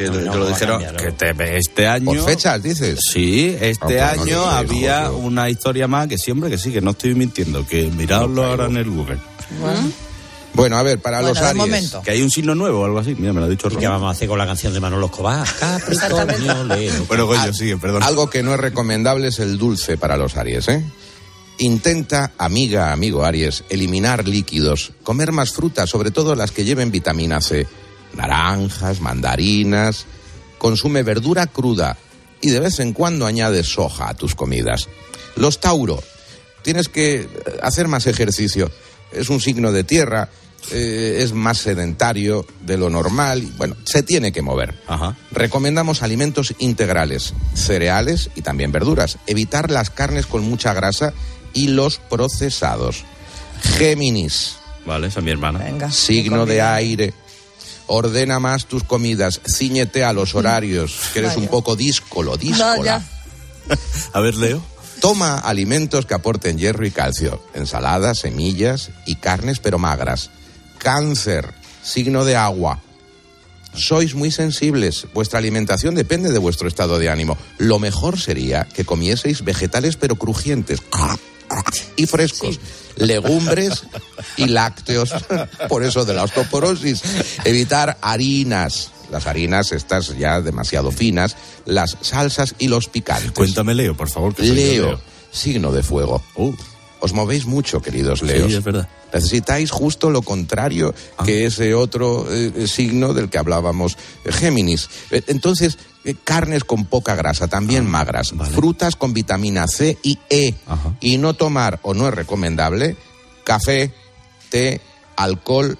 Que 0.00 0.06
No, 0.06 0.12
te- 0.12 0.24
no, 0.24 0.32
te 0.32 0.38
lo 0.38 0.46
dijeron 0.48 0.82
que 0.96 1.12
te- 1.12 1.58
este 1.58 1.86
año. 1.86 2.06
¿Por 2.06 2.24
fechas, 2.24 2.62
dices? 2.62 2.98
Sí, 3.12 3.54
este 3.60 4.00
Ah, 4.00 4.14
no 4.16 4.22
año 4.22 4.44
había 4.50 5.10
una 5.10 5.50
historia 5.50 5.86
más 5.88 6.08
que 6.08 6.16
siempre 6.16 6.48
que 6.48 6.56
sí, 6.56 6.72
que 6.72 6.80
no 6.80 6.92
estoy 6.92 7.14
mintiendo, 7.14 7.66
que 7.66 7.82
miradlo 7.90 8.44
ahora 8.46 8.64
en 8.64 8.78
el 8.78 8.88
Google. 8.88 9.18
Bueno, 10.54 10.78
a 10.78 10.82
ver, 10.82 10.98
para 11.00 11.18
Bueno, 11.20 11.34
los 11.34 11.42
Aries. 11.42 11.56
momento. 11.56 12.00
Que 12.02 12.12
hay 12.12 12.22
un 12.22 12.30
signo 12.30 12.54
nuevo 12.54 12.80
o 12.80 12.84
algo 12.86 12.98
así. 12.98 13.14
Mira, 13.16 13.32
me 13.34 13.40
lo 13.40 13.46
ha 13.46 13.48
dicho 13.50 13.68
¿Y 13.70 13.76
qué 13.76 13.86
vamos 13.88 14.08
a 14.08 14.12
hacer 14.12 14.26
con 14.26 14.38
la 14.38 14.46
canción 14.46 14.72
de 14.72 14.80
Manolo 14.80 15.06
Escobar? 15.06 15.46
Bueno, 17.08 17.26
coño, 17.26 17.52
sigue, 17.52 17.76
perdón. 17.76 18.02
Algo 18.02 18.30
que 18.30 18.42
no 18.42 18.54
es 18.54 18.60
recomendable 18.60 19.28
es 19.28 19.38
el 19.38 19.58
dulce 19.58 19.96
para 19.98 20.16
los 20.16 20.36
Aries, 20.36 20.68
¿eh? 20.68 20.82
Intenta, 21.58 22.32
amiga, 22.38 22.90
amigo 22.92 23.22
Aries, 23.24 23.64
eliminar 23.68 24.26
líquidos, 24.26 24.92
comer 25.02 25.30
más 25.30 25.52
frutas, 25.52 25.90
sobre 25.90 26.10
todo 26.10 26.34
las 26.34 26.52
que 26.52 26.64
lleven 26.64 26.90
vitamina 26.90 27.40
C, 27.42 27.66
naranjas, 28.14 29.00
mandarinas, 29.00 30.06
consume 30.58 31.02
verdura 31.02 31.46
cruda 31.46 31.96
y 32.40 32.50
de 32.50 32.60
vez 32.60 32.80
en 32.80 32.92
cuando 32.92 33.26
añade 33.26 33.64
soja 33.64 34.08
a 34.08 34.14
tus 34.14 34.34
comidas. 34.34 34.88
Los 35.36 35.60
Tauro, 35.60 36.02
tienes 36.62 36.88
que 36.88 37.20
eh, 37.20 37.28
hacer 37.62 37.88
más 37.88 38.06
ejercicio, 38.06 38.70
es 39.12 39.28
un 39.28 39.40
signo 39.40 39.72
de 39.72 39.84
tierra, 39.84 40.30
eh, 40.72 41.20
es 41.22 41.32
más 41.32 41.58
sedentario 41.58 42.46
de 42.60 42.76
lo 42.76 42.90
normal, 42.90 43.42
bueno, 43.56 43.76
se 43.84 44.02
tiene 44.02 44.32
que 44.32 44.42
mover. 44.42 44.74
Ajá. 44.86 45.16
Recomendamos 45.30 46.02
alimentos 46.02 46.54
integrales, 46.58 47.34
cereales 47.54 48.30
y 48.34 48.42
también 48.42 48.70
verduras. 48.70 49.18
Evitar 49.26 49.70
las 49.70 49.90
carnes 49.90 50.26
con 50.26 50.44
mucha 50.44 50.74
grasa 50.74 51.12
y 51.54 51.68
los 51.68 51.98
procesados. 51.98 53.04
Géminis, 53.78 54.56
Vale, 54.86 55.08
esa 55.08 55.20
es 55.20 55.24
mi 55.24 55.30
hermana. 55.30 55.58
Venga. 55.58 55.90
signo 55.90 56.46
de 56.46 56.62
aire. 56.62 57.14
Ordena 57.92 58.38
más 58.38 58.66
tus 58.66 58.84
comidas, 58.84 59.40
ciñete 59.44 60.04
a 60.04 60.12
los 60.12 60.36
horarios, 60.36 61.10
que 61.12 61.18
eres 61.18 61.32
Vaya. 61.32 61.42
un 61.42 61.48
poco 61.48 61.74
díscolo, 61.74 62.36
díscola. 62.36 63.02
A 64.12 64.20
ver, 64.20 64.36
Leo. 64.36 64.62
Toma 65.00 65.38
alimentos 65.38 66.06
que 66.06 66.14
aporten 66.14 66.56
hierro 66.56 66.86
y 66.86 66.92
calcio, 66.92 67.42
ensaladas, 67.52 68.20
semillas 68.20 68.90
y 69.06 69.16
carnes 69.16 69.58
pero 69.58 69.80
magras. 69.80 70.30
Cáncer, 70.78 71.52
signo 71.82 72.24
de 72.24 72.36
agua. 72.36 72.80
Sois 73.74 74.14
muy 74.14 74.30
sensibles, 74.30 75.08
vuestra 75.12 75.40
alimentación 75.40 75.96
depende 75.96 76.30
de 76.30 76.38
vuestro 76.38 76.68
estado 76.68 76.96
de 77.00 77.10
ánimo. 77.10 77.36
Lo 77.58 77.80
mejor 77.80 78.20
sería 78.20 78.68
que 78.72 78.84
comieseis 78.84 79.42
vegetales 79.42 79.96
pero 79.96 80.14
crujientes 80.14 80.80
y 81.96 82.06
frescos, 82.06 82.58
legumbres 82.96 83.84
y 84.36 84.46
lácteos, 84.46 85.14
por 85.68 85.84
eso 85.84 86.04
de 86.04 86.14
la 86.14 86.24
osteoporosis. 86.24 87.02
Evitar 87.44 87.98
harinas, 88.00 88.90
las 89.10 89.26
harinas 89.26 89.72
estas 89.72 90.16
ya 90.18 90.40
demasiado 90.40 90.90
finas, 90.90 91.36
las 91.66 91.96
salsas 92.00 92.54
y 92.58 92.68
los 92.68 92.88
picantes. 92.88 93.32
Cuéntame, 93.32 93.74
Leo, 93.74 93.96
por 93.96 94.08
favor. 94.08 94.34
que 94.34 94.46
yo, 94.46 94.54
Leo, 94.54 95.00
signo 95.30 95.72
de 95.72 95.82
fuego. 95.82 96.22
Uh, 96.36 96.52
Os 97.02 97.14
movéis 97.14 97.46
mucho, 97.46 97.80
queridos 97.80 98.20
Leos. 98.20 98.50
sí, 98.50 98.58
es 98.58 98.62
verdad. 98.64 98.86
Necesitáis 99.12 99.70
justo 99.70 100.10
lo 100.10 100.20
contrario 100.22 100.94
Ah. 101.16 101.24
que 101.24 101.46
ese 101.46 101.74
otro 101.74 102.26
eh, 102.30 102.68
signo 102.68 103.14
del 103.14 103.30
que 103.30 103.38
hablábamos, 103.38 103.96
eh, 104.24 104.30
Géminis. 104.32 104.88
Eh, 105.10 105.22
Entonces, 105.28 105.78
carnes 106.24 106.64
con 106.64 106.84
poca 106.86 107.14
grasa, 107.14 107.48
también 107.48 107.86
magras, 107.88 108.30
Ah, 108.32 108.36
vale. 108.38 108.54
frutas 108.54 108.96
con 108.96 109.12
vitamina 109.12 109.66
C 109.66 109.98
y 110.02 110.18
E. 110.30 110.54
Ajá. 110.66 110.94
Y 111.00 111.18
no 111.18 111.34
tomar, 111.34 111.78
o 111.82 111.94
no 111.94 112.08
es 112.08 112.14
recomendable, 112.14 112.96
café, 113.44 113.92
té, 114.48 114.80
alcohol 115.16 115.78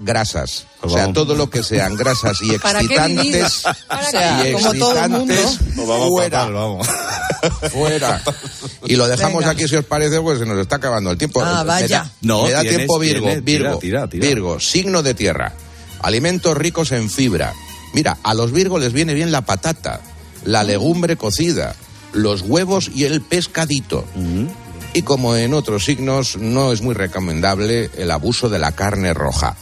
grasas. 0.00 0.66
O 0.80 0.88
sea, 0.88 1.12
todo 1.12 1.34
lo 1.34 1.50
que 1.50 1.62
sean 1.64 1.96
grasas 1.96 2.40
y 2.40 2.54
excitantes. 2.54 3.62
¿Para 3.88 4.00
qué? 4.00 4.06
O 4.06 4.10
sea, 4.10 4.48
y 4.48 4.52
como 4.52 4.74
todo 4.74 5.04
el 5.04 5.10
mundo. 5.10 5.34
excitantes, 5.34 5.86
vamos 5.88 6.08
fuera. 6.08 6.44
vamos. 6.46 6.88
Fuera. 7.72 8.20
Y 8.86 8.96
lo 8.96 9.06
dejamos 9.06 9.38
Venga. 9.40 9.50
aquí, 9.52 9.68
si 9.68 9.76
os 9.76 9.84
parece, 9.84 10.20
pues 10.20 10.38
se 10.40 10.46
nos 10.46 10.58
está 10.58 10.76
acabando 10.76 11.10
el 11.12 11.18
tiempo. 11.18 11.40
Ah, 11.40 11.58
Me 11.62 11.68
vaya. 11.68 11.98
da, 12.04 12.10
No, 12.22 12.42
me 12.44 12.50
da 12.50 12.60
tienes, 12.62 12.78
tiempo 12.78 12.98
Virgo. 12.98 13.26
tienes, 13.26 13.44
Virgo, 13.44 13.78
tira, 13.78 14.08
tira, 14.08 14.08
tira. 14.08 14.26
Virgo, 14.26 14.58
signo 14.60 15.02
de 15.04 15.14
tierra. 15.14 15.52
Alimentos 16.00 16.56
ricos 16.56 16.90
en 16.92 17.08
fibra. 17.10 17.52
Mira, 17.94 18.18
a 18.22 18.34
los 18.34 18.52
Virgos 18.52 18.80
les 18.80 18.92
viene 18.92 19.14
bien 19.14 19.32
la 19.32 19.42
patata, 19.42 20.00
la 20.44 20.62
legumbre 20.62 21.16
cocida, 21.16 21.74
los 22.12 22.42
huevos 22.42 22.90
y 22.94 23.04
el 23.04 23.20
pescadito. 23.22 24.04
Y 24.94 25.02
como 25.02 25.36
en 25.36 25.52
otros 25.54 25.84
signos, 25.84 26.36
no 26.38 26.72
es 26.72 26.80
muy 26.82 26.94
recomendable 26.94 27.90
el 27.96 28.10
abuso 28.10 28.48
de 28.48 28.58
la 28.58 28.72
carne 28.72 29.12
roja. 29.14 29.56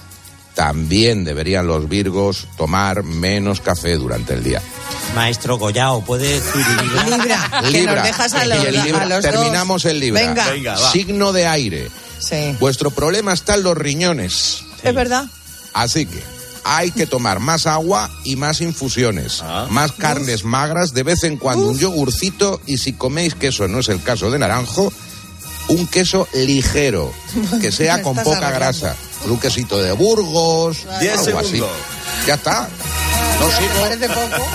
También 0.54 1.24
deberían 1.24 1.66
los 1.66 1.88
Virgos 1.88 2.46
tomar 2.56 3.02
menos 3.02 3.60
café 3.60 3.96
durante 3.96 4.32
el 4.34 4.42
día. 4.42 4.62
Maestro 5.14 5.58
Goyao, 5.58 6.02
¿puede 6.02 6.28
decir 6.40 6.64
Libra? 6.82 7.04
Libra, 7.18 7.60
que 7.62 7.70
Libra. 7.70 7.94
nos 7.96 8.04
dejas 8.04 8.34
a 8.34 8.46
Y 8.46 8.48
los, 8.48 8.64
el 8.64 8.82
Libra- 8.82 9.02
a 9.02 9.06
los 9.06 9.22
terminamos 9.22 9.82
dos. 9.82 9.92
el 9.92 10.00
Libra. 10.00 10.20
Venga, 10.22 10.50
Venga, 10.50 10.78
va. 10.78 10.92
Signo 10.92 11.32
de 11.32 11.46
aire. 11.46 11.90
sí. 12.18 12.56
Vuestro 12.58 12.90
problema 12.90 13.32
está 13.34 13.54
en 13.56 13.64
los 13.64 13.76
riñones. 13.76 14.62
Es 14.82 14.94
verdad. 14.94 15.26
Así 15.74 16.06
que 16.06 16.22
hay 16.68 16.90
que 16.90 17.06
tomar 17.06 17.38
más 17.40 17.66
agua 17.66 18.10
y 18.24 18.36
más 18.36 18.60
infusiones, 18.60 19.40
Ah. 19.42 19.66
más 19.70 19.92
carnes 19.92 20.44
magras, 20.44 20.92
de 20.92 21.02
vez 21.04 21.22
en 21.24 21.36
cuando 21.36 21.68
un 21.68 21.78
yogurcito 21.78 22.60
y 22.66 22.78
si 22.78 22.92
coméis 22.92 23.34
queso, 23.34 23.68
no 23.68 23.78
es 23.80 23.88
el 23.88 24.02
caso 24.02 24.30
de 24.30 24.38
naranjo, 24.38 24.92
un 25.68 25.86
queso 25.86 26.26
ligero, 26.34 27.12
que 27.60 27.70
sea 27.72 28.02
con 28.02 28.16
poca 28.16 28.50
grasa. 28.50 28.94
Un 29.26 29.38
quesito 29.40 29.78
de 29.82 29.90
Burgos, 29.92 30.86
Diez 31.00 31.18
algo 31.26 31.38
así. 31.40 31.60
Ya 32.26 32.34
está. 32.34 32.68
No 33.40 33.46
¿Te 33.48 33.56
sigo. 33.56 33.80
parece 33.80 34.08
poco? 34.08 34.46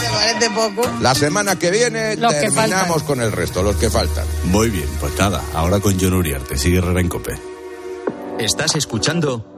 ¿Te 0.00 0.08
parece 0.10 0.50
poco? 0.50 0.90
La 1.00 1.14
semana 1.14 1.56
que 1.58 1.70
viene 1.70 2.16
Los 2.16 2.32
terminamos 2.32 3.02
con 3.04 3.20
el 3.20 3.30
resto, 3.32 3.62
los 3.62 3.76
que 3.76 3.90
faltan. 3.90 4.26
Muy 4.44 4.70
bien, 4.70 4.88
pues 5.00 5.12
nada, 5.18 5.42
ahora 5.54 5.78
con 5.80 5.98
John 6.00 6.14
Uriarte, 6.14 6.56
sigue 6.58 6.78
Herrera 6.78 7.00
en 7.00 7.08
Cope. 7.08 7.38
Estás 8.38 8.74
escuchando 8.76 9.57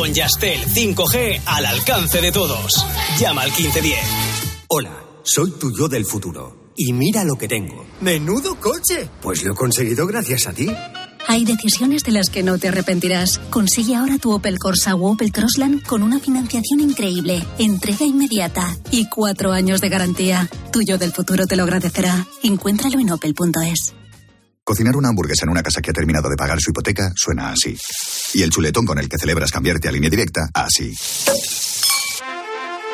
Con 0.00 0.14
Yastel 0.14 0.64
5G 0.64 1.42
al 1.44 1.66
alcance 1.66 2.22
de 2.22 2.32
todos. 2.32 2.86
Llama 3.18 3.42
al 3.42 3.50
1510. 3.50 3.98
Hola, 4.68 4.98
soy 5.22 5.50
tu 5.50 5.76
yo 5.76 5.88
del 5.88 6.06
futuro. 6.06 6.72
Y 6.74 6.94
mira 6.94 7.22
lo 7.22 7.36
que 7.36 7.46
tengo. 7.46 7.84
¡Menudo 8.00 8.58
coche! 8.58 9.10
Pues 9.20 9.44
lo 9.44 9.52
he 9.52 9.54
conseguido 9.54 10.06
gracias 10.06 10.46
a 10.46 10.54
ti. 10.54 10.70
Hay 11.28 11.44
decisiones 11.44 12.02
de 12.02 12.12
las 12.12 12.30
que 12.30 12.42
no 12.42 12.56
te 12.56 12.68
arrepentirás. 12.68 13.40
Consigue 13.50 13.94
ahora 13.94 14.16
tu 14.16 14.32
Opel 14.32 14.58
Corsa 14.58 14.94
o 14.94 15.12
Opel 15.12 15.32
Crossland 15.32 15.82
con 15.82 16.02
una 16.02 16.18
financiación 16.18 16.80
increíble, 16.80 17.44
entrega 17.58 18.06
inmediata 18.06 18.74
y 18.90 19.06
cuatro 19.10 19.52
años 19.52 19.82
de 19.82 19.90
garantía. 19.90 20.48
Tuyo 20.72 20.96
del 20.96 21.12
futuro 21.12 21.46
te 21.46 21.56
lo 21.56 21.64
agradecerá. 21.64 22.26
Encuéntralo 22.42 23.00
en 23.00 23.10
opel.es. 23.10 23.99
Cocinar 24.70 24.94
una 24.94 25.08
hamburguesa 25.08 25.46
en 25.46 25.50
una 25.50 25.64
casa 25.64 25.82
que 25.82 25.90
ha 25.90 25.92
terminado 25.92 26.30
de 26.30 26.36
pagar 26.36 26.60
su 26.60 26.70
hipoteca 26.70 27.12
suena 27.16 27.50
así. 27.50 27.76
Y 28.34 28.42
el 28.42 28.50
chuletón 28.50 28.86
con 28.86 29.00
el 29.00 29.08
que 29.08 29.18
celebras 29.18 29.50
cambiarte 29.50 29.88
a 29.88 29.90
línea 29.90 30.08
directa, 30.08 30.48
así. 30.54 30.94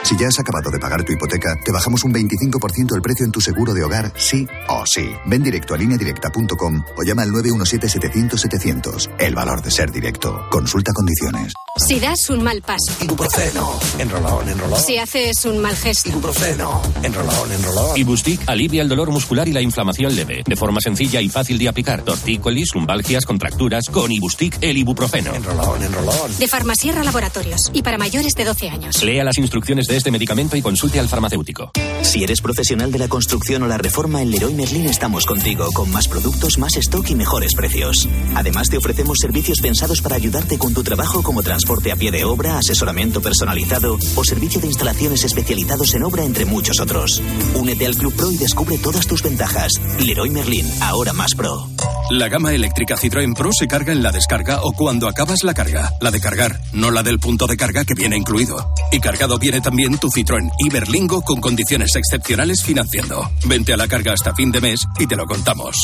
Si 0.06 0.16
ya 0.16 0.28
has 0.28 0.38
acabado 0.38 0.70
de 0.70 0.78
pagar 0.78 1.02
tu 1.02 1.10
hipoteca, 1.12 1.56
te 1.64 1.72
bajamos 1.72 2.04
un 2.04 2.14
25% 2.14 2.94
el 2.94 3.02
precio 3.02 3.26
en 3.26 3.32
tu 3.32 3.40
seguro 3.40 3.74
de 3.74 3.82
hogar, 3.82 4.12
sí 4.16 4.46
o 4.68 4.86
sí. 4.86 5.10
Ven 5.26 5.42
directo 5.42 5.74
a 5.74 5.78
lineadirecta.com 5.78 6.84
o 6.96 7.02
llama 7.02 7.22
al 7.22 7.30
917-700-700. 7.30 9.10
El 9.18 9.34
valor 9.34 9.62
de 9.62 9.70
ser 9.72 9.90
directo. 9.90 10.46
Consulta 10.48 10.92
condiciones. 10.92 11.54
Si 11.88 11.98
das 11.98 12.30
un 12.30 12.44
mal 12.44 12.62
paso, 12.62 12.92
Ibuprofeno. 13.02 13.80
Enrolón, 13.98 14.48
enrolón. 14.48 14.80
si 14.80 14.96
haces 14.96 15.44
un 15.44 15.58
mal 15.58 15.74
gesto, 15.74 16.08
Ibuprofeno. 16.08 16.80
Enrolón, 17.02 17.52
enrolón. 17.52 17.98
Ibustic 17.98 18.42
alivia 18.46 18.82
el 18.82 18.88
dolor 18.88 19.10
muscular 19.10 19.48
y 19.48 19.52
la 19.52 19.60
inflamación 19.60 20.14
leve, 20.14 20.44
de 20.46 20.56
forma 20.56 20.80
sencilla 20.80 21.20
y 21.20 21.28
fácil 21.28 21.58
de 21.58 21.68
aplicar. 21.68 22.02
Tortícolis, 22.02 22.74
lumbalgias, 22.76 23.26
contracturas, 23.26 23.86
con 23.90 24.12
Ibustic 24.12 24.56
el 24.60 24.76
ibuprofeno. 24.76 25.34
Enrolón, 25.34 25.82
enrolón. 25.82 26.38
de 26.38 26.46
Farmasierra 26.46 27.02
Laboratorios 27.02 27.72
y 27.74 27.82
para 27.82 27.98
mayores 27.98 28.34
de 28.34 28.44
12 28.44 28.68
años. 28.70 29.02
Lea 29.02 29.24
las 29.24 29.36
instrucciones 29.36 29.88
de 29.88 29.95
este 29.96 30.10
medicamento 30.10 30.56
y 30.56 30.62
consulte 30.62 31.00
al 31.00 31.08
farmacéutico. 31.08 31.70
Si 32.02 32.22
eres 32.22 32.40
profesional 32.40 32.92
de 32.92 32.98
la 32.98 33.08
construcción 33.08 33.62
o 33.62 33.66
la 33.66 33.78
reforma, 33.78 34.22
en 34.22 34.30
Leroy 34.30 34.54
Merlin 34.54 34.86
estamos 34.86 35.26
contigo, 35.26 35.72
con 35.72 35.90
más 35.90 36.06
productos, 36.08 36.58
más 36.58 36.76
stock 36.76 37.08
y 37.10 37.14
mejores 37.14 37.54
precios. 37.54 38.08
Además, 38.34 38.68
te 38.68 38.78
ofrecemos 38.78 39.18
servicios 39.20 39.58
pensados 39.60 40.00
para 40.00 40.16
ayudarte 40.16 40.58
con 40.58 40.72
tu 40.72 40.82
trabajo 40.82 41.22
como 41.22 41.42
transporte 41.42 41.90
a 41.90 41.96
pie 41.96 42.10
de 42.10 42.24
obra, 42.24 42.58
asesoramiento 42.58 43.20
personalizado 43.20 43.98
o 44.14 44.24
servicio 44.24 44.60
de 44.60 44.68
instalaciones 44.68 45.24
especializados 45.24 45.94
en 45.94 46.04
obra, 46.04 46.24
entre 46.24 46.44
muchos 46.44 46.78
otros. 46.80 47.22
Únete 47.54 47.86
al 47.86 47.96
Club 47.96 48.14
Pro 48.14 48.30
y 48.30 48.36
descubre 48.36 48.78
todas 48.78 49.06
tus 49.06 49.22
ventajas. 49.22 49.72
Leroy 49.98 50.30
Merlin, 50.30 50.70
ahora 50.80 51.12
más 51.12 51.34
pro. 51.34 51.68
La 52.08 52.28
gama 52.28 52.54
eléctrica 52.54 52.96
Citroën 52.96 53.34
Pro 53.34 53.50
se 53.52 53.66
carga 53.66 53.92
en 53.92 54.00
la 54.00 54.12
descarga 54.12 54.60
o 54.62 54.72
cuando 54.72 55.08
acabas 55.08 55.42
la 55.42 55.54
carga. 55.54 55.92
La 56.00 56.12
de 56.12 56.20
cargar, 56.20 56.60
no 56.72 56.92
la 56.92 57.02
del 57.02 57.18
punto 57.18 57.48
de 57.48 57.56
carga 57.56 57.84
que 57.84 57.94
viene 57.94 58.16
incluido. 58.16 58.72
Y 58.92 59.00
cargado 59.00 59.38
viene 59.38 59.60
también 59.60 59.85
tu 59.94 60.08
Citroën 60.08 60.50
Iberlingo 60.58 61.22
con 61.22 61.40
condiciones 61.40 61.94
excepcionales 61.94 62.62
financiando. 62.62 63.30
Vente 63.46 63.72
a 63.72 63.76
la 63.76 63.86
carga 63.86 64.12
hasta 64.12 64.34
fin 64.34 64.50
de 64.50 64.60
mes 64.60 64.80
y 64.98 65.06
te 65.06 65.14
lo 65.14 65.24
contamos. 65.26 65.76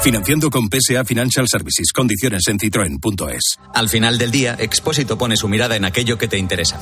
Financiando 0.00 0.50
con 0.50 0.68
PSA 0.68 1.04
Financial 1.04 1.46
Services. 1.48 1.92
Condiciones 1.92 2.46
en 2.46 2.60
citroen.es. 2.60 3.58
Al 3.74 3.88
final 3.88 4.18
del 4.18 4.30
día, 4.30 4.56
Expósito 4.58 5.18
pone 5.18 5.36
su 5.36 5.48
mirada 5.48 5.74
en 5.74 5.84
aquello 5.84 6.16
que 6.16 6.28
te 6.28 6.38
interesa. 6.38 6.78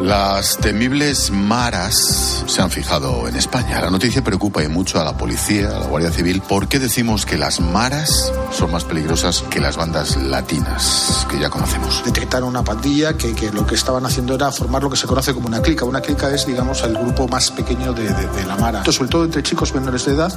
Las 0.00 0.56
temibles 0.58 1.32
maras 1.32 2.44
se 2.46 2.62
han 2.62 2.70
fijado 2.70 3.26
en 3.26 3.34
España. 3.34 3.80
La 3.80 3.90
noticia 3.90 4.22
preocupa 4.22 4.62
y 4.62 4.68
mucho 4.68 5.00
a 5.00 5.04
la 5.04 5.16
policía, 5.16 5.68
a 5.68 5.80
la 5.80 5.86
Guardia 5.86 6.12
Civil. 6.12 6.40
¿Por 6.40 6.68
qué 6.68 6.78
decimos 6.78 7.26
que 7.26 7.36
las 7.36 7.58
maras 7.60 8.32
son 8.52 8.70
más 8.70 8.84
peligrosas 8.84 9.42
que 9.50 9.58
las 9.60 9.76
bandas 9.76 10.16
latinas 10.16 11.26
que 11.28 11.40
ya 11.40 11.50
conocemos? 11.50 12.02
detectaron 12.04 12.48
una 12.50 12.62
pandilla 12.62 13.14
que, 13.14 13.34
que 13.34 13.50
lo 13.50 13.66
que 13.66 13.74
estaban 13.74 14.06
haciendo 14.06 14.36
era 14.36 14.52
formar 14.52 14.84
lo 14.84 14.90
que 14.90 14.96
se 14.96 15.06
conoce 15.08 15.34
como 15.34 15.48
una 15.48 15.60
clica. 15.60 15.84
Una 15.84 16.00
clica 16.00 16.30
es, 16.32 16.46
digamos, 16.46 16.80
el 16.84 16.96
grupo 16.96 17.26
más 17.26 17.50
pequeño 17.50 17.92
de, 17.92 18.04
de- 18.12 18.28
de 18.28 18.46
la 18.46 18.56
Mara. 18.56 18.78
Esto, 18.78 18.92
sobre 18.92 19.10
todo 19.10 19.24
entre 19.24 19.42
chicos 19.42 19.74
menores 19.74 20.04
de 20.04 20.12
edad. 20.12 20.32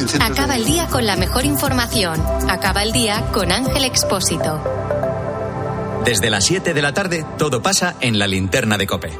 En 0.00 0.08
centros 0.08 0.18
de- 0.34 0.40
Acaba 0.42 0.56
el 0.56 0.64
día 0.64 0.88
con 0.88 1.06
la 1.06 1.14
mejor 1.16 1.44
información. 1.44 2.20
Acaba 2.50 2.82
el 2.82 2.92
día 2.92 3.24
con 3.32 3.52
Ángel 3.52 3.84
Expósito. 3.84 4.60
Desde 6.06 6.30
las 6.30 6.44
7 6.44 6.72
de 6.72 6.82
la 6.82 6.94
tarde, 6.94 7.26
todo 7.36 7.60
pasa 7.60 7.96
en 8.00 8.16
la 8.20 8.28
linterna 8.28 8.78
de 8.78 8.86
Cope. 8.86 9.10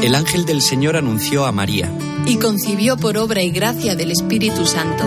El 0.00 0.14
ángel 0.14 0.44
del 0.44 0.62
Señor 0.62 0.96
anunció 0.96 1.46
a 1.46 1.52
María. 1.52 1.90
y 2.24 2.36
concibió 2.36 2.96
por 2.96 3.16
obra 3.16 3.42
y 3.42 3.50
gracia 3.50 3.96
del 3.96 4.12
Espíritu 4.12 4.64
Santo. 4.64 5.04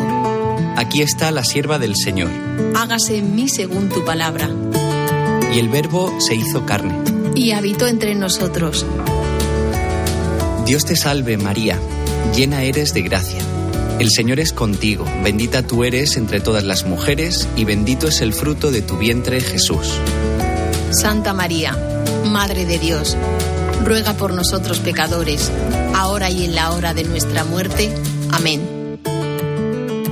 Aquí 0.75 1.01
está 1.01 1.31
la 1.31 1.45
sierva 1.45 1.79
del 1.79 1.95
Señor. 1.95 2.29
Hágase 2.75 3.19
en 3.19 3.35
mí 3.35 3.47
según 3.47 3.87
tu 3.87 4.03
palabra. 4.03 4.49
Y 5.53 5.59
el 5.59 5.69
verbo 5.69 6.11
se 6.19 6.35
hizo 6.35 6.65
carne. 6.65 7.12
Y 7.35 7.51
habitó 7.51 7.87
entre 7.87 8.15
nosotros. 8.15 8.85
Dios 10.65 10.85
te 10.85 10.95
salve 10.95 11.37
María, 11.37 11.79
llena 12.35 12.63
eres 12.63 12.93
de 12.93 13.01
gracia. 13.01 13.41
El 13.99 14.09
Señor 14.09 14.39
es 14.39 14.53
contigo, 14.53 15.05
bendita 15.23 15.65
tú 15.65 15.83
eres 15.83 16.17
entre 16.17 16.39
todas 16.39 16.63
las 16.63 16.85
mujeres 16.85 17.47
y 17.55 17.65
bendito 17.65 18.07
es 18.07 18.21
el 18.21 18.33
fruto 18.33 18.71
de 18.71 18.81
tu 18.81 18.97
vientre 18.97 19.39
Jesús. 19.41 19.99
Santa 20.91 21.33
María, 21.33 21.77
Madre 22.25 22.65
de 22.65 22.79
Dios, 22.79 23.17
ruega 23.83 24.13
por 24.13 24.33
nosotros 24.33 24.79
pecadores, 24.79 25.51
ahora 25.95 26.29
y 26.29 26.45
en 26.45 26.55
la 26.55 26.71
hora 26.71 26.93
de 26.93 27.03
nuestra 27.03 27.43
muerte. 27.43 27.93
Amén. 28.31 28.99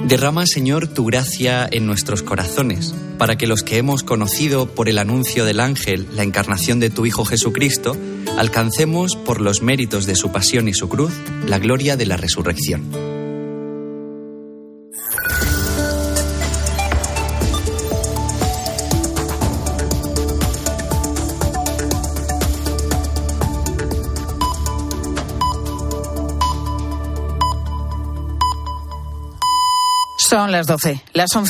Derrama, 0.07 0.45
Señor, 0.45 0.87
tu 0.87 1.05
gracia 1.05 1.67
en 1.71 1.85
nuestros 1.85 2.21
corazones, 2.21 2.93
para 3.21 3.37
que 3.37 3.45
los 3.45 3.61
que 3.61 3.77
hemos 3.77 4.01
conocido 4.01 4.65
por 4.65 4.89
el 4.89 4.97
anuncio 4.97 5.45
del 5.45 5.59
ángel 5.59 6.07
la 6.15 6.23
encarnación 6.23 6.79
de 6.79 6.89
tu 6.89 7.05
Hijo 7.05 7.23
Jesucristo, 7.23 7.95
alcancemos 8.35 9.15
por 9.15 9.41
los 9.41 9.61
méritos 9.61 10.07
de 10.07 10.15
su 10.15 10.31
pasión 10.31 10.67
y 10.67 10.73
su 10.73 10.89
cruz 10.89 11.13
la 11.45 11.59
gloria 11.59 11.95
de 11.97 12.07
la 12.07 12.17
resurrección. 12.17 12.89
Son 30.17 30.51
las 30.51 30.65
12, 30.65 31.03
las 31.13 31.35
11. 31.35 31.49